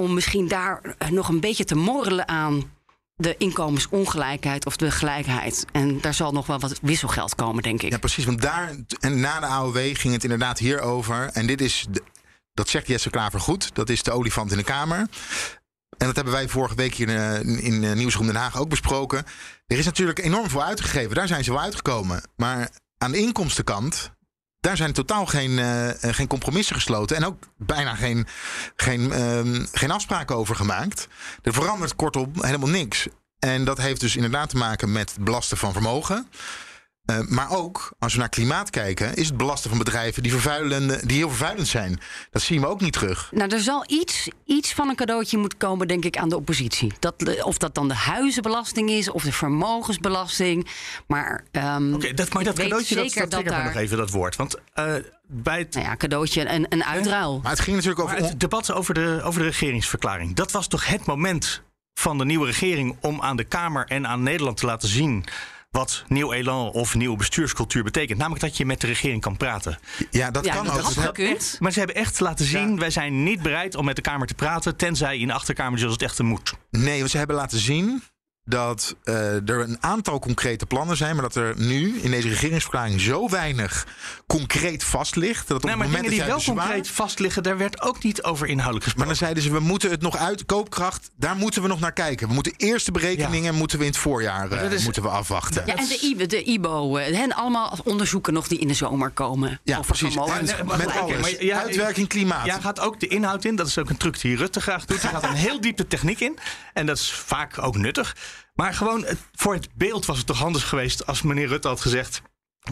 om 0.00 0.14
misschien 0.14 0.48
daar 0.48 0.94
eh, 0.98 1.08
nog 1.08 1.28
een 1.28 1.40
beetje 1.40 1.64
te 1.64 1.74
morrelen 1.74 2.28
aan 2.28 2.70
de 3.16 3.34
inkomensongelijkheid 3.38 4.66
of 4.66 4.76
de 4.76 4.90
gelijkheid. 4.90 5.64
En 5.72 6.00
daar 6.00 6.14
zal 6.14 6.32
nog 6.32 6.46
wel 6.46 6.58
wat 6.60 6.78
wisselgeld 6.82 7.34
komen, 7.34 7.62
denk 7.62 7.82
ik. 7.82 7.90
Ja, 7.90 7.98
precies. 7.98 8.24
Want 8.24 8.42
daar, 8.42 8.74
en 9.00 9.20
na 9.20 9.40
de 9.40 9.46
AOW 9.46 9.76
ging 9.96 10.12
het 10.14 10.22
inderdaad 10.22 10.58
hierover. 10.58 11.30
En 11.32 11.46
dit 11.46 11.60
is, 11.60 11.86
de- 11.90 12.02
dat 12.54 12.68
zegt 12.68 12.86
Jesse 12.86 13.10
Klaver 13.10 13.40
goed, 13.40 13.74
dat 13.74 13.88
is 13.88 14.02
de 14.02 14.10
olifant 14.10 14.50
in 14.50 14.56
de 14.56 14.64
Kamer. 14.64 14.98
En 15.98 16.06
dat 16.06 16.14
hebben 16.14 16.32
wij 16.34 16.48
vorige 16.48 16.74
week 16.74 16.94
hier 16.94 17.08
eh, 17.08 17.40
in, 17.40 17.60
in 17.60 17.84
eh, 17.84 17.92
Nieuwsroom 17.92 18.26
Den 18.26 18.36
Haag 18.36 18.58
ook 18.58 18.68
besproken. 18.68 19.24
Er 19.66 19.78
is 19.78 19.84
natuurlijk 19.84 20.18
enorm 20.18 20.48
veel 20.48 20.62
uitgegeven. 20.62 21.14
Daar 21.14 21.28
zijn 21.28 21.44
ze 21.44 21.50
wel 21.52 21.60
uitgekomen. 21.60 22.22
Maar 22.36 22.70
aan 22.98 23.12
de 23.12 23.18
inkomstenkant, 23.18 24.10
daar 24.60 24.76
zijn 24.76 24.92
totaal 24.92 25.26
geen, 25.26 25.58
eh, 25.58 26.04
eh, 26.04 26.14
geen 26.14 26.26
compromissen 26.26 26.74
gesloten. 26.74 27.16
En 27.16 27.24
ook 27.24 27.46
bijna 27.56 27.94
geen, 27.94 28.26
geen, 28.76 29.12
ehm, 29.12 29.64
geen 29.72 29.90
afspraken 29.90 30.36
over 30.36 30.56
gemaakt. 30.56 31.08
Er 31.42 31.52
verandert 31.52 31.96
kortom 31.96 32.32
helemaal 32.40 32.68
niks. 32.68 33.08
En 33.38 33.64
dat 33.64 33.78
heeft 33.78 34.00
dus 34.00 34.16
inderdaad 34.16 34.48
te 34.48 34.56
maken 34.56 34.92
met 34.92 35.16
belasten 35.20 35.56
van 35.56 35.72
vermogen. 35.72 36.28
Eh, 37.10 37.18
maar 37.28 37.50
ook, 37.50 37.92
als 37.98 38.12
we 38.12 38.18
naar 38.18 38.28
klimaat 38.28 38.70
kijken, 38.70 39.14
is 39.14 39.26
het 39.26 39.36
belasten 39.36 39.70
van 39.70 39.78
bedrijven 39.78 40.22
die, 40.22 40.32
vervuilende, 40.32 41.06
die 41.06 41.16
heel 41.16 41.28
vervuilend 41.28 41.68
zijn. 41.68 42.00
Dat 42.30 42.42
zien 42.42 42.60
we 42.60 42.66
ook 42.66 42.80
niet 42.80 42.92
terug. 42.92 43.28
Nou, 43.32 43.50
er 43.50 43.60
zal 43.60 43.84
iets, 43.86 44.28
iets 44.44 44.74
van 44.74 44.88
een 44.88 44.96
cadeautje 44.96 45.38
moeten 45.38 45.58
komen, 45.58 45.88
denk 45.88 46.04
ik, 46.04 46.16
aan 46.16 46.28
de 46.28 46.36
oppositie. 46.36 46.92
Dat, 46.98 47.42
of 47.42 47.58
dat 47.58 47.74
dan 47.74 47.88
de 47.88 47.94
huizenbelasting 47.94 48.90
is 48.90 49.10
of 49.10 49.22
de 49.22 49.32
vermogensbelasting. 49.32 50.68
Maar, 51.06 51.44
um, 51.52 51.94
Oké, 51.94 52.14
dat, 52.14 52.32
maar 52.32 52.44
dat 52.44 52.58
cadeautje, 52.58 52.94
dat, 52.94 53.10
zeker 53.10 53.28
dat 53.28 53.44
daar- 53.44 53.64
nog 53.64 53.74
even 53.74 53.96
dat 53.96 54.10
woord. 54.10 54.36
Want 54.36 54.56
eh, 54.72 54.94
bij 55.26 55.58
het, 55.58 55.74
Nou 55.74 55.86
ja, 55.86 55.96
cadeautje, 55.96 56.48
een, 56.48 56.66
een 56.68 56.84
uitruil. 56.84 57.40
Maar 57.42 57.52
het 57.52 57.60
ging 57.60 57.76
natuurlijk 57.76 58.02
over. 58.02 58.20
maar 58.20 58.28
het 58.28 58.40
debat 58.40 58.72
over 58.72 58.94
de, 58.94 59.20
over 59.24 59.40
de 59.40 59.46
regeringsverklaring... 59.46 60.34
dat 60.34 60.50
was 60.50 60.66
toch 60.66 60.86
het 60.86 61.04
moment 61.04 61.62
van 61.94 62.18
de 62.18 62.24
nieuwe 62.24 62.46
regering... 62.46 62.96
om 63.00 63.22
aan 63.22 63.36
de 63.36 63.44
Kamer 63.44 63.86
en 63.86 64.06
aan 64.06 64.22
Nederland 64.22 64.56
te 64.56 64.66
laten 64.66 64.88
zien... 64.88 65.24
wat 65.70 66.04
nieuw 66.08 66.32
elan 66.32 66.70
of 66.70 66.94
nieuwe 66.94 67.16
bestuurscultuur 67.16 67.82
betekent. 67.84 68.18
Namelijk 68.18 68.42
dat 68.42 68.56
je 68.56 68.66
met 68.66 68.80
de 68.80 68.86
regering 68.86 69.20
kan 69.20 69.36
praten. 69.36 69.78
ja, 70.10 70.30
dat 70.30 70.44
Ja, 70.44 70.54
kan 70.54 70.64
dat 70.64 70.74
ook. 70.74 70.80
had 70.82 70.94
Dat- 70.94 71.04
gekund. 71.04 71.56
Maar 71.60 71.72
ze 71.72 71.78
hebben 71.78 71.96
echt 71.96 72.20
laten 72.20 72.44
zien... 72.44 72.78
wij 72.78 72.90
zijn 72.90 73.22
niet 73.22 73.42
bereid 73.42 73.74
om 73.74 73.84
met 73.84 73.96
de 73.96 74.02
Kamer 74.02 74.26
te 74.26 74.34
praten... 74.34 74.76
tenzij 74.76 75.18
in 75.18 75.26
de 75.26 75.32
achterkamer 75.32 75.78
zoals 75.78 75.92
het 75.94 76.02
echt 76.02 76.18
moet. 76.18 76.54
Nee, 76.70 76.98
want 76.98 77.10
ze 77.10 77.18
hebben 77.18 77.36
laten 77.36 77.58
zien 77.58 78.02
dat 78.50 78.94
eh, 79.04 79.14
er 79.48 79.60
een 79.60 79.76
aantal 79.80 80.18
concrete 80.18 80.66
plannen 80.66 80.96
zijn, 80.96 81.14
maar 81.14 81.22
dat 81.22 81.34
er 81.34 81.54
nu 81.56 81.98
in 82.02 82.10
deze 82.10 82.28
regeringsverklaring 82.28 83.00
zo 83.00 83.28
weinig 83.28 83.86
concreet 84.26 84.84
vast 84.84 85.16
ligt. 85.16 85.48
Dat 85.48 85.56
op 85.56 85.62
Nee, 85.62 85.70
het 85.72 85.78
maar 85.80 85.90
moment 85.90 86.10
dingen 86.10 86.24
die 86.26 86.34
dat 86.34 86.44
wel 86.44 86.54
concreet 86.56 86.88
vastliggen... 86.88 87.42
daar 87.42 87.58
werd 87.58 87.80
ook 87.82 88.02
niet 88.02 88.22
over 88.22 88.46
inhoudelijk 88.46 88.84
Maar 88.96 89.06
gesproken. 89.06 89.06
dan 89.06 89.16
zeiden 89.16 89.42
ze, 89.42 89.50
we 89.52 89.60
moeten 89.60 89.90
het 89.90 90.00
nog 90.00 90.16
uit, 90.16 90.46
koopkracht, 90.46 91.10
daar 91.16 91.36
moeten 91.36 91.62
we 91.62 91.68
nog 91.68 91.80
naar 91.80 91.92
kijken. 91.92 92.28
We 92.28 92.34
moeten 92.34 92.52
eerst 92.56 92.86
de 92.86 92.92
berekeningen 92.92 93.54
moeten 93.54 93.78
we 93.78 93.84
in 93.84 93.90
het 93.90 93.98
voorjaar 94.00 94.50
eh, 94.50 94.60
dat 94.60 94.72
is- 94.72 94.84
moeten 94.84 95.02
we 95.02 95.08
afwachten. 95.08 95.62
Ja, 95.66 95.76
en 95.76 95.86
de, 95.88 95.98
IBO, 96.02 96.26
de 96.26 96.42
IBO, 96.42 96.96
eh, 96.96 97.16
hen 97.16 97.32
allemaal 97.32 97.78
onderzoeken 97.84 98.32
nog 98.32 98.48
die 98.48 98.58
in 98.58 98.68
de 98.68 98.74
zomer 98.74 99.10
komen. 99.10 99.60
Ja, 99.62 99.78
Over 99.78 99.96
precies. 99.96 100.16
En 100.16 100.66
maar 100.66 100.78
met 100.78 100.96
alles. 100.96 101.20
maar 101.20 101.44
ja, 101.44 101.58
Uitwerking 101.62 102.08
klimaat. 102.08 102.46
Ja, 102.46 102.60
gaat 102.60 102.80
ook 102.80 103.00
de 103.00 103.06
inhoud 103.06 103.44
in. 103.44 103.56
Dat 103.56 103.66
is 103.66 103.78
ook 103.78 103.90
een 103.90 103.96
truc 103.96 104.20
die 104.20 104.36
Rutte 104.36 104.60
graag 104.60 104.84
doet. 104.84 105.02
Er 105.02 105.08
gaat 105.08 105.22
een 105.22 105.32
heel 105.34 105.60
diep 105.60 105.76
de 105.76 105.86
techniek 105.86 106.20
in. 106.20 106.38
En 106.72 106.86
dat 106.86 106.96
is 106.98 107.12
vaak 107.12 107.62
ook 107.62 107.76
nuttig. 107.76 108.16
Maar 108.54 108.74
gewoon 108.74 109.04
het- 109.04 109.18
voor 109.34 109.54
het 109.54 109.68
beeld 109.74 110.06
was 110.06 110.18
het 110.18 110.26
toch 110.26 110.38
handig 110.38 110.68
geweest 110.68 111.06
als 111.06 111.22
meneer 111.22 111.46
Rutte 111.48 111.68
had 111.68 111.80
gezegd... 111.80 112.22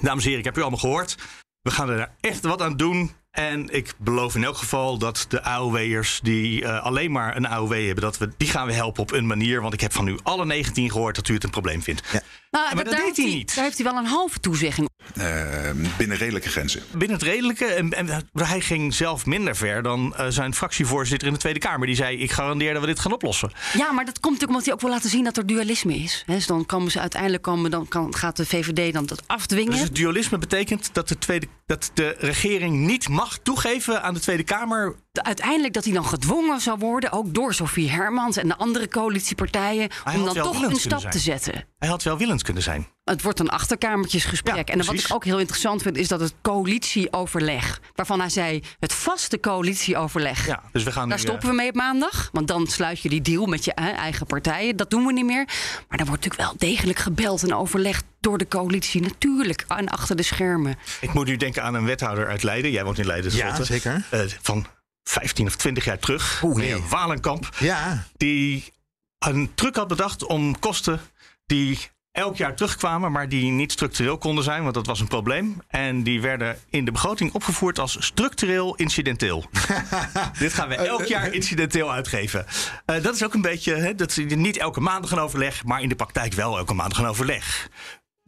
Dames 0.01 0.23
en 0.23 0.29
heren, 0.29 0.39
ik 0.39 0.45
heb 0.45 0.57
u 0.59 0.61
allemaal 0.61 0.79
gehoord. 0.81 1.17
We 1.63 1.71
gaan 1.71 1.91
er 1.91 1.97
daar 1.97 2.15
echt 2.21 2.45
wat 2.45 2.63
aan 2.63 2.77
doen. 2.77 3.13
En 3.31 3.69
ik 3.75 3.95
beloof 3.99 4.35
in 4.35 4.45
elk 4.45 4.57
geval 4.57 4.99
dat 4.99 5.27
de 5.29 5.43
AOW'ers 5.43 6.21
die 6.23 6.65
eh, 6.65 6.83
alleen 6.85 7.13
maar 7.13 7.37
een 7.37 7.47
AOW 7.47 7.73
hebben... 7.87 8.01
Dat 8.05 8.19
we, 8.19 8.31
die 8.37 8.49
gaan 8.49 8.67
we 8.67 8.73
helpen 8.73 9.03
op 9.03 9.13
een 9.13 9.27
manier. 9.27 9.61
Want 9.61 9.75
ik 9.75 9.81
heb 9.81 9.93
van 9.93 10.09
u 10.09 10.19
alle 10.23 10.45
19 10.47 10.91
gehoord 10.91 11.15
dat 11.17 11.29
u 11.29 11.35
het 11.35 11.45
een 11.45 11.51
probleem 11.51 11.83
vindt. 11.83 12.03
Ja. 12.13 12.23
Nou, 12.51 12.75
maar 12.75 12.85
dat 12.85 12.97
deed 12.97 13.17
hij 13.17 13.27
niet. 13.27 13.55
Daar 13.55 13.65
heeft 13.65 13.77
hij 13.79 13.87
wel 13.93 13.97
een 13.97 14.07
halve 14.07 14.41
toezegging. 14.41 14.88
Eh, 15.17 15.71
binnen 15.97 16.17
redelijke 16.17 16.49
grenzen. 16.49 16.83
Binnen 16.91 17.19
het 17.19 17.27
redelijke. 17.27 17.65
En, 17.65 17.93
en 17.93 18.29
hij 18.33 18.61
ging 18.61 18.95
zelf 18.95 19.27
minder 19.27 19.57
ver 19.57 19.83
dan 19.83 20.17
eh, 20.17 20.27
zijn 20.29 20.55
fractievoorzitter 20.55 21.29
in 21.29 21.35
de 21.35 21.41
Tweede 21.41 21.59
Kamer. 21.59 21.87
Die 21.87 21.97
zei, 21.97 22.19
ik 22.19 22.31
garandeer 22.31 22.73
dat 22.73 22.81
we 22.81 22.87
dit 22.89 22.99
gaan 22.99 23.13
oplossen. 23.13 23.53
Ja, 23.73 23.93
maar 23.93 24.05
dat 24.05 24.21
komt 24.21 24.33
natuurlijk 24.33 24.51
omdat 24.51 24.65
hij 24.65 24.75
ook 24.75 24.81
wil 24.81 24.91
laten 24.91 25.11
zien 25.11 25.25
dat 25.25 25.37
er 25.37 25.47
dualisme 25.47 25.95
is. 25.95 26.23
Hè, 26.27 26.35
dus 26.35 26.47
dan 26.47 26.67
komen 26.67 26.91
ze 26.91 27.01
uiteindelijk 27.01 27.43
komen, 27.43 27.71
dan 27.71 27.89
kan, 27.89 28.15
gaat 28.15 28.37
de 28.37 28.47
VVD 28.47 28.93
dan 28.93 29.07
dat 29.07 29.23
afdwingen. 29.27 29.71
Dus 29.71 29.81
het 29.81 29.95
dualisme 29.95 30.39
betekent 30.39 30.91
dat 30.93 31.09
de, 31.09 31.19
tweede, 31.19 31.47
dat 31.67 31.91
de 31.95 32.17
regering 32.19 32.77
niet 32.77 33.09
mag 33.09 33.39
toegeven 33.39 34.03
aan 34.03 34.15
de 34.15 34.21
Tweede 34.21 34.45
Kamer. 34.45 34.97
uiteindelijk 35.13 35.75
dat 35.75 35.85
hij 35.85 35.93
dan 35.93 36.05
gedwongen 36.05 36.61
zou 36.61 36.79
worden, 36.79 37.13
ook 37.13 37.35
door 37.35 37.55
Sofie 37.55 37.91
Hermans 37.91 38.37
en 38.37 38.49
de 38.49 38.57
andere 38.57 38.89
coalitiepartijen, 38.89 39.91
Hij 40.05 40.17
om 40.17 40.25
dan 40.25 40.35
toch 40.35 40.63
een 40.63 40.77
stap 40.77 41.11
te 41.11 41.19
zetten. 41.19 41.65
Hij 41.79 41.89
had 41.89 42.03
wel 42.03 42.19
willend 42.19 42.43
kunnen 42.43 42.63
zijn. 42.63 42.87
Het 43.05 43.23
wordt 43.23 43.41
een 43.41 43.49
achterkamertjesgesprek. 43.49 44.57
Ja, 44.57 44.65
en 44.65 44.85
wat 44.85 44.95
ik 44.95 45.07
ook 45.09 45.25
heel 45.25 45.39
interessant 45.39 45.83
vind, 45.83 45.97
is 45.97 46.09
dat 46.09 46.21
het 46.21 46.35
coalitieoverleg, 46.43 47.81
waarvan 47.95 48.21
hij 48.21 48.29
zei 48.29 48.63
het 48.79 48.93
vaste 48.93 49.41
coalitieoverleg. 49.41 50.47
Ja, 50.47 50.63
dus 50.73 50.83
we 50.83 50.93
gaan 50.93 51.09
Daar 51.09 51.19
nu, 51.19 51.25
stoppen 51.25 51.49
we 51.49 51.55
mee 51.55 51.69
op 51.69 51.75
maandag. 51.75 52.29
Want 52.33 52.49
dan 52.49 52.67
sluit 52.67 53.01
je 53.01 53.09
die 53.09 53.21
deal 53.21 53.47
met 53.47 53.65
je 53.65 53.75
eh, 53.75 53.85
eigen 53.87 54.27
partijen. 54.27 54.77
Dat 54.77 54.91
doen 54.91 55.07
we 55.07 55.13
niet 55.13 55.25
meer. 55.25 55.45
Maar 55.89 55.99
er 55.99 56.07
wordt 56.07 56.25
natuurlijk 56.25 56.51
wel 56.51 56.71
degelijk 56.71 56.99
gebeld 56.99 57.43
en 57.43 57.55
overlegd 57.55 58.05
door 58.21 58.39
de 58.39 58.49
coalitie. 58.49 59.01
Natuurlijk. 59.03 59.65
En 59.69 59.89
achter 59.89 60.17
de 60.17 60.23
schermen. 60.23 60.73
eh, 60.73 60.79
ik 61.09 61.15
moet 61.15 61.27
nu 61.27 61.37
denken 61.37 61.63
aan 61.63 61.75
een 61.75 61.85
wethouder 61.85 62.29
uit 62.29 62.43
Leiden. 62.43 62.71
Jij 62.71 62.85
woont 62.85 62.99
in 62.99 63.07
Leiden, 63.07 63.35
Ja, 63.35 63.65
zeker. 63.65 64.05
Eh, 64.11 64.21
van 64.43 64.67
15 65.03 65.47
of 65.47 65.57
20 65.57 65.85
jaar 65.85 65.99
terug. 65.99 66.41
Oeh, 66.43 66.57
meneer 66.57 66.79
nee. 66.79 66.89
Walenkamp. 66.89 67.49
Ja, 67.59 68.05
Die 68.17 68.73
een 69.19 69.51
truc 69.55 69.77
had 69.77 69.89
bedacht 69.89 70.25
om 70.27 70.59
kosten 70.59 71.01
die 71.49 71.79
elk 72.13 72.37
jaar 72.37 72.55
terugkwamen, 72.55 73.13
maar 73.13 73.29
die 73.29 73.51
niet 73.51 73.73
structureel 73.73 74.19
konden 74.19 74.45
zijn, 74.45 74.63
want 74.63 74.75
dat 74.75 74.87
was 74.87 75.01
een 75.01 75.09
probleem. 75.09 75.57
En 75.69 76.03
die 76.03 76.21
werden 76.21 76.57
in 76.71 76.85
de 76.85 76.93
begroting 76.93 77.33
opgevoerd 77.33 77.79
als 77.79 77.97
structureel 78.01 78.75
incidenteel. 78.75 79.45
Dit 80.39 80.53
gaan 80.53 80.69
we 80.69 80.75
elk 80.75 81.05
jaar 81.05 81.33
incidenteel 81.33 81.93
uitgeven. 81.93 82.47
Eh, 82.85 83.03
dat 83.03 83.15
is 83.15 83.25
ook 83.25 83.35
een 83.35 83.41
beetje, 83.41 83.75
hè, 83.75 83.95
dat 83.95 84.17
is 84.17 84.35
niet 84.35 84.57
elke 84.57 84.81
maand 84.81 85.11
een 85.11 85.19
overleg, 85.19 85.65
maar 85.65 85.83
in 85.83 85.89
de 85.89 85.95
praktijk 85.95 86.33
wel 86.33 86.59
elke 86.59 86.75
maand 86.75 86.97
een 86.97 87.07
overleg. 87.07 87.69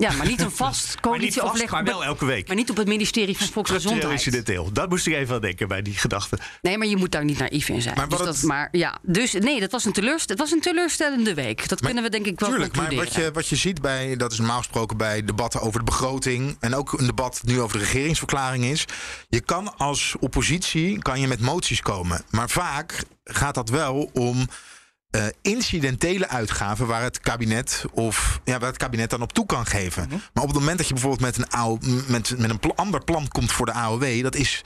Ja, 0.00 0.12
maar 0.12 0.26
niet 0.26 0.40
een 0.40 0.50
vast 0.50 0.84
Maar 0.94 1.00
coalitieoverleg. 1.02 1.70
maar 1.70 1.80
op 1.80 1.86
wel 1.86 2.04
elke 2.04 2.24
week. 2.24 2.46
Maar 2.46 2.56
niet 2.56 2.70
op 2.70 2.76
het 2.76 2.86
ministerie 2.88 3.36
van 3.36 3.46
Volksgezondheid. 3.58 4.12
incidenteel. 4.12 4.72
Dat 4.72 4.88
moest 4.88 5.06
ik 5.06 5.14
even 5.14 5.34
aan 5.34 5.40
denken 5.40 5.68
bij 5.68 5.82
die 5.82 5.94
gedachte. 5.94 6.38
Nee, 6.62 6.78
maar 6.78 6.86
je 6.86 6.96
moet 6.96 7.12
daar 7.12 7.24
niet 7.24 7.38
naïef 7.38 7.68
in 7.68 7.82
zijn. 7.82 7.94
Maar 7.96 8.08
dus 8.08 8.18
dat, 8.18 8.26
het- 8.26 8.42
maar 8.42 8.68
ja, 8.72 8.98
dus 9.02 9.32
nee, 9.32 9.60
dat 9.60 9.70
was 9.70 9.84
een, 9.84 9.92
teleurst 9.92 10.28
het 10.28 10.38
was 10.38 10.50
een 10.50 10.60
teleurstellende 10.60 11.34
week. 11.34 11.68
Dat 11.68 11.80
kunnen 11.80 12.02
we 12.02 12.08
denk 12.10 12.26
ik 12.26 12.40
wel 12.40 12.48
Tuurlijk, 12.48 12.76
maar 12.76 12.94
wat 12.94 13.14
je, 13.14 13.30
wat 13.32 13.48
je 13.48 13.56
ziet 13.56 13.80
bij, 13.80 14.16
dat 14.16 14.32
is 14.32 14.38
normaal 14.38 14.58
gesproken 14.58 14.96
bij 14.96 15.24
debatten 15.24 15.60
over 15.60 15.78
de 15.78 15.84
begroting 15.84 16.56
en 16.60 16.74
ook 16.74 16.92
een 16.92 17.06
debat 17.06 17.40
nu 17.44 17.60
over 17.60 17.78
de 17.78 17.84
regeringsverklaring 17.84 18.64
is, 18.64 18.84
je 19.28 19.40
kan 19.40 19.76
als 19.76 20.14
oppositie 20.20 20.98
kan 20.98 21.20
je 21.20 21.26
met 21.26 21.40
moties 21.40 21.80
komen, 21.80 22.22
maar 22.30 22.50
vaak 22.50 23.02
gaat 23.24 23.54
dat 23.54 23.68
wel 23.68 24.10
om 24.12 24.46
eh, 25.10 25.26
incidentele 25.42 26.28
uitgaven 26.28 26.86
waar 26.86 27.02
het 27.02 27.20
kabinet 27.20 27.84
of 27.92 28.40
ja, 28.44 28.58
waar 28.58 28.68
het 28.68 28.76
kabinet 28.76 29.10
dan 29.10 29.22
op 29.22 29.32
toe 29.32 29.46
kan 29.46 29.66
geven. 29.66 30.08
Maar 30.08 30.42
op 30.42 30.48
het 30.48 30.58
moment 30.58 30.78
dat 30.78 30.86
je 30.86 30.92
bijvoorbeeld 30.92 31.22
met 31.22 31.38
een, 31.38 31.50
AO, 31.50 31.78
met, 32.06 32.38
met 32.38 32.50
een 32.50 32.74
ander 32.74 33.04
plan 33.04 33.28
komt 33.28 33.52
voor 33.52 33.66
de 33.66 33.72
AOW, 33.72 34.22
dat 34.22 34.34
is 34.34 34.62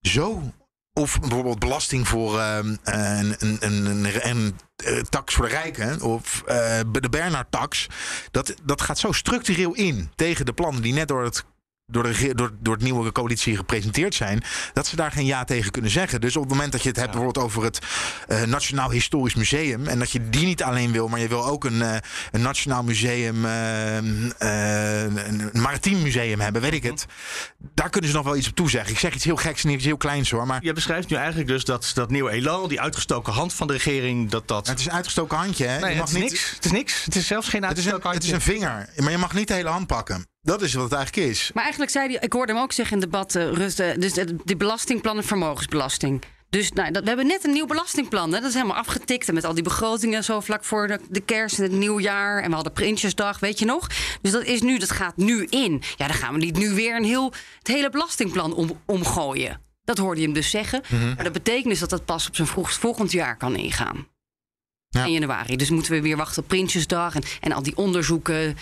zo 0.00 0.52
of 0.98 1.20
bijvoorbeeld 1.20 1.58
belasting 1.58 2.08
voor 2.08 2.40
ehm, 2.40 2.76
een, 2.84 3.34
een, 3.38 3.56
een, 3.60 4.28
een, 4.28 4.58
eh, 4.76 4.98
tax 4.98 5.34
voor 5.34 5.44
de 5.44 5.50
rijken. 5.50 6.00
Of 6.02 6.42
eh, 6.46 6.80
de 6.92 7.08
Bernard-tax. 7.08 7.86
Dat, 8.30 8.54
dat 8.64 8.80
gaat 8.80 8.98
zo 8.98 9.12
structureel 9.12 9.74
in 9.74 10.10
tegen 10.14 10.46
de 10.46 10.52
plannen 10.52 10.82
die 10.82 10.92
net 10.92 11.08
door 11.08 11.24
het. 11.24 11.44
Door, 11.88 12.02
de, 12.02 12.34
door, 12.34 12.50
door 12.60 12.74
het 12.74 12.82
nieuwe 12.82 13.12
coalitie 13.12 13.56
gepresenteerd 13.56 14.14
zijn, 14.14 14.42
dat 14.72 14.86
ze 14.86 14.96
daar 14.96 15.12
geen 15.12 15.24
ja 15.24 15.44
tegen 15.44 15.70
kunnen 15.70 15.90
zeggen. 15.90 16.20
Dus 16.20 16.36
op 16.36 16.42
het 16.42 16.52
moment 16.52 16.72
dat 16.72 16.82
je 16.82 16.88
het 16.88 16.96
hebt 16.96 17.10
bijvoorbeeld 17.10 17.44
over 17.44 17.62
het 17.64 17.78
eh, 18.28 18.42
Nationaal 18.42 18.90
Historisch 18.90 19.34
Museum. 19.34 19.86
en 19.86 19.98
dat 19.98 20.10
je 20.10 20.28
die 20.28 20.46
niet 20.46 20.62
alleen 20.62 20.92
wil, 20.92 21.08
maar 21.08 21.20
je 21.20 21.28
wil 21.28 21.46
ook 21.46 21.64
een, 21.64 21.82
eh, 21.82 21.96
een 22.30 22.40
Nationaal 22.40 22.82
Museum, 22.82 23.44
eh, 23.44 23.96
een 23.96 25.50
Maritiem 25.52 26.02
Museum 26.02 26.40
hebben, 26.40 26.62
weet 26.62 26.72
ik 26.72 26.82
het. 26.82 27.06
Daar 27.74 27.90
kunnen 27.90 28.10
ze 28.10 28.16
nog 28.16 28.24
wel 28.24 28.36
iets 28.36 28.48
op 28.48 28.54
toezeggen. 28.54 28.92
Ik 28.92 28.98
zeg 28.98 29.14
iets 29.14 29.24
heel 29.24 29.36
geks 29.36 29.64
en 29.64 29.70
iets 29.70 29.84
heel 29.84 29.96
kleins 29.96 30.30
hoor, 30.30 30.46
maar 30.46 30.64
Je 30.64 30.72
beschrijft 30.72 31.08
nu 31.08 31.16
eigenlijk 31.16 31.48
dus 31.48 31.64
dat 31.64 31.90
dat 31.94 32.10
nieuwe 32.10 32.30
elan, 32.30 32.68
die 32.68 32.80
uitgestoken 32.80 33.32
hand 33.32 33.54
van 33.54 33.66
de 33.66 33.72
regering, 33.72 34.30
dat 34.30 34.48
dat... 34.48 34.66
het 34.66 34.78
is 34.78 34.86
een 34.86 34.92
uitgestoken 34.92 35.36
handje. 35.36 35.66
Hè? 35.66 35.78
Nee, 35.78 35.80
je 35.80 35.86
het 35.86 35.96
mag 35.96 36.08
is 36.08 36.12
niet, 36.12 36.22
niks. 36.22 36.50
Het 36.54 36.64
is 36.64 36.70
niks. 36.70 37.04
Het 37.04 37.16
is 37.16 37.26
zelfs 37.26 37.48
geen 37.48 37.62
Het 37.62 37.78
is, 37.78 37.84
een, 37.86 37.92
uitgestoken 37.92 38.22
het 38.22 38.42
is 38.42 38.48
een 38.48 38.54
handje. 38.54 38.84
vinger, 38.92 39.02
maar 39.02 39.10
je 39.10 39.18
mag 39.18 39.34
niet 39.34 39.48
de 39.48 39.54
hele 39.54 39.68
hand 39.68 39.86
pakken. 39.86 40.34
Dat 40.46 40.62
is 40.62 40.74
wat 40.74 40.84
het 40.84 40.92
eigenlijk 40.92 41.28
is. 41.28 41.50
Maar 41.54 41.62
eigenlijk 41.62 41.92
zei 41.92 42.08
hij, 42.08 42.18
ik 42.20 42.32
hoorde 42.32 42.52
hem 42.52 42.62
ook 42.62 42.72
zeggen 42.72 42.96
in 42.96 43.02
het 43.02 43.12
debat, 43.12 43.34
eh, 43.34 43.52
Rutte, 43.52 43.96
dus 43.98 44.12
de, 44.12 44.36
de 44.44 44.56
belastingplan 44.56 45.16
en 45.16 45.24
vermogensbelasting. 45.24 46.22
Dus 46.50 46.72
nou, 46.72 46.92
dat, 46.92 47.02
we 47.02 47.08
hebben 47.08 47.26
net 47.26 47.44
een 47.44 47.52
nieuw 47.52 47.66
belastingplan. 47.66 48.32
Hè? 48.32 48.40
Dat 48.40 48.48
is 48.48 48.54
helemaal 48.54 48.76
afgetikt. 48.76 49.28
En 49.28 49.34
met 49.34 49.44
al 49.44 49.54
die 49.54 49.62
begrotingen 49.62 50.24
zo 50.24 50.40
vlak 50.40 50.64
voor 50.64 50.86
de, 50.86 51.00
de 51.08 51.20
kerst 51.20 51.58
en 51.58 51.62
het 51.62 51.72
nieuwjaar. 51.72 52.42
En 52.42 52.48
we 52.48 52.54
hadden 52.54 52.72
Prinsjesdag, 52.72 53.38
weet 53.38 53.58
je 53.58 53.64
nog? 53.64 53.86
Dus 54.22 54.32
dat, 54.32 54.44
is 54.44 54.60
nu, 54.60 54.78
dat 54.78 54.90
gaat 54.90 55.16
nu 55.16 55.46
in. 55.50 55.82
Ja, 55.96 56.06
dan 56.06 56.16
gaan 56.16 56.32
we 56.32 56.38
niet 56.38 56.58
nu 56.58 56.70
weer 56.74 56.96
een 56.96 57.04
heel, 57.04 57.32
het 57.58 57.68
hele 57.68 57.90
belastingplan 57.90 58.54
om, 58.54 58.80
omgooien. 58.84 59.60
Dat 59.84 59.98
hoorde 59.98 60.20
je 60.20 60.26
hem 60.26 60.34
dus 60.34 60.50
zeggen. 60.50 60.82
Maar 61.14 61.24
dat 61.24 61.32
betekent 61.32 61.68
dus 61.68 61.78
dat 61.78 61.90
dat 61.90 62.04
pas 62.04 62.26
op 62.26 62.36
zijn 62.36 62.48
vroegst 62.48 62.78
volgend 62.78 63.12
jaar 63.12 63.36
kan 63.36 63.56
ingaan. 63.56 64.06
Ja. 64.88 65.04
In 65.04 65.12
januari. 65.12 65.56
Dus 65.56 65.70
moeten 65.70 65.92
we 65.92 66.00
weer 66.00 66.16
wachten 66.16 66.42
op 66.42 66.48
Prinsjesdag 66.48 67.14
en, 67.14 67.22
en 67.40 67.52
al 67.52 67.62
die 67.62 67.76
onderzoeken. 67.76 68.56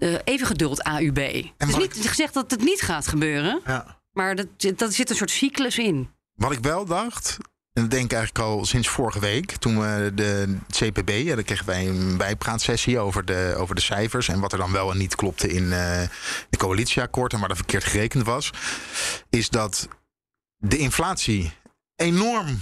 Eh, 0.00 0.14
even 0.24 0.46
geduld, 0.46 0.82
AUB. 0.82 1.18
Het 1.56 1.68
is 1.68 1.76
niet 1.76 2.08
gezegd 2.08 2.34
dat 2.34 2.50
het 2.50 2.60
niet 2.60 2.80
gaat 2.80 3.06
gebeuren. 3.06 3.60
Ja. 3.64 4.00
Maar 4.12 4.34
dat, 4.34 4.46
dat 4.76 4.94
zit 4.94 5.10
een 5.10 5.16
soort 5.16 5.30
cyclus 5.30 5.78
in. 5.78 6.10
Wat 6.34 6.52
ik 6.52 6.58
wel 6.58 6.84
dacht, 6.84 7.36
en 7.72 7.82
dat 7.82 7.90
denk 7.90 8.04
ik 8.04 8.12
eigenlijk 8.12 8.44
al 8.46 8.64
sinds 8.64 8.88
vorige 8.88 9.20
week, 9.20 9.52
toen 9.52 9.80
we 9.80 10.12
de 10.14 10.56
CPB, 10.68 11.10
ja, 11.10 11.34
dan 11.34 11.44
kregen 11.44 11.66
wij 11.66 11.88
een 11.88 12.16
bijpraatsessie 12.16 12.98
over 12.98 13.24
de, 13.24 13.54
over 13.56 13.74
de 13.74 13.80
cijfers 13.80 14.28
en 14.28 14.40
wat 14.40 14.52
er 14.52 14.58
dan 14.58 14.72
wel 14.72 14.90
en 14.90 14.98
niet 14.98 15.14
klopte 15.14 15.48
in 15.48 15.72
eh 15.72 16.02
de 16.50 16.56
coalitieakkoord 16.56 17.32
en 17.32 17.40
waar 17.40 17.50
er 17.50 17.56
verkeerd 17.56 17.84
gerekend 17.84 18.24
was, 18.24 18.50
is 19.30 19.48
dat 19.48 19.88
de 20.56 20.76
inflatie 20.76 21.52
enorm 21.96 22.58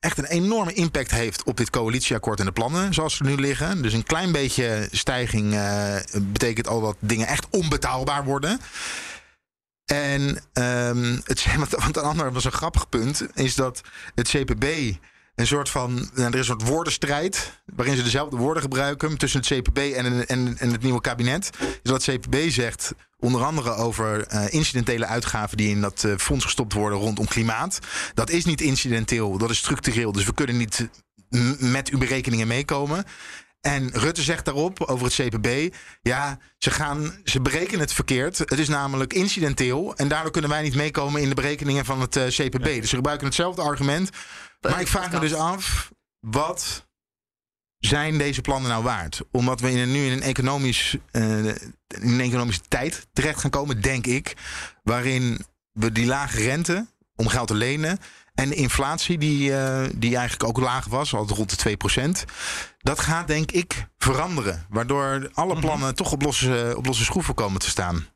echt 0.00 0.18
een 0.18 0.24
enorme 0.24 0.72
impact 0.72 1.10
heeft 1.10 1.44
op 1.44 1.56
dit 1.56 1.70
coalitieakkoord 1.70 2.40
en 2.40 2.46
de 2.46 2.52
plannen 2.52 2.94
zoals 2.94 3.16
ze 3.16 3.22
nu 3.22 3.34
liggen. 3.34 3.82
Dus 3.82 3.92
een 3.92 4.02
klein 4.02 4.32
beetje 4.32 4.88
stijging 4.90 5.54
eh, 5.54 5.96
betekent 6.22 6.68
al 6.68 6.80
dat 6.80 6.96
dingen 7.00 7.26
echt 7.26 7.46
onbetaalbaar 7.50 8.24
worden. 8.24 8.60
En 9.84 10.38
ehm, 10.52 11.18
het, 11.24 11.46
want 11.78 11.96
een 11.96 12.02
ander 12.02 12.32
was 12.32 12.44
een 12.44 12.52
grappig 12.52 12.88
punt, 12.88 13.26
is 13.34 13.54
dat 13.54 13.80
het 14.14 14.28
CPB 14.28 14.64
een 15.36 15.46
soort 15.46 15.68
van. 15.68 15.94
Nou, 16.14 16.26
er 16.26 16.34
is 16.34 16.38
een 16.38 16.44
soort 16.44 16.68
woordenstrijd. 16.68 17.60
waarin 17.64 17.96
ze 17.96 18.02
dezelfde 18.02 18.36
woorden 18.36 18.62
gebruiken. 18.62 19.18
tussen 19.18 19.40
het 19.40 19.48
CPB 19.48 19.78
en, 19.78 20.26
en, 20.26 20.58
en 20.58 20.70
het 20.70 20.82
nieuwe 20.82 21.00
kabinet. 21.00 21.50
Is 21.60 21.78
dat 21.82 22.04
het 22.04 22.20
CPB 22.20 22.50
zegt. 22.50 22.94
Onder 23.18 23.44
andere 23.44 23.74
over 23.74 24.26
eh, 24.26 24.44
incidentele 24.48 25.06
uitgaven 25.06 25.56
die 25.56 25.68
in 25.68 25.80
dat 25.80 26.04
eh, 26.04 26.16
fonds 26.16 26.44
gestopt 26.44 26.72
worden 26.72 26.98
rondom 26.98 27.26
klimaat. 27.26 27.78
Dat 28.14 28.30
is 28.30 28.44
niet 28.44 28.60
incidenteel, 28.60 29.38
dat 29.38 29.50
is 29.50 29.58
structureel. 29.58 30.12
Dus 30.12 30.24
we 30.24 30.34
kunnen 30.34 30.56
niet 30.56 30.88
met 31.58 31.88
uw 31.88 31.98
berekeningen 31.98 32.46
meekomen. 32.46 33.04
En 33.60 33.90
Rutte 33.92 34.22
zegt 34.22 34.44
daarop 34.44 34.82
over 34.82 35.06
het 35.06 35.14
CPB: 35.14 35.74
ja, 36.02 36.38
ze, 36.58 36.70
gaan, 36.70 37.20
ze 37.24 37.40
berekenen 37.40 37.80
het 37.80 37.92
verkeerd. 37.92 38.38
Het 38.38 38.58
is 38.58 38.68
namelijk 38.68 39.12
incidenteel. 39.12 39.96
En 39.96 40.08
daardoor 40.08 40.30
kunnen 40.30 40.50
wij 40.50 40.62
niet 40.62 40.74
meekomen 40.74 41.22
in 41.22 41.28
de 41.28 41.34
berekeningen 41.34 41.84
van 41.84 42.00
het 42.00 42.16
eh, 42.16 42.26
CPB. 42.26 42.64
Dus 42.64 42.90
ze 42.90 42.96
gebruiken 42.96 43.26
hetzelfde 43.26 43.62
argument. 43.62 44.10
Maar 44.60 44.80
ik 44.80 44.88
vraag 44.88 45.12
me 45.12 45.20
dus 45.20 45.34
af: 45.34 45.90
wat 46.20 46.85
zijn 47.86 48.18
deze 48.18 48.40
plannen 48.40 48.70
nou 48.70 48.82
waard? 48.82 49.22
Omdat 49.30 49.60
we 49.60 49.70
in, 49.70 49.92
nu 49.92 50.06
in 50.06 50.12
een, 50.12 50.22
economisch, 50.22 50.96
eh, 51.10 51.38
in 51.44 51.72
een 51.88 52.20
economische 52.20 52.62
tijd 52.68 53.06
terecht 53.12 53.40
gaan 53.40 53.50
komen, 53.50 53.80
denk 53.80 54.06
ik. 54.06 54.34
Waarin 54.82 55.44
we 55.72 55.92
die 55.92 56.06
lage 56.06 56.42
rente 56.42 56.86
om 57.16 57.28
geld 57.28 57.48
te 57.48 57.54
lenen. 57.54 57.98
En 58.34 58.48
de 58.48 58.54
inflatie, 58.54 59.18
die, 59.18 59.56
eh, 59.56 59.84
die 59.94 60.16
eigenlijk 60.16 60.48
ook 60.48 60.64
laag 60.64 60.86
was, 60.86 61.14
altijd 61.14 61.38
rond 61.38 61.50
de 61.50 61.56
2%. 61.56 62.24
Dat 62.78 63.00
gaat 63.00 63.26
denk 63.26 63.50
ik 63.50 63.86
veranderen. 63.98 64.66
Waardoor 64.68 65.30
alle 65.34 65.58
plannen 65.60 65.94
toch 65.94 66.12
op 66.12 66.22
losse, 66.22 66.74
op 66.76 66.86
losse 66.86 67.04
schroeven 67.04 67.34
komen 67.34 67.60
te 67.60 67.68
staan. 67.68 68.06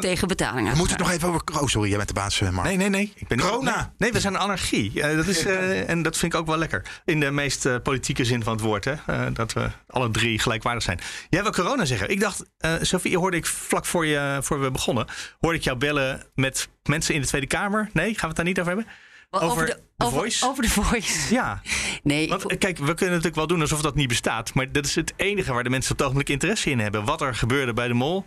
Tegen 0.00 0.28
betalingen. 0.28 0.72
We 0.72 0.78
moeten 0.78 0.96
het 0.96 1.04
nog 1.06 1.14
even 1.14 1.28
over. 1.28 1.40
Oh, 1.60 1.66
sorry, 1.68 1.88
jij 1.88 1.96
bent 1.96 2.08
de 2.08 2.14
baas, 2.14 2.40
eh, 2.40 2.50
Mark. 2.50 2.66
Nee, 2.68 2.76
nee, 2.76 2.88
nee. 2.88 3.12
Ik 3.14 3.28
ben 3.28 3.38
niet- 3.38 3.46
Corona. 3.46 3.76
Nee, 3.76 3.86
nee, 3.98 4.12
we 4.12 4.20
zijn 4.20 4.34
een 4.34 4.40
anarchie. 4.40 4.90
Ja, 4.94 5.14
dat 5.14 5.26
is, 5.26 5.44
eh, 5.46 5.88
en 5.88 6.02
dat 6.02 6.16
vind 6.16 6.34
ik 6.34 6.40
ook 6.40 6.46
wel 6.46 6.56
lekker. 6.56 7.00
In 7.04 7.20
de 7.20 7.30
meest 7.30 7.66
eh, 7.66 7.74
politieke 7.82 8.24
zin 8.24 8.42
van 8.42 8.52
het 8.52 8.62
woord. 8.62 8.84
Hè? 8.84 8.94
Eh, 9.06 9.26
dat 9.32 9.52
we 9.52 9.70
alle 9.88 10.10
drie 10.10 10.38
gelijkwaardig 10.38 10.82
zijn. 10.82 11.00
Jij 11.28 11.42
wil 11.42 11.52
corona 11.52 11.84
zeggen. 11.84 12.10
Ik 12.10 12.20
dacht, 12.20 12.44
eh 12.58 12.74
Sophie, 12.80 13.18
hoorde 13.18 13.36
ik 13.36 13.46
vlak 13.46 13.86
voor, 13.86 14.06
je, 14.06 14.38
voor 14.42 14.60
we 14.60 14.70
begonnen. 14.70 15.06
hoorde 15.40 15.58
ik 15.58 15.64
jou 15.64 15.76
bellen 15.78 16.26
met 16.34 16.68
mensen 16.82 17.14
in 17.14 17.20
de 17.20 17.26
Tweede 17.26 17.46
Kamer. 17.46 17.90
Nee, 17.92 18.04
gaan 18.10 18.20
we 18.20 18.26
het 18.26 18.36
daar 18.36 18.44
niet 18.44 18.60
over 18.60 18.72
hebben? 18.72 18.92
Over, 19.30 19.66
de, 19.66 19.80
over, 19.96 20.18
Voice? 20.18 20.46
over 20.46 20.62
de 20.62 20.70
voice. 20.70 21.34
Ja, 21.34 21.60
Nee, 22.02 22.28
want 22.28 22.44
ik- 22.44 22.50
eh, 22.50 22.58
kijk, 22.58 22.78
we 22.78 22.84
kunnen 22.84 23.08
natuurlijk 23.08 23.34
wel 23.36 23.46
doen 23.46 23.60
alsof 23.60 23.80
dat 23.82 23.94
niet 23.94 24.08
bestaat. 24.08 24.54
Maar 24.54 24.72
dat 24.72 24.84
is 24.84 24.94
het 24.94 25.12
enige 25.16 25.52
waar 25.52 25.64
de 25.64 25.70
mensen 25.70 25.92
op 25.92 25.96
het 25.98 26.06
ogenblik 26.06 26.28
interesse 26.28 26.70
in 26.70 26.78
hebben. 26.78 27.04
Wat 27.04 27.20
er 27.20 27.34
gebeurde 27.34 27.72
bij 27.72 27.88
de 27.88 27.94
mol. 27.94 28.24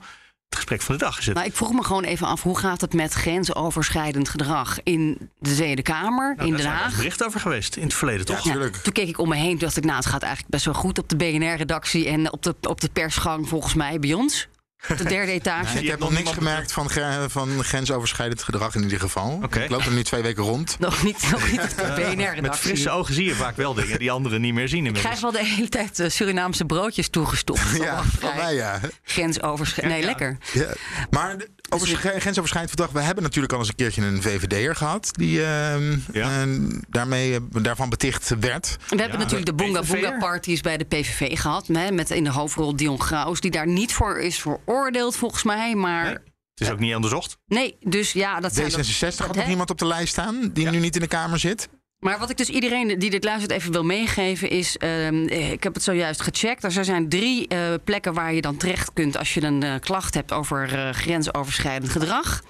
Het 0.54 0.62
gesprek 0.62 0.82
van 0.82 0.98
de 0.98 1.04
dag 1.06 1.20
is 1.20 1.26
het. 1.26 1.36
nou, 1.36 1.48
ik 1.48 1.56
vroeg 1.56 1.72
me 1.74 1.84
gewoon 1.84 2.04
even 2.04 2.28
af, 2.28 2.42
hoe 2.44 2.58
gaat 2.58 2.82
het 2.82 2.94
met 2.94 3.14
grensoverschrijdend 3.14 4.30
gedrag 4.30 4.78
in 4.84 5.30
de 5.40 5.54
Tweede 5.56 5.82
Kamer, 5.82 6.34
Nou, 6.36 6.48
in 6.48 6.54
daar 6.54 6.62
Den 6.62 6.72
Haag? 6.72 6.96
bericht 6.96 7.26
over 7.26 7.40
geweest 7.40 7.76
in 7.76 7.84
het 7.84 7.94
verleden, 7.94 8.26
toch? 8.26 8.44
Ja, 8.44 8.52
Tuurlijk. 8.52 8.76
toen 8.76 8.94
keek 8.94 9.08
ik 9.08 9.18
om 9.20 9.30
me 9.30 9.36
heen, 9.36 9.58
dacht 9.58 9.78
ik, 9.78 9.84
nou, 9.84 9.96
het 9.96 10.06
gaat 10.06 10.22
eigenlijk 10.22 10.52
best 10.52 10.66
wel 10.66 10.74
goed 10.74 11.00
op 11.00 11.10
de 11.10 11.16
BNR-redactie 11.16 12.08
en 12.08 12.32
op 12.32 12.44
de, 12.44 12.56
op 12.62 12.82
de 12.82 12.90
persgang, 12.94 13.48
volgens 13.50 13.74
mij, 13.74 14.00
bij 14.00 14.14
ons. 14.14 14.48
Op 14.90 14.98
de 14.98 15.04
derde 15.04 15.32
etage. 15.32 15.80
Ik 15.80 15.90
heb 15.90 16.00
nog 16.00 16.12
niks 16.12 16.32
gemerkt 16.32 16.72
van, 16.72 16.90
van 17.30 17.64
grensoverschrijdend 17.64 18.44
gedrag 18.44 18.76
in 18.76 18.84
ieder 18.84 19.00
geval. 19.00 19.44
Ik 19.52 19.70
loop 19.70 19.82
er 19.86 19.92
nu 19.92 20.04
twee 20.04 20.22
weken 20.22 20.44
rond. 20.44 20.76
Nog 20.80 21.04
niet, 21.04 21.28
nog 21.32 21.52
niet 21.52 21.62
op 21.62 21.70
de 21.78 21.94
BNR-redactie. 21.96 22.42
Met 22.42 22.56
frisse 22.56 22.90
ogen 22.90 23.14
zie 23.14 23.26
je 23.26 23.36
vaak 23.36 23.56
wel 23.56 23.74
dingen 23.74 24.00
die 24.00 24.12
anderen 24.12 24.42
niet 24.42 24.54
meer 24.54 24.68
zien 24.68 24.86
Ik 24.86 24.94
krijg 24.94 25.06
inmiddels. 25.16 25.34
wel 25.34 25.44
de 25.44 25.56
hele 25.56 25.70
tijd 25.70 26.00
eh, 26.00 26.10
Surinaamse 26.10 26.66
broodjes 26.66 27.10
toegestopt. 27.10 27.62
Ja, 27.82 28.04
van 28.20 28.36
mij 28.36 28.54
ja. 28.56 28.80
Grensoverschrijdend. 29.04 30.02
Nee, 30.02 30.10
Ja, 30.10 30.18
ja. 30.20 30.28
lekker. 30.30 30.38
ja. 30.62 30.74
Maar 31.10 31.36
over 31.74 31.88
gre- 31.88 32.20
grensoverschrijdend 32.20 32.74
verdrag. 32.76 32.92
We 33.02 33.06
hebben 33.06 33.24
natuurlijk 33.24 33.54
al 33.54 33.60
eens 33.60 33.68
een 33.68 33.76
keertje 33.76 34.02
een 34.02 34.22
VVD'er 34.22 34.76
gehad. 34.76 35.10
Die 35.14 35.44
ehm, 35.46 35.98
Ja. 36.12 36.42
eh, 36.42 36.48
daarmee, 36.90 37.34
eh, 37.36 37.40
daarvan 37.64 37.90
beticht 37.90 38.36
werd. 38.40 38.78
We 38.90 38.96
hebben 39.02 39.20
natuurlijk 39.20 39.46
de 39.46 39.54
Boonga 39.54 39.82
PVV'er? 39.82 40.02
Boonga 40.02 40.18
parties 40.18 40.62
bij 40.62 40.78
de 40.78 40.84
PVV 40.86 41.40
gehad. 41.40 41.68
Hè, 41.68 41.92
met 41.92 42.10
in 42.10 42.24
de 42.24 42.32
hoofdrol 42.32 42.76
Dion 42.76 43.02
Graus. 43.02 43.40
Die 43.42 43.52
daar 43.52 43.68
niet 43.68 43.94
voor 43.94 44.20
is 44.20 44.40
veroordeeld 44.42 45.16
volgens 45.16 45.44
mij. 45.44 45.76
Maar 45.76 46.04
Nee. 46.04 46.14
Het 46.14 46.68
is 46.68 46.70
ook 46.74 46.80
niet 46.80 46.96
onderzocht. 46.96 47.38
nee, 47.46 47.76
dus 47.80 48.12
ja, 48.12 48.40
dat 48.40 48.54
zijn... 48.56 48.72
D66 48.72 49.18
had 49.18 49.36
nog 49.36 49.48
iemand 49.48 49.70
op 49.70 49.78
de 49.80 49.86
lijst 49.86 50.12
staan. 50.14 50.50
Die 50.54 50.64
Ja. 50.64 50.72
nu 50.72 50.80
niet 50.80 50.96
in 50.96 51.02
de 51.02 51.08
Kamer 51.08 51.40
zit. 51.40 51.70
Maar 52.04 52.20
wat 52.20 52.30
ik 52.30 52.38
dus 52.38 52.50
iedereen 52.50 53.00
die 53.00 53.10
dit 53.10 53.24
luistert 53.24 53.52
even 53.52 53.72
wil 53.72 53.84
meegeven 53.84 54.50
is... 54.50 54.78
ehm, 54.78 55.28
eh, 55.28 55.52
ik 55.52 55.64
heb 55.64 55.74
het 55.74 55.84
zojuist 55.84 56.22
gecheckt. 56.22 56.64
Er 56.64 56.86
zijn 56.86 57.10
drie 57.10 57.48
eh, 57.48 57.60
plekken 57.84 58.14
waar 58.14 58.34
je 58.34 58.42
dan 58.42 58.58
terecht 58.58 58.94
kunt... 58.94 59.18
als 59.18 59.34
je 59.34 59.44
een 59.44 59.64
eh, 59.64 59.74
klacht 59.80 60.14
hebt 60.14 60.32
over 60.32 60.74
eh, 60.74 60.94
grensoverschrijdend 60.94 61.92
gedrag. 61.92 62.42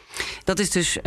Dat 0.43 0.59
is 0.59 0.69
dus 0.69 0.97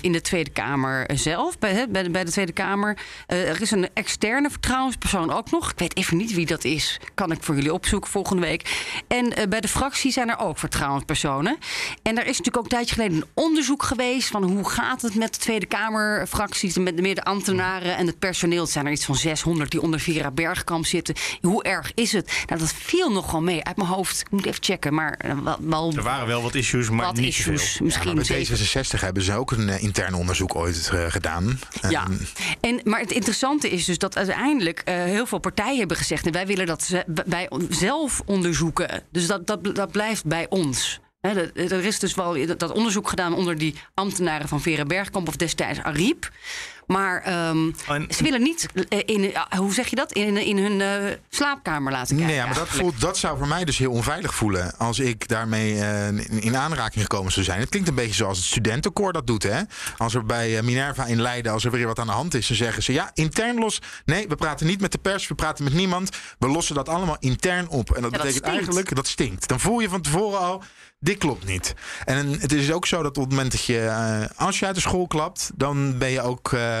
in 0.00 0.12
de 0.12 0.20
Tweede 0.20 0.50
Kamer 0.50 1.10
zelf, 1.14 1.58
bij, 1.58 1.88
bij, 1.90 2.24
de, 2.24 2.30
Tweede 2.30 2.52
Kamer. 2.52 2.98
Er 3.26 3.62
is 3.62 3.70
een 3.70 3.88
externe 3.94 4.50
vertrouwenspersoon 4.50 5.32
ook 5.32 5.50
nog. 5.50 5.70
Ik 5.70 5.78
weet 5.78 5.96
even 5.96 6.16
niet 6.16 6.34
wie 6.34 6.46
dat 6.46 6.64
is. 6.64 7.00
Kan 7.14 7.32
ik 7.32 7.42
voor 7.42 7.54
jullie 7.54 7.72
opzoeken 7.72 8.10
volgende 8.10 8.42
week. 8.42 8.84
En 9.08 9.48
bij 9.48 9.60
de 9.60 9.68
fractie 9.68 10.12
zijn 10.12 10.28
er 10.28 10.38
ook 10.38 10.58
vertrouwenspersonen. 10.58 11.56
En 12.02 12.18
er 12.18 12.26
is 12.26 12.38
natuurlijk 12.38 12.56
ook 12.56 12.62
een 12.62 12.68
tijdje 12.68 12.94
geleden 12.94 13.16
een 13.16 13.28
onderzoek 13.34 13.82
geweest... 13.82 14.28
van 14.28 14.42
hoe 14.42 14.68
gaat 14.68 15.02
het 15.02 15.14
met 15.14 15.34
de 15.34 15.40
Tweede 15.40 15.66
Kamerfracties... 15.66 16.76
met 16.76 17.00
meer 17.00 17.14
de 17.14 17.24
ambtenaren 17.24 17.95
en 17.96 18.06
het 18.06 18.18
personeel. 18.18 18.62
Het 18.62 18.70
zijn 18.70 18.86
er 18.86 18.92
iets 18.92 19.04
van 19.04 19.16
600 19.16 19.70
die 19.70 19.80
onder 19.82 20.00
Vera 20.00 20.30
Bergkamp 20.30 20.86
zitten. 20.86 21.14
Hoe 21.40 21.62
erg 21.62 21.92
is 21.94 22.12
het? 22.12 22.44
Nou, 22.46 22.60
dat 22.60 22.72
viel 22.72 23.12
nogal 23.12 23.40
mee 23.42 23.64
uit 23.64 23.76
mijn 23.76 23.88
hoofd. 23.88 24.20
Ik 24.20 24.30
moet 24.30 24.46
even 24.46 24.62
checken, 24.62 24.94
maar 24.94 25.12
eh, 25.12 25.38
wel, 25.44 25.56
wel 25.60 25.92
Er 25.96 26.02
waren 26.02 26.26
wel 26.26 26.42
wat 26.42 26.54
issues, 26.54 26.90
maar 26.90 27.06
wat 27.06 27.16
niet 27.16 27.26
issues. 27.26 27.80
Misschien 27.80 28.14
Bij 28.14 28.24
zeven 28.24 28.56
D66 28.58 29.00
hebben 29.00 29.22
ze 29.22 29.32
ook 29.32 29.50
een 29.50 29.68
eh, 29.68 29.82
intern 29.82 30.14
onderzoek 30.14 30.54
ooit 30.54 30.90
eh, 30.92 31.04
gedaan. 31.08 31.58
Ja, 31.88 32.04
Ehm, 32.04 32.12
en, 32.60 32.80
maar 32.84 33.00
het 33.00 33.12
interessante 33.12 33.70
is 33.70 33.84
dus 33.84 33.98
dat 33.98 34.16
uiteindelijk 34.16 34.80
eh, 34.84 34.94
heel 34.94 35.26
veel 35.26 35.38
partijen 35.38 35.78
hebben 35.78 35.96
gezegd... 35.96 36.26
en 36.26 36.32
wij 36.32 36.46
willen 36.46 36.66
dat 36.66 36.82
ze, 36.82 37.04
wij 37.26 37.48
zelf 37.70 38.22
onderzoeken. 38.26 39.02
Dus 39.12 39.26
dat, 39.26 39.46
dat, 39.46 39.74
dat 39.74 39.90
blijft 39.90 40.24
bij 40.24 40.46
ons. 40.48 41.00
Hè, 41.20 41.34
dat- 41.34 41.50
er 41.72 41.84
is 41.84 41.98
dus 41.98 42.14
wel 42.14 42.46
dat- 42.46 42.58
dat 42.58 42.72
onderzoek 42.72 43.08
gedaan 43.08 43.34
onder 43.34 43.58
die 43.58 43.74
ambtenaren 43.94 44.48
van 44.48 44.60
Vera 44.60 44.84
Bergkamp... 44.84 45.28
of 45.28 45.36
destijds 45.36 45.78
Ariep. 45.82 46.30
Maar 46.86 47.22
ehm, 47.22 47.70
En- 47.88 48.06
ze 48.10 48.22
willen 48.22 48.42
niet, 48.42 48.66
eh, 48.88 48.98
in, 49.04 49.22
ja, 49.22 49.48
hoe 49.56 49.72
zeg 49.74 49.88
je 49.88 49.96
dat, 49.96 50.12
in, 50.12 50.36
in 50.36 50.58
hun 50.58 50.80
eh, 50.80 51.16
slaapkamer 51.28 51.92
laten 51.92 52.08
kijken. 52.16 52.26
Nee, 52.26 52.36
ja, 52.36 52.44
maar 52.46 52.54
dat, 52.54 52.68
voelt, 52.68 53.00
dat 53.00 53.18
zou 53.18 53.38
voor 53.38 53.48
mij 53.48 53.64
dus 53.64 53.78
heel 53.78 53.90
onveilig 53.92 54.34
voelen. 54.34 54.76
Als 54.78 54.98
ik 54.98 55.28
daarmee 55.28 55.80
eh, 55.80 56.06
in, 56.06 56.42
in 56.42 56.56
aanraking 56.56 57.02
gekomen 57.02 57.32
zou 57.32 57.44
zijn. 57.44 57.60
Het 57.60 57.68
klinkt 57.68 57.88
een 57.88 57.94
beetje 57.94 58.14
zoals 58.14 58.36
het 58.38 58.46
studentenkoor 58.46 59.12
dat 59.12 59.26
doet. 59.26 59.42
Hè? 59.42 59.60
Als 59.96 60.14
er 60.14 60.24
bij 60.24 60.56
eh, 60.56 60.62
Minerva 60.62 61.04
in 61.06 61.20
Leiden, 61.20 61.52
als 61.52 61.64
er 61.64 61.70
weer 61.70 61.86
wat 61.86 61.98
aan 61.98 62.06
de 62.06 62.12
hand 62.12 62.34
is, 62.34 62.46
dan 62.46 62.56
zeggen 62.56 62.82
ze 62.82 62.92
ja, 62.92 63.10
intern 63.14 63.58
los. 63.58 63.78
Nee, 64.04 64.28
we 64.28 64.36
praten 64.36 64.66
niet 64.66 64.80
met 64.80 64.92
de 64.92 64.98
pers, 64.98 65.28
we 65.28 65.34
praten 65.34 65.64
met 65.64 65.72
niemand. 65.74 66.10
We 66.38 66.48
lossen 66.48 66.74
dat 66.74 66.88
allemaal 66.88 67.16
intern 67.20 67.68
op. 67.68 67.90
En 67.94 68.02
dat 68.02 68.10
Ja, 68.10 68.16
dat 68.16 68.26
betekent 68.26 68.34
stinkt. 68.36 68.48
eigenlijk 68.56 68.94
dat 68.94 69.06
stinkt. 69.06 69.48
Dan 69.48 69.60
voel 69.60 69.80
je 69.80 69.88
van 69.88 70.00
tevoren 70.00 70.38
al. 70.40 70.62
Dit 71.00 71.18
klopt 71.18 71.46
niet. 71.46 71.74
En 72.04 72.30
het 72.40 72.52
is 72.52 72.72
ook 72.72 72.86
zo 72.86 73.02
dat 73.02 73.16
op 73.16 73.22
het 73.22 73.32
moment 73.32 73.52
dat 73.52 73.64
je, 73.64 73.80
eh, 73.80 74.24
als 74.46 74.58
je 74.58 74.66
uit 74.66 74.74
de 74.74 74.80
school 74.80 75.06
klapt, 75.06 75.50
dan 75.54 75.98
ben 75.98 76.10
je 76.10 76.20
ook 76.20 76.52
eh, 76.52 76.75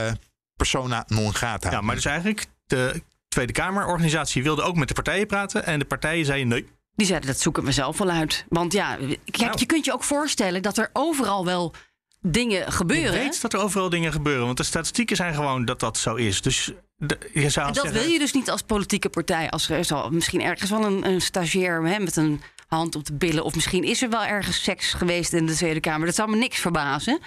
persona 0.56 1.04
non 1.06 1.34
grata. 1.34 1.70
Ja, 1.70 1.80
maar 1.80 1.94
dus 1.94 2.04
eigenlijk, 2.04 2.46
de 2.66 3.02
Tweede 3.28 3.52
Kamerorganisatie 3.52 4.42
wilde 4.42 4.62
ook 4.62 4.76
met 4.76 4.88
de 4.88 4.94
partijen 4.94 5.26
praten. 5.26 5.64
En 5.66 5.78
de 5.78 5.84
partijen 5.84 6.24
zeiden 6.24 6.48
nee. 6.48 6.66
Die 6.94 7.06
zeiden, 7.06 7.28
dat 7.28 7.40
zoeken 7.40 7.64
we 7.64 7.72
zelf 7.72 7.98
wel 7.98 8.10
uit. 8.10 8.44
Want 8.48 8.72
ja, 8.72 8.96
kijk, 8.96 9.36
Nou. 9.38 9.58
je 9.58 9.66
kunt 9.66 9.84
je 9.84 9.92
ook 9.92 10.04
voorstellen 10.04 10.62
dat 10.62 10.78
er 10.78 10.90
overal 10.92 11.44
wel 11.44 11.74
dingen 12.20 12.58
Je 12.64 12.70
gebeuren. 12.70 13.12
hè? 13.12 13.18
weet 13.18 13.40
dat 13.40 13.52
er 13.52 13.60
overal 13.60 13.88
dingen 13.88 14.12
gebeuren. 14.12 14.44
Want 14.44 14.56
de 14.56 14.62
statistieken 14.62 15.16
zijn 15.16 15.34
gewoon 15.34 15.64
dat 15.64 15.80
dat 15.80 15.98
zo 15.98 16.14
is. 16.14 16.42
Dus 16.42 16.72
de- 16.96 17.30
je 17.34 17.50
zou 17.50 17.66
En 17.66 17.72
dat 17.72 17.82
zeggen, 17.84 18.02
wil 18.02 18.10
je 18.12 18.18
dus 18.18 18.32
niet 18.32 18.50
als 18.50 18.62
politieke 18.62 19.08
partij. 19.08 19.50
Als 19.50 19.68
er 19.68 19.78
is 19.78 19.92
al 19.92 20.10
misschien 20.10 20.42
ergens 20.42 20.70
wel 20.70 20.84
een, 20.84 21.06
een 21.06 21.20
stagiair 21.20 21.82
hè, 21.86 21.98
met 21.98 22.16
een 22.16 22.40
hand 22.66 22.94
op 22.96 23.04
de 23.04 23.14
billen. 23.14 23.44
Of 23.44 23.54
misschien 23.54 23.84
is 23.84 24.02
er 24.02 24.10
wel 24.10 24.24
ergens 24.24 24.62
seks 24.62 24.92
geweest 24.92 25.32
in 25.32 25.46
de 25.46 25.54
Tweede 25.54 25.80
Kamer. 25.80 26.06
Dat 26.06 26.14
zou 26.14 26.30
me 26.30 26.36
niks 26.36 26.58
verbazen. 26.58 27.18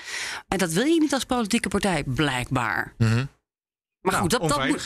En 0.47 0.57
dat 0.57 0.71
wil 0.71 0.85
je 0.85 0.99
niet 0.99 1.13
als 1.13 1.25
politieke 1.25 1.67
partij, 1.69 2.03
blijkbaar. 2.03 2.93
Maar 2.97 3.27
Nou, 4.01 4.15
goed, 4.21 4.31
dat, 4.31 4.49
dat 4.49 4.67
moet. 4.67 4.81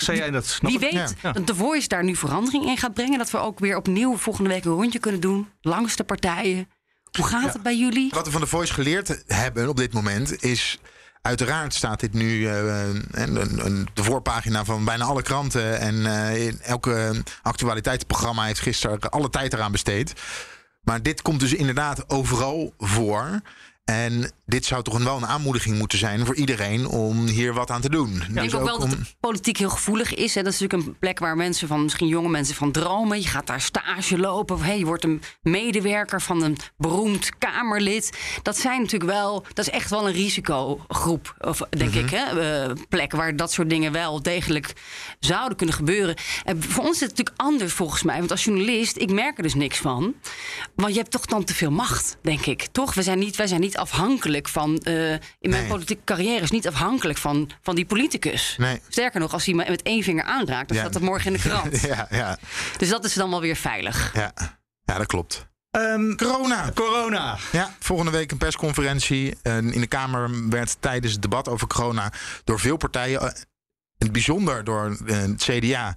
Wie 0.62 0.80
weet 0.80 1.16
Ja. 1.22 1.32
dat 1.32 1.48
de 1.48 1.56
Voice 1.56 1.88
daar 1.88 2.04
nu 2.04 2.16
verandering 2.16 2.66
in 2.66 2.78
gaat 2.78 2.94
brengen. 2.94 3.18
Dat 3.18 3.32
we 3.32 3.38
ook 3.38 3.60
weer 3.60 3.78
opnieuw 3.78 4.18
volgende 4.18 4.50
week 4.50 4.66
een 4.66 4.72
rondje 4.72 5.00
kunnen 5.00 5.22
doen. 5.22 5.48
Langs 5.62 5.96
de 5.96 6.04
partijen. 6.04 6.70
Hoe 7.18 7.26
gaat 7.26 7.54
het 7.54 7.64
bij 7.64 7.78
jullie? 7.78 8.10
Wat 8.14 8.26
we 8.26 8.32
van 8.32 8.42
de 8.42 8.48
Voice 8.48 8.74
geleerd 8.74 9.24
hebben 9.28 9.70
op 9.70 9.78
dit 9.78 9.94
moment 9.94 10.44
is. 10.44 10.80
Uiteraard 11.28 11.74
staat 11.74 12.00
dit 12.00 12.14
nu 12.14 12.48
een- 12.48 13.88
de 13.94 14.04
voorpagina 14.04 14.66
van 14.66 14.86
bijna 14.86 15.06
alle 15.06 15.22
kranten. 15.22 15.80
En 15.80 16.06
in 16.36 16.60
elke 16.62 17.24
actualiteitsprogramma 17.42 18.44
heeft 18.44 18.60
gisteren 18.60 19.00
alle 19.00 19.30
tijd 19.30 19.54
eraan 19.54 19.72
besteed. 19.72 20.14
Maar 20.82 21.02
dit 21.02 21.22
komt 21.22 21.40
dus 21.40 21.54
inderdaad 21.54 22.10
overal 22.10 22.74
voor. 22.78 23.42
En 23.84 24.32
dit 24.46 24.66
zou 24.66 24.84
toch 24.84 25.04
wel 25.04 25.18
een 25.18 25.26
aanmoediging 25.26 25.78
moeten 25.78 25.98
zijn 25.98 26.26
voor 26.26 26.36
iedereen 26.36 26.88
om 26.88 27.26
hier 27.26 27.54
wat 27.54 27.70
aan 27.70 27.82
te 27.82 27.90
doen. 27.90 28.22
Ik 28.28 28.34
denk 28.34 28.56
ook 28.56 28.64
wel 28.64 28.80
dat 28.80 28.90
de 28.90 28.98
politiek 29.20 29.58
heel 29.58 29.70
gevoelig 29.70 30.14
is. 30.14 30.36
Hè. 30.36 30.44
Dat 30.44 30.54
is 30.54 30.60
natuurlijk 30.60 30.90
een 30.90 30.98
plek 31.00 31.20
waar 31.20 31.36
mensen 31.36 31.68
van, 31.68 31.84
misschien 31.84 32.08
jonge 32.08 32.30
mensen 32.30 32.56
van 32.56 32.72
dromen. 32.72 33.22
Je 33.22 33.28
gaat 33.28 33.48
daar 33.48 33.62
stage 33.62 34.18
lopen. 34.18 34.56
Of 34.56 34.62
hey, 34.62 34.78
je 34.78 34.86
wordt 34.86 35.04
een 35.04 35.22
medewerker 35.42 36.22
van 36.22 36.44
een 36.44 36.58
beroemd 36.78 37.38
Kamerlid. 37.38 38.18
Dat 38.42 38.58
zijn 38.58 38.82
natuurlijk 38.82 39.12
wel, 39.12 39.46
dat 39.54 39.68
is 39.68 39.74
echt 39.74 39.90
wel 39.90 40.08
een 40.08 40.14
risicogroep, 40.14 41.36
of, 41.40 41.62
denk 41.70 41.94
ik. 41.94 42.10
Hè. 42.10 42.68
Uh, 42.68 42.76
plek 42.90 43.12
waar 43.12 43.36
dat 43.36 43.52
soort 43.52 43.70
dingen 43.70 43.92
wel 43.92 44.22
degelijk 44.22 44.74
zouden 45.20 45.58
kunnen 45.58 45.76
gebeuren. 45.76 46.16
En 46.44 46.64
voor 46.64 46.84
ons 46.84 46.96
is 46.96 47.00
het 47.00 47.10
natuurlijk 47.10 47.42
anders 47.42 47.74
volgens 47.74 48.04
mij. 48.04 48.18
Want 48.18 48.32
als 48.32 48.44
journalist, 48.44 48.98
ik 48.98 49.12
merk 49.12 49.38
er 49.38 49.44
dus 49.44 49.56
niks 49.56 49.78
van. 49.78 50.14
Want 50.76 50.94
je 50.94 51.00
hebt 51.00 51.12
toch 51.12 51.26
dan 51.26 51.44
te 51.44 51.54
veel 51.54 51.72
macht, 51.72 52.18
denk 52.22 52.46
ik. 52.46 52.68
Toch? 52.72 52.94
We 52.94 53.04
zijn 53.04 53.20
niet, 53.20 53.36
wij 53.36 53.48
zijn 53.48 53.62
niet 53.62 53.73
afhankelijk 53.78 54.48
van. 54.48 54.82
Uh, 54.88 55.12
in 55.12 55.20
mijn 55.40 55.52
Nee. 55.62 55.68
politieke 55.68 56.04
carrière 56.04 56.42
is 56.42 56.52
niet 56.52 56.68
afhankelijk 56.68 57.18
van, 57.20 57.50
van 57.62 57.76
die 57.76 57.86
politicus. 57.86 58.56
Nee. 58.58 58.82
Sterker 58.90 59.20
nog, 59.20 59.34
als 59.34 59.46
hij 59.46 59.54
me 59.54 59.66
met 59.70 59.82
één 59.82 60.04
vinger 60.04 60.24
aanraakt, 60.24 60.68
dan 60.68 60.78
Ja. 60.78 60.84
staat 60.84 60.94
dat 60.94 61.02
morgen 61.02 61.26
in 61.34 61.42
de 61.42 61.50
krant. 61.50 61.82
ja, 61.96 62.08
ja, 62.10 62.38
Dus 62.78 62.90
dat 62.90 63.06
is 63.06 63.14
dan 63.14 63.30
wel 63.30 63.42
weer 63.42 63.56
veilig. 63.56 64.12
ja. 64.14 64.32
ja, 64.86 64.98
dat 64.98 65.08
klopt. 65.08 65.48
Ehm, 65.72 66.16
Corona. 66.16 66.72
corona. 66.76 67.38
Ja, 67.52 67.76
volgende 67.80 68.12
week 68.12 68.32
een 68.32 68.38
persconferentie. 68.38 69.36
Eh, 69.42 69.58
in 69.58 69.80
de 69.80 69.88
Kamer 69.88 70.50
werd 70.50 70.76
tijdens 70.80 71.14
het 71.14 71.22
debat 71.22 71.48
over 71.50 71.68
corona 71.68 72.12
door 72.44 72.60
veel 72.60 72.78
partijen, 72.78 73.22
eh, 73.22 73.28
in 73.98 74.06
het 74.06 74.12
bijzonder 74.12 74.64
door 74.64 74.98
eh, 75.06 75.18
het 75.18 75.44
CDA, 75.44 75.96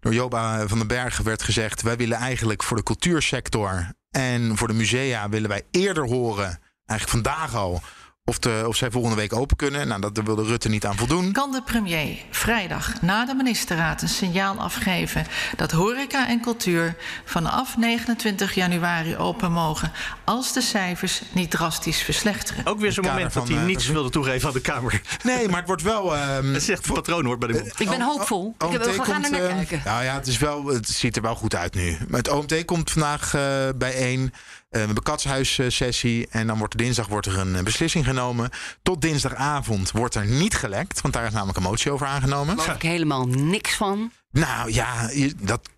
door 0.00 0.14
Joba 0.14 0.66
van 0.68 0.78
den 0.78 0.86
Berg 0.86 1.18
werd 1.18 1.42
gezegd: 1.42 1.82
wij 1.82 1.96
willen 1.96 2.18
eigenlijk 2.18 2.62
voor 2.62 2.76
de 2.76 2.82
cultuursector 2.82 3.92
en 4.10 4.56
voor 4.56 4.68
de 4.68 4.74
musea 4.74 5.28
willen 5.28 5.48
wij 5.48 5.62
eerder 5.70 6.04
horen, 6.06 6.58
eigenlijk 6.88 7.10
vandaag 7.24 7.54
al, 7.54 7.82
of, 8.28 8.38
de, 8.38 8.64
of 8.66 8.76
zij 8.76 8.90
volgende 8.90 9.16
week 9.16 9.32
open 9.32 9.56
kunnen. 9.56 9.88
Nou, 9.88 10.00
dat 10.00 10.20
wilde 10.24 10.44
Rutte 10.44 10.68
niet 10.68 10.86
aan 10.86 10.96
voldoen. 10.96 11.32
Kan 11.32 11.52
de 11.52 11.62
premier 11.62 12.18
vrijdag 12.30 13.02
na 13.02 13.24
de 13.24 13.34
ministerraad 13.34 14.02
een 14.02 14.08
signaal 14.08 14.56
afgeven 14.56 15.26
dat 15.56 15.70
horeca 15.70 16.28
en 16.28 16.40
cultuur 16.40 16.96
vanaf 17.24 17.76
29 17.76 18.54
januari 18.54 19.16
open 19.16 19.52
mogen 19.52 19.92
als 20.24 20.52
de 20.52 20.60
cijfers 20.60 21.22
niet 21.32 21.50
drastisch 21.50 22.02
verslechteren? 22.02 22.66
Ook 22.66 22.80
weer 22.80 22.92
zo'n 22.92 23.04
moment 23.04 23.32
dat 23.32 23.48
hij 23.48 23.56
eh, 23.56 23.64
niets 23.64 23.86
wilde 23.86 24.10
toegeven 24.10 24.48
aan 24.48 24.54
de 24.54 24.60
Kamer. 24.60 25.00
Nee, 25.22 25.48
maar 25.48 25.58
het 25.58 25.66
wordt 25.66 25.82
wel. 25.82 26.16
ehm, 26.16 26.52
Dat 26.58 26.68
echt 26.68 26.88
een 26.88 26.94
patroon 26.94 27.24
hoor 27.24 27.38
bij 27.38 27.48
de 27.48 27.54
mond. 27.54 27.80
Ik 27.80 27.88
ben 27.88 28.00
hoopvol. 28.00 28.54
Ik 28.58 28.72
heb, 28.72 28.84
we 28.84 28.88
OMT 28.90 29.04
gaan 29.06 29.24
er 29.24 29.30
naar 29.30 29.40
komt, 29.40 29.50
eh, 29.50 29.56
kijken. 29.56 29.82
Nou 29.84 30.04
ja, 30.04 30.14
het, 30.14 30.26
is 30.26 30.38
wel, 30.38 30.66
het 30.66 30.88
ziet 30.88 31.16
er 31.16 31.22
wel 31.22 31.34
goed 31.34 31.54
uit 31.54 31.74
nu. 31.74 31.96
Maar 32.08 32.18
het 32.18 32.28
OMT 32.28 32.64
komt 32.64 32.90
vandaag 32.90 33.34
eh, 33.34 33.42
bijeen. 33.76 34.32
Eh, 34.68 34.80
we 34.80 34.86
hebben 34.86 35.02
katshuissessie. 35.02 36.28
En 36.30 36.46
dan 36.46 36.58
wordt 36.58 36.78
dinsdag 36.78 37.06
wordt 37.06 37.26
er 37.26 37.38
een 37.38 37.56
eh, 37.56 37.62
beslissing 37.62 38.04
genomen. 38.04 38.50
Tot 38.82 39.00
dinsdagavond 39.00 39.90
wordt 39.90 40.14
er 40.14 40.26
niet 40.26 40.54
gelekt. 40.54 41.00
Want 41.00 41.14
daar 41.14 41.26
is 41.26 41.32
namelijk 41.32 41.58
een 41.58 41.64
motie 41.64 41.90
over 41.90 42.06
aangenomen. 42.06 42.56
Daar 42.56 42.74
ik 42.74 42.82
helemaal 42.82 43.26
niks 43.26 43.74
van. 43.74 44.12
Nou 44.30 44.72
ja, 44.72 45.10
dat, 45.36 45.68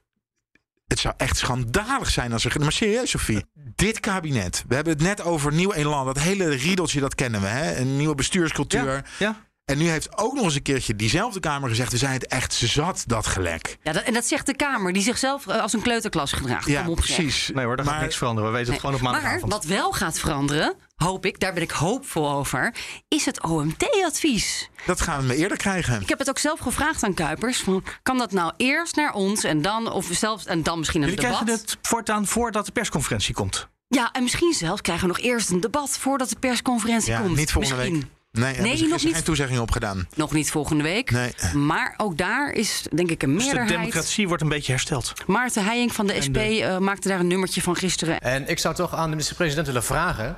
het 0.87 0.99
zou 0.99 1.15
echt 1.17 1.37
schandalig 1.37 2.11
zijn 2.11 2.33
als 2.33 2.45
er... 2.45 2.61
Maar 2.61 2.73
serieus, 2.73 3.11
Sofie. 3.11 3.45
Dit 3.75 4.01
kabinet. 4.01 4.65
We 4.69 4.75
hebben 4.75 4.93
het 4.93 5.03
net 5.03 5.23
over 5.23 5.53
nieuw 5.53 5.73
elan. 5.73 6.07
Dat 6.07 6.19
hele 6.19 6.49
riedeltje, 6.49 7.01
dat 7.01 7.15
kennen 7.15 7.41
we. 7.41 7.47
Hè? 7.47 7.77
Een 7.77 7.97
nieuwe 7.97 8.15
bestuurscultuur. 8.15 8.93
Ja, 8.95 9.03
ja. 9.19 9.49
En 9.71 9.79
nu 9.79 9.89
heeft 9.89 10.19
ook 10.19 10.35
nog 10.35 10.45
eens 10.45 10.55
een 10.55 10.63
keertje 10.63 10.97
diezelfde 10.97 11.41
Kamer 11.41 11.69
gezegd... 11.69 11.93
we 11.93 11.99
zijn 11.99 12.13
het 12.13 12.27
echt 12.27 12.53
zat, 12.55 13.05
dat 13.07 13.27
gelek. 13.27 13.79
Ja, 13.83 13.93
dat, 13.93 14.03
en 14.03 14.13
dat 14.13 14.27
zegt 14.27 14.47
de 14.47 14.57
Kamer, 14.57 14.93
die 14.93 15.03
zichzelf 15.03 15.47
eh, 15.47 15.61
als 15.61 15.73
een 15.73 15.83
kleuterklas 15.83 16.33
gedraagt. 16.33 16.67
Ja, 16.67 16.81
Kom 16.83 16.91
op, 16.91 17.05
zeg. 17.05 17.17
precies. 17.17 17.51
Nee 17.55 17.65
hoor, 17.65 17.77
daar 17.77 17.85
gaat 17.85 17.95
Maar- 17.95 18.05
niks 18.05 18.17
veranderen. 18.17 18.51
We 18.51 18.57
weten 18.57 18.73
het 18.73 18.81
gewoon 18.81 18.97
op 18.97 19.03
Maar 19.03 19.13
maandagavond. 19.13 19.53
wat 19.53 19.65
wel 19.65 19.93
gaat 19.93 20.19
veranderen, 20.19 20.75
hoop 20.97 21.27
ik, 21.27 21.41
daar 21.41 21.53
ben 21.53 21.63
ik 21.63 21.71
hoopvol 21.71 22.31
over, 22.31 22.75
is 23.09 23.25
het 23.25 23.43
OMT-advies. 23.43 24.71
Dat 24.87 25.01
gaan 25.01 25.27
we 25.27 25.37
eerder 25.37 25.57
krijgen. 25.57 26.01
Ik 26.01 26.09
heb 26.09 26.19
het 26.19 26.29
ook 26.29 26.39
zelf 26.39 26.59
gevraagd 26.59 27.03
aan 27.03 27.15
Kuipers. 27.15 27.59
Van, 27.59 27.85
kan 28.03 28.19
dat 28.19 28.33
nou 28.33 28.53
eerst 28.57 28.97
naar 28.97 29.13
ons 29.13 29.45
en 29.45 29.63
dan, 29.63 29.93
of 29.93 30.09
zelfs, 30.11 30.47
en 30.47 30.63
dan 30.63 30.79
misschien 30.79 31.03
een 31.03 31.09
Jullie 31.09 31.25
debat? 31.25 31.43
krijgen 31.43 31.63
het 31.65 31.77
voortaan 31.83 32.27
voordat 32.27 32.67
de 32.67 32.73
persconferentie 32.73 33.35
komt. 33.35 33.69
Ja, 33.89 34.13
en 34.13 34.23
misschien 34.23 34.53
zelfs 34.53 34.81
krijgen 34.81 35.07
we 35.09 35.13
nog 35.15 35.25
eerst 35.25 35.51
een 35.51 35.61
debat 35.61 35.99
voordat 35.99 36.29
de 36.29 36.37
persconferentie 36.39 37.11
Ja, 37.13 37.21
komt. 37.21 37.37
niet 37.37 37.53
volgende 37.53 37.77
Misschien. 37.77 38.01
week. 38.01 38.09
Nee, 38.33 38.43
Nee, 38.43 38.57
ze 38.57 38.67
nog 38.67 38.73
gisteren 38.81 39.05
niet. 39.07 39.15
geen 39.15 39.25
toezegging 39.25 39.61
op 39.61 39.71
gedaan. 39.71 40.09
Nog 40.17 40.33
niet 40.33 40.51
volgende 40.51 40.83
week. 40.83 41.11
Nee. 41.11 41.35
Maar 41.55 41.95
ook 41.97 42.19
daar 42.19 42.53
is 42.53 42.83
denk 42.95 43.11
ik 43.11 43.23
een 43.23 43.35
Dus 43.35 43.39
de 43.39 43.45
meerderheid. 43.55 43.79
democratie 43.81 44.29
wordt 44.29 44.43
een 44.43 44.49
beetje 44.49 44.73
hersteld. 44.73 45.13
Maarten 45.27 45.65
Heijing 45.65 45.93
van 45.93 46.07
de 46.07 46.23
SP 46.27 46.37
eh, 46.37 46.79
maakte 46.79 47.09
daar 47.09 47.21
een 47.21 47.27
nummertje 47.27 47.63
van 47.63 47.77
gisteren. 47.77 48.21
En 48.21 48.49
ik 48.49 48.59
zou 48.59 48.75
toch 48.75 48.95
aan 48.95 49.03
de 49.05 49.09
minister-president 49.11 49.67
willen 49.67 49.85
vragen... 49.85 50.37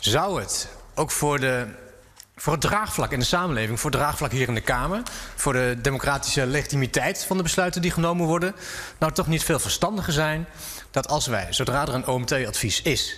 zou 0.00 0.40
het 0.40 0.68
ook 0.94 1.10
voor, 1.10 1.40
de, 1.40 1.66
voor 2.36 2.52
het 2.52 2.62
draagvlak 2.62 3.12
in 3.12 3.18
de 3.18 3.24
samenleving... 3.24 3.80
voor 3.80 3.90
het 3.90 4.00
draagvlak 4.00 4.30
hier 4.32 4.48
in 4.48 4.54
de 4.54 4.60
Kamer... 4.60 5.02
voor 5.34 5.52
de 5.52 5.78
democratische 5.82 6.46
legitimiteit 6.46 7.24
van 7.24 7.36
de 7.36 7.42
besluiten 7.42 7.82
die 7.82 7.90
genomen 7.90 8.26
worden... 8.26 8.54
nou 8.98 9.12
toch 9.12 9.26
niet 9.26 9.44
veel 9.44 9.58
verstandiger 9.58 10.12
zijn... 10.12 10.46
dat 10.90 11.08
als 11.08 11.26
wij, 11.26 11.46
zodra 11.50 11.82
er 11.86 11.94
een 11.94 12.06
OMT-advies 12.06 12.82
is... 12.82 13.16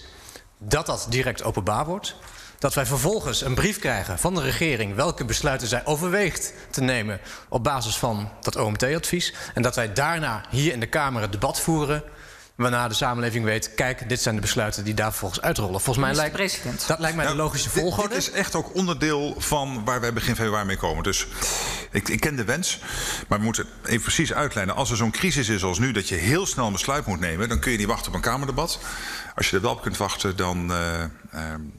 dat 0.59 0.87
dat 0.87 1.07
direct 1.11 1.43
openbaar 1.43 1.85
wordt... 1.85 2.16
Dat 2.61 2.75
wij 2.75 2.87
vervolgens 2.87 3.41
een 3.43 3.55
brief 3.55 3.79
krijgen 3.79 4.19
van 4.19 4.35
de 4.35 4.41
regering 4.41 4.95
welke 4.95 5.25
besluiten 5.25 5.69
zij 5.69 5.85
overweegt 5.85 6.53
te 6.71 6.81
nemen 6.81 7.21
op 7.49 7.65
basis 7.65 7.97
van 7.97 8.31
dat 8.41 8.57
OMT-advies. 8.57 9.35
En 9.55 9.63
dat 9.63 9.75
wij 9.75 9.93
daarna 9.93 10.45
hier 10.51 10.73
in 10.73 10.81
de 10.81 10.87
Kamer 10.87 11.23
het 11.23 11.33
debat 11.33 11.61
voeren. 11.61 12.03
Waarna 12.55 12.89
de 12.89 12.95
samenleving 12.95 13.45
weet, 13.45 13.75
kijk, 13.75 14.09
dit 14.09 14.21
zijn 14.21 14.35
de 14.35 14.41
besluiten 14.41 14.85
die 14.85 14.95
daar 14.95 15.11
vervolgens 15.11 15.41
uitrollen. 15.41 15.81
Volgens 15.81 16.07
mij 16.07 16.15
lijkt 16.15 16.89
dat 16.89 16.99
lijkt 16.99 17.17
mij 17.17 17.27
de 17.27 17.35
logische 17.35 17.71
Dit- 17.73 17.83
volgorde. 17.83 18.15
Dit 18.15 18.19
is 18.19 18.31
echt 18.31 18.55
ook 18.55 18.75
onderdeel 18.75 19.35
van 19.39 19.85
waar 19.85 20.01
wij 20.01 20.13
begin 20.13 20.37
februari 20.37 20.67
mee 20.67 20.77
komen. 20.77 21.03
Dus 21.03 21.27
ik, 21.91 22.09
ik 22.09 22.21
ken 22.21 22.37
de 22.37 22.45
wens, 22.45 22.79
maar 23.29 23.39
we 23.39 23.45
moeten 23.45 23.67
even 23.85 24.03
precies 24.03 24.33
uitlijnen. 24.33 24.75
Als 24.75 24.91
er 24.91 24.97
zo'n 24.97 25.11
crisis 25.11 25.49
is 25.49 25.63
als 25.63 25.79
nu, 25.79 25.93
dat 25.93 26.09
je 26.09 26.15
heel 26.15 26.47
snel 26.47 26.67
een 26.67 26.73
besluit 26.73 27.07
moet 27.07 27.21
nemen... 27.21 27.49
dan 27.49 27.61
kun 27.61 27.73
je 27.73 27.79
niet 27.79 27.87
wachten 27.87 28.09
op 28.09 28.15
een 28.15 28.21
Kamerdebat. 28.21 28.79
Als 29.35 29.51
je 29.51 29.57
er 29.57 29.62
wel 29.62 29.72
op 29.72 29.83
kunt 29.83 29.97
wachten, 29.97 30.37
dan, 30.37 30.72
eh, 30.72 31.03
eh, 31.03 31.11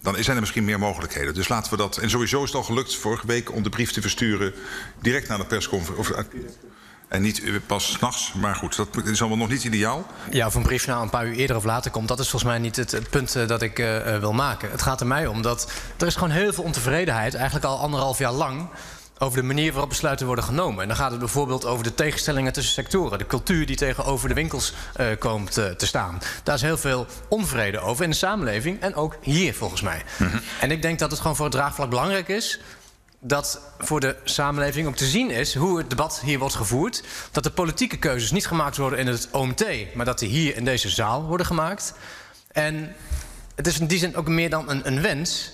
dan 0.02 0.16
zijn 0.20 0.36
er 0.36 0.42
misschien 0.42 0.66
meer 0.66 0.80
mogelijkheden. 0.80 1.34
Dus 1.34 1.48
laten 1.48 1.72
we 1.72 1.78
dat... 1.78 1.98
En 1.98 2.10
sowieso 2.10 2.44
is 2.44 2.50
het 2.50 2.58
al 2.58 2.64
gelukt 2.64 2.96
vorige 2.96 3.28
week 3.28 3.52
om 3.52 3.64
de 3.64 3.70
brief 3.70 3.92
te 3.92 4.02
versturen... 4.02 4.54
direct 5.02 5.28
naar 5.28 5.38
de 5.38 5.46
persconferentie. 5.46 6.16
Eh, 6.16 6.52
en 7.08 7.22
niet 7.22 7.44
eh, 7.44 7.54
pas 7.66 7.92
s'nachts, 7.92 8.34
maar 8.34 8.56
goed, 8.56 8.76
dat 8.76 8.88
is 9.06 9.20
allemaal 9.20 9.38
nog 9.38 9.50
niet 9.50 9.64
ideaal. 9.64 10.06
Ja, 10.32 10.48
of 10.48 10.56
een 10.56 10.64
brief 10.64 10.88
nou 10.88 11.04
een 11.04 11.10
paar 11.10 11.28
uur 11.28 11.36
eerder 11.36 11.56
of 11.56 11.64
later 11.64 11.92
komt... 11.92 12.08
dat 12.08 12.20
is 12.20 12.30
volgens 12.30 12.52
mij 12.52 12.62
niet 12.62 12.76
het, 12.76 13.10
punt 13.10 13.48
dat 13.48 13.62
ik 13.62 13.78
wil 14.20 14.34
maken. 14.34 14.72
Het 14.72 14.82
gaat 14.82 15.02
er 15.02 15.08
mij 15.08 15.28
om 15.28 15.42
dat 15.42 15.72
er 15.98 16.08
is 16.08 16.14
gewoon 16.14 16.30
heel 16.30 16.54
veel 16.54 16.64
ontevredenheid... 16.64 17.34
eigenlijk 17.34 17.66
al 17.66 17.80
anderhalf 17.80 18.18
jaar 18.18 18.32
lang 18.32 18.68
over 19.22 19.42
de 19.42 19.48
manier 19.48 19.72
waarop 19.72 19.90
besluiten 19.90 20.26
worden 20.26 20.46
genomen. 20.46 20.82
En 20.82 20.88
dan 20.88 20.98
gaat 20.98 21.12
het 21.12 21.20
bijvoorbeeld 21.20 21.66
over 21.66 21.84
de 21.84 21.96
tegenstellingen 21.96 22.54
tussen 22.54 22.74
sectoren. 22.74 23.18
De 23.18 23.26
cultuur 23.26 23.66
die 23.66 23.76
tegenover 23.76 24.28
de 24.28 24.34
winkels 24.34 24.74
eh, 24.94 25.08
komt 25.20 25.58
eh, 25.58 25.66
te 25.66 25.86
staan. 25.86 26.22
Daar 26.44 26.56
is 26.56 26.62
heel 26.62 26.78
veel 26.78 27.06
onvrede 27.30 27.80
over 27.80 28.04
in 28.04 28.10
de 28.10 28.16
samenleving 28.16 28.82
en 28.82 28.96
ook 28.96 29.18
hier 29.22 29.54
volgens 29.54 29.82
mij. 29.82 30.02
En 30.60 30.72
ik 30.72 30.82
denk 30.82 31.00
dat 31.00 31.12
het 31.12 31.20
gewoon 31.20 31.36
voor 31.36 31.46
het 31.46 31.54
draagvlak 31.54 31.90
belangrijk 31.90 32.28
is 32.28 32.60
dat 33.24 33.62
voor 33.80 34.00
de 34.00 34.16
samenleving 34.24 34.88
ook 34.88 34.96
te 34.96 35.06
zien 35.06 35.32
is 35.32 35.56
hoe 35.56 35.78
het 35.78 35.90
debat 35.90 36.22
hier 36.24 36.40
wordt 36.40 36.56
gevoerd. 36.56 37.04
Dat 37.32 37.44
de 37.44 37.52
politieke 37.52 37.98
keuzes 37.98 38.32
niet 38.32 38.48
gemaakt 38.48 38.78
worden 38.78 39.00
in 39.00 39.08
het 39.08 39.28
OMT, 39.32 39.66
maar 39.94 40.06
dat 40.06 40.20
die 40.20 40.30
hier 40.30 40.56
in 40.56 40.66
deze 40.66 40.90
zaal 40.90 41.24
worden 41.24 41.46
gemaakt. 41.46 41.94
En 42.52 42.96
het 43.56 43.68
is 43.68 43.80
in 43.80 43.88
die 43.88 44.00
zin 44.00 44.16
ook 44.16 44.28
meer 44.28 44.50
dan 44.50 44.70
een, 44.70 44.88
een 44.88 45.02
wens. 45.02 45.52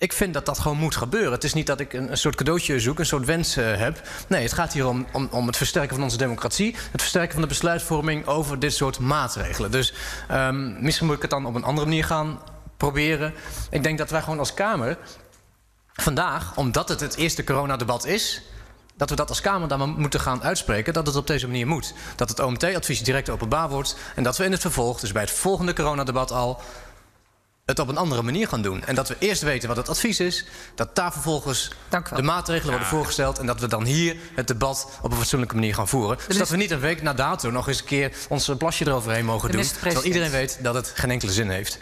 Ik 0.00 0.12
vind 0.12 0.34
dat 0.34 0.46
dat 0.46 0.58
gewoon 0.58 0.76
moet 0.76 0.96
gebeuren. 0.96 1.32
Het 1.32 1.44
is 1.44 1.54
niet 1.54 1.66
dat 1.66 1.80
ik 1.80 1.92
een, 1.92 2.10
een 2.10 2.16
soort 2.16 2.34
cadeautje 2.34 2.80
zoek, 2.80 2.98
een 2.98 3.06
soort 3.06 3.26
wens 3.26 3.56
eh, 3.56 3.76
heb. 3.76 4.08
Nee, 4.26 4.42
het 4.42 4.52
gaat 4.52 4.72
hier 4.72 4.86
om, 4.86 5.06
om, 5.12 5.28
om 5.30 5.46
het 5.46 5.56
versterken 5.56 5.94
van 5.94 6.04
onze 6.04 6.16
democratie. 6.16 6.76
Het 6.90 7.00
versterken 7.00 7.32
van 7.32 7.40
de 7.40 7.48
besluitvorming 7.48 8.26
over 8.26 8.58
dit 8.58 8.74
soort 8.74 8.98
maatregelen. 8.98 9.70
Dus 9.70 9.94
ehm, 10.28 10.82
misschien 10.82 11.06
moet 11.06 11.16
ik 11.16 11.22
het 11.22 11.30
dan 11.30 11.46
op 11.46 11.54
een 11.54 11.64
andere 11.64 11.86
manier 11.86 12.04
gaan 12.04 12.40
proberen. 12.76 13.34
Ik 13.70 13.82
denk 13.82 13.98
dat 13.98 14.10
wij 14.10 14.22
gewoon 14.22 14.38
als 14.38 14.54
Kamer 14.54 14.98
vandaag, 15.92 16.56
omdat 16.56 16.88
het 16.88 17.00
het 17.00 17.16
eerste 17.16 17.44
coronadebat 17.44 18.06
is... 18.06 18.42
dat 18.96 19.10
we 19.10 19.16
dat 19.16 19.28
als 19.28 19.40
Kamer 19.40 19.68
dan 19.68 19.94
moeten 19.98 20.20
gaan 20.20 20.42
uitspreken... 20.42 20.92
dat 20.92 21.06
het 21.06 21.16
op 21.16 21.26
deze 21.26 21.46
manier 21.46 21.66
moet. 21.66 21.94
Dat 22.16 22.28
het 22.28 22.40
OMT-advies 22.40 23.02
direct 23.02 23.28
openbaar 23.28 23.68
wordt... 23.68 23.96
en 24.14 24.22
dat 24.22 24.36
we 24.36 24.44
in 24.44 24.52
het 24.52 24.60
vervolg, 24.60 25.00
dus 25.00 25.12
bij 25.12 25.22
het 25.22 25.30
volgende 25.30 25.72
coronadebat 25.72 26.32
al... 26.32 26.60
het 27.70 27.78
op 27.78 27.88
een 27.88 27.96
andere 27.96 28.22
manier 28.22 28.48
gaan 28.48 28.62
doen. 28.62 28.84
En 28.84 28.94
dat 28.94 29.08
we 29.08 29.16
eerst 29.18 29.42
weten 29.42 29.68
wat 29.68 29.76
het 29.76 29.88
advies 29.88 30.20
is... 30.20 30.44
dat 30.74 30.94
daar 30.96 31.12
vervolgens 31.12 31.70
Dank 31.88 32.06
u 32.06 32.10
wel. 32.10 32.18
de 32.18 32.24
maatregelen 32.24 32.70
worden 32.70 32.88
voorgesteld... 32.88 33.38
en 33.38 33.46
dat 33.46 33.60
we 33.60 33.66
dan 33.68 33.84
hier 33.84 34.16
het 34.34 34.46
debat 34.46 34.98
op 35.02 35.10
een 35.10 35.16
fatsoenlijke 35.16 35.54
manier 35.54 35.74
gaan 35.74 35.88
voeren. 35.88 36.18
Dus 36.26 36.36
dat 36.36 36.48
we 36.48 36.56
niet 36.56 36.70
een 36.70 36.80
week 36.80 37.02
na 37.02 37.12
dato 37.14 37.50
nog 37.50 37.68
eens 37.68 37.78
een 37.80 37.84
keer... 37.86 38.12
ons 38.28 38.50
plasje 38.58 38.86
eroverheen 38.86 39.24
mogen 39.24 39.50
doen... 39.52 39.62
terwijl 39.62 40.04
iedereen 40.04 40.30
weet 40.30 40.58
dat 40.62 40.74
het 40.74 40.92
geen 40.94 41.10
enkele 41.10 41.32
zin 41.32 41.50
heeft. 41.50 41.78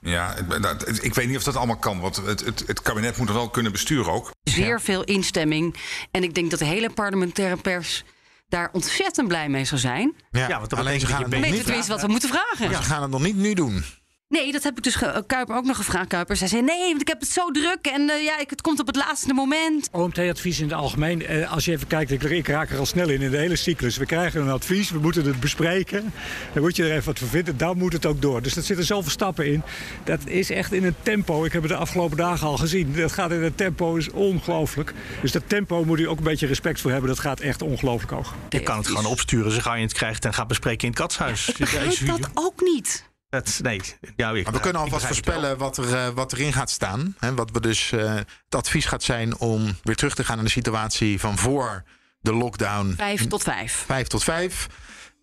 Ja, 0.00 0.34
dat- 0.60 1.04
ik 1.04 1.14
weet 1.14 1.28
niet 1.28 1.36
of 1.36 1.42
dat 1.42 1.56
allemaal 1.56 1.76
kan. 1.76 2.00
Want 2.00 2.16
het, 2.16 2.40
het, 2.44 2.64
het 2.66 2.82
kabinet 2.82 3.16
moet 3.16 3.28
er 3.28 3.34
wel 3.34 3.48
kunnen 3.50 3.72
besturen 3.72 4.12
ook. 4.12 4.30
Zeer 4.42 4.80
veel 4.80 5.04
instemming. 5.04 5.76
En 6.10 6.22
ik 6.22 6.34
denk 6.34 6.50
dat 6.50 6.58
de 6.58 6.64
hele 6.64 6.90
parlementaire 6.90 7.56
pers 7.56 8.04
daar 8.48 8.68
ontzettend 8.72 9.28
blij 9.28 9.48
mee 9.48 9.64
zou 9.64 9.80
zijn. 9.80 10.14
Ja, 10.30 10.48
Ja, 10.48 10.58
want 10.58 10.70
dat 10.70 10.78
alleen 10.78 11.00
ze 11.00 11.06
gaan, 11.06 11.14
dat 11.22 11.30
het 11.30 11.40
Weten 11.40 11.54
niet, 11.54 11.64
tenminste 11.64 11.92
wat 11.92 12.00
we 12.00 12.06
moeten 12.08 12.28
vragen. 12.28 12.70
maar 12.70 12.82
ze 12.82 12.88
gaan 12.88 13.02
het 13.02 13.10
nog 13.10 13.22
niet 13.22 13.36
nu 13.36 13.54
doen. 13.54 13.84
Nee, 14.32 14.52
dat 14.52 14.62
heb 14.62 14.76
ik 14.76 14.82
dus 14.82 14.94
ge- 14.94 15.24
Kuiper 15.26 15.56
ook 15.56 15.64
nog 15.64 15.76
gevraagd. 15.76 16.08
Kuiper 16.08 16.36
zij 16.36 16.48
zei: 16.48 16.62
nee, 16.62 16.88
want 16.88 17.00
ik 17.00 17.08
heb 17.08 17.20
het 17.20 17.28
zo 17.28 17.50
druk 17.50 17.86
en 17.86 18.10
eh, 18.10 18.22
ja, 18.24 18.38
ik, 18.38 18.50
het 18.50 18.60
komt 18.60 18.80
op 18.80 18.86
het 18.86 18.96
laatste 18.96 19.32
moment. 19.34 19.88
OMT-advies 19.92 20.58
in 20.58 20.64
het 20.64 20.74
algemeen. 20.74 21.26
eh, 21.26 21.52
Als 21.52 21.64
je 21.64 21.72
even 21.72 21.86
kijkt, 21.86 22.10
ik, 22.10 22.22
ik 22.22 22.48
raak 22.48 22.70
er 22.70 22.78
al 22.78 22.86
snel 22.86 23.08
in 23.08 23.20
in 23.22 23.30
de 23.30 23.36
hele 23.36 23.56
cyclus. 23.56 23.96
We 23.96 24.06
krijgen 24.06 24.40
een 24.40 24.50
advies, 24.50 24.90
we 24.90 24.98
moeten 24.98 25.24
het 25.24 25.40
bespreken. 25.40 26.12
Dan 26.52 26.62
moet 26.62 26.76
je 26.76 26.84
er 26.84 26.90
even 26.90 27.04
wat 27.04 27.18
van 27.18 27.28
vinden, 27.28 27.56
dan 27.56 27.78
moet 27.78 27.92
het 27.92 28.06
ook 28.06 28.22
door. 28.22 28.42
Dus 28.42 28.54
dat 28.54 28.64
zitten 28.64 28.84
zoveel 28.86 29.10
stappen 29.10 29.46
in. 29.52 29.62
Dat 30.04 30.20
is 30.24 30.50
echt 30.50 30.72
in 30.72 30.84
een 30.84 30.96
tempo. 31.02 31.44
Ik 31.44 31.52
heb 31.52 31.62
het 31.62 31.70
de 31.70 31.76
afgelopen 31.78 32.16
dagen 32.16 32.46
al 32.46 32.56
gezien. 32.56 32.92
Dat 32.96 33.12
gaat 33.12 33.30
in 33.30 33.42
een 33.42 33.54
tempo, 33.54 33.94
is 33.96 34.10
ongelooflijk. 34.10 34.92
Dus 35.22 35.32
dat 35.32 35.42
tempo 35.46 35.84
moet 35.84 35.98
u 36.00 36.08
ook 36.08 36.18
een 36.18 36.24
beetje 36.24 36.46
respect 36.46 36.80
voor 36.80 36.90
hebben. 36.90 37.08
Dat 37.08 37.18
gaat 37.20 37.40
echt 37.40 37.62
ongelooflijk 37.62 38.12
hoog. 38.12 38.34
Je 38.48 38.60
kan 38.60 38.76
het 38.76 38.86
gewoon 38.86 39.06
opsturen, 39.06 39.52
zo 39.52 39.60
ga 39.60 39.74
je 39.74 39.82
het 39.82 39.92
krijgt 39.92 40.24
en 40.24 40.34
gaat 40.34 40.48
bespreken 40.48 40.82
in 40.82 40.88
het 40.90 40.98
katshuis. 40.98 41.48
Ik 41.48 41.56
begrijp 41.56 42.06
dat 42.06 42.30
ook 42.34 42.60
niet. 42.60 43.10
Dat, 43.32 43.58
nee, 43.62 43.80
ja, 44.16 44.30
ik, 44.30 44.44
Maar 44.44 44.52
we 44.52 44.60
kunnen 44.60 44.82
alvast 44.82 45.06
voorspellen 45.06 45.58
wat, 45.58 45.76
er, 45.76 45.94
eh, 45.94 46.08
wat 46.08 46.32
erin 46.32 46.52
gaat 46.52 46.70
staan. 46.70 47.14
Hè, 47.18 47.34
wat 47.34 47.50
we 47.50 47.60
dus, 47.60 47.92
eh, 47.92 48.14
het 48.14 48.54
advies 48.54 48.84
gaat 48.86 49.02
zijn 49.02 49.38
om 49.38 49.76
weer 49.82 49.96
terug 49.96 50.14
te 50.14 50.24
gaan 50.24 50.36
naar 50.36 50.44
de 50.44 50.50
situatie 50.50 51.20
van 51.20 51.38
voor 51.38 51.82
de 52.20 52.34
lockdown. 52.34 52.94
Vijf 52.96 53.26
tot 53.26 53.42
vijf. 53.42 53.84
Vijf 53.86 54.06
tot 54.06 54.24
vijf. 54.24 54.66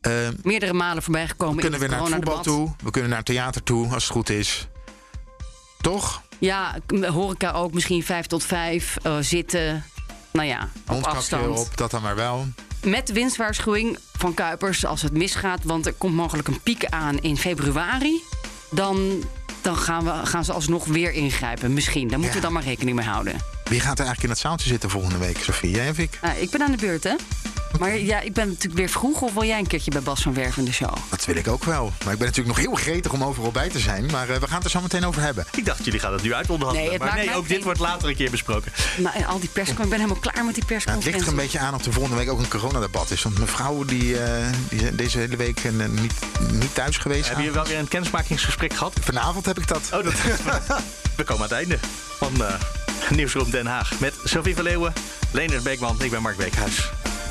Eh, 0.02 0.28
Meerdere 0.44 0.74
malen 0.74 1.04
voorbij 1.04 1.28
gekomen. 1.28 1.56
we 1.56 1.62
kunnen 1.62 1.80
in 1.82 1.88
weer 1.88 1.98
naar 1.98 2.06
het 2.06 2.16
voetbal 2.16 2.42
toe. 2.44 2.76
We 2.84 2.92
kunnen 2.92 3.10
naar 3.10 3.20
het 3.20 3.28
theater 3.28 3.64
toe, 3.64 3.94
als 3.94 4.04
het 4.04 4.12
goed 4.14 4.30
is. 4.30 4.68
Toch? 5.82 6.22
Ja, 6.40 6.76
horeca 7.02 7.52
ook 7.52 7.74
misschien 7.74 8.04
vijf 8.04 8.26
tot 8.26 8.44
vijf. 8.44 8.98
eh, 9.02 9.18
zitten. 9.20 9.84
Nou 10.32 10.48
ja, 10.48 10.70
op 10.88 11.04
afstand. 11.04 11.58
op, 11.60 11.78
dat 11.78 11.92
dan 11.92 12.02
maar 12.02 12.16
wel. 12.16 12.48
Met 12.86 13.12
winstwaarschuwing 13.12 13.98
van 14.18 14.34
Kuipers 14.34 14.86
als 14.86 15.02
het 15.02 15.12
misgaat. 15.14 15.64
Want 15.64 15.86
er 15.86 15.94
komt 15.94 16.16
mogelijk 16.16 16.48
een 16.48 16.62
piek 16.62 16.86
aan 16.86 17.20
in 17.20 17.38
februari. 17.38 18.22
Dan, 18.72 19.24
dan 19.62 19.78
gaan, 19.78 20.04
we, 20.04 20.26
gaan 20.26 20.46
ze 20.46 20.54
alsnog 20.54 20.86
weer 20.86 21.12
ingrijpen. 21.12 21.74
Misschien. 21.74 22.08
Daar 22.08 22.20
moeten 22.20 22.38
we 22.38 22.44
dan 22.44 22.54
maar 22.54 22.64
rekening 22.64 22.98
mee 22.98 23.08
houden. 23.08 23.34
Wie 23.64 23.80
gaat 23.80 24.00
er 24.00 24.06
eigenlijk 24.06 24.24
in 24.24 24.30
het 24.30 24.40
zaaltje 24.40 24.68
zitten 24.68 24.90
volgende 24.90 25.18
week, 25.18 25.38
Sofie? 25.38 25.72
Jij 25.72 25.90
of 25.90 25.98
ik? 25.98 26.20
Nou, 26.22 26.38
ik 26.38 26.50
ben 26.50 26.62
aan 26.62 26.72
de 26.72 26.78
beurt, 26.78 27.04
hè? 27.04 27.16
Maar 27.80 27.98
ja, 27.98 28.20
ik 28.20 28.34
ben 28.34 28.48
natuurlijk 28.48 28.76
weer 28.76 28.90
vroeg. 28.90 29.22
Of 29.22 29.34
wil 29.34 29.44
jij 29.44 29.60
een 29.60 29.68
keertje 29.68 29.92
bij 29.92 30.02
Bas 30.02 30.22
van 30.22 30.34
Werf 30.34 30.58
in 30.58 30.66
de 30.66 30.74
show? 30.74 30.94
Dat 31.10 31.26
wil 31.26 31.36
ik 31.36 31.48
ook 31.48 31.64
wel. 31.64 31.94
Maar 32.04 32.14
ik 32.14 32.20
ben 32.20 32.28
natuurlijk 32.28 32.58
nog 32.58 32.66
heel 32.66 32.76
gretig 32.76 33.12
om 33.12 33.24
overal 33.24 33.52
bij 33.52 33.70
te 33.70 33.80
zijn. 33.80 34.06
Maar 34.12 34.30
eh, 34.30 34.40
we 34.40 34.48
gaan 34.48 34.56
het 34.56 34.64
er 34.64 34.70
zo 34.70 34.82
meteen 34.82 35.06
over 35.06 35.22
hebben. 35.22 35.46
Ik 35.56 35.66
dacht, 35.66 35.86
jullie 35.86 36.00
gaan 36.00 36.14
het 36.14 36.22
nu 36.22 36.34
uit 36.34 36.50
onderhandelen. 36.50 36.90
Nee, 36.90 37.00
maar 37.00 37.16
nee, 37.16 37.36
ook 37.36 37.48
dit 37.48 37.64
wordt 37.64 37.80
later 37.80 38.10
een 38.10 38.16
keer 38.16 38.32
besproken. 38.32 38.72
Nou, 38.98 39.16
en 39.16 39.26
al 39.26 39.40
die 39.40 39.50
persconferenties. 39.50 39.84
Ik 39.84 39.90
ben 39.90 40.00
helemaal 40.00 40.22
klaar 40.22 40.46
met 40.46 40.56
die 40.56 40.64
Nou, 40.68 40.98
het 40.98 41.06
ligt 41.06 41.22
er 41.22 41.28
een 41.28 41.36
beetje 41.36 41.60
aan 41.60 41.74
of 41.74 41.86
er 41.86 41.94
volgende 41.94 42.18
week 42.18 42.30
ook 42.30 42.40
een 42.40 42.48
coronadebat 42.48 43.12
is. 43.12 43.24
Want 43.24 43.40
mevrouw 43.40 43.84
die, 43.84 44.20
eh, 44.20 44.48
die 44.70 44.82
is 44.82 44.96
deze 44.96 45.18
hele 45.18 45.36
week 45.36 45.60
eh, 45.60 45.72
niet, 45.72 46.14
niet 46.52 46.76
thuis 46.76 46.98
geweest. 46.98 47.26
Hebben 47.26 47.44
jullie 47.44 47.60
wel 47.60 47.70
weer 47.70 47.80
een 47.80 47.88
kennismakingsgesprek 47.88 48.74
gehad? 48.74 48.94
Vanavond 49.02 49.46
heb 49.46 49.58
ik 49.60 49.68
dat. 49.68 49.90
Oh, 49.94 50.04
dat... 50.04 50.14
We 51.18 51.24
komen 51.24 51.44
aan 51.44 51.50
het 51.50 51.52
einde 51.52 51.78
van 52.18 52.46
eh 52.46 52.54
Nieuwsroom 53.10 53.52
Den 53.52 53.66
Haag. 53.66 54.00
Met 54.00 54.14
Sophie 54.24 54.56
van 54.56 54.64
Leeuwen, 54.64 54.94
Leonard 55.32 55.64
Beekman, 55.64 56.02
ik 56.02 56.12
ben 56.12 56.22
Mark 56.22 56.38
Beekhuis. 56.38 56.90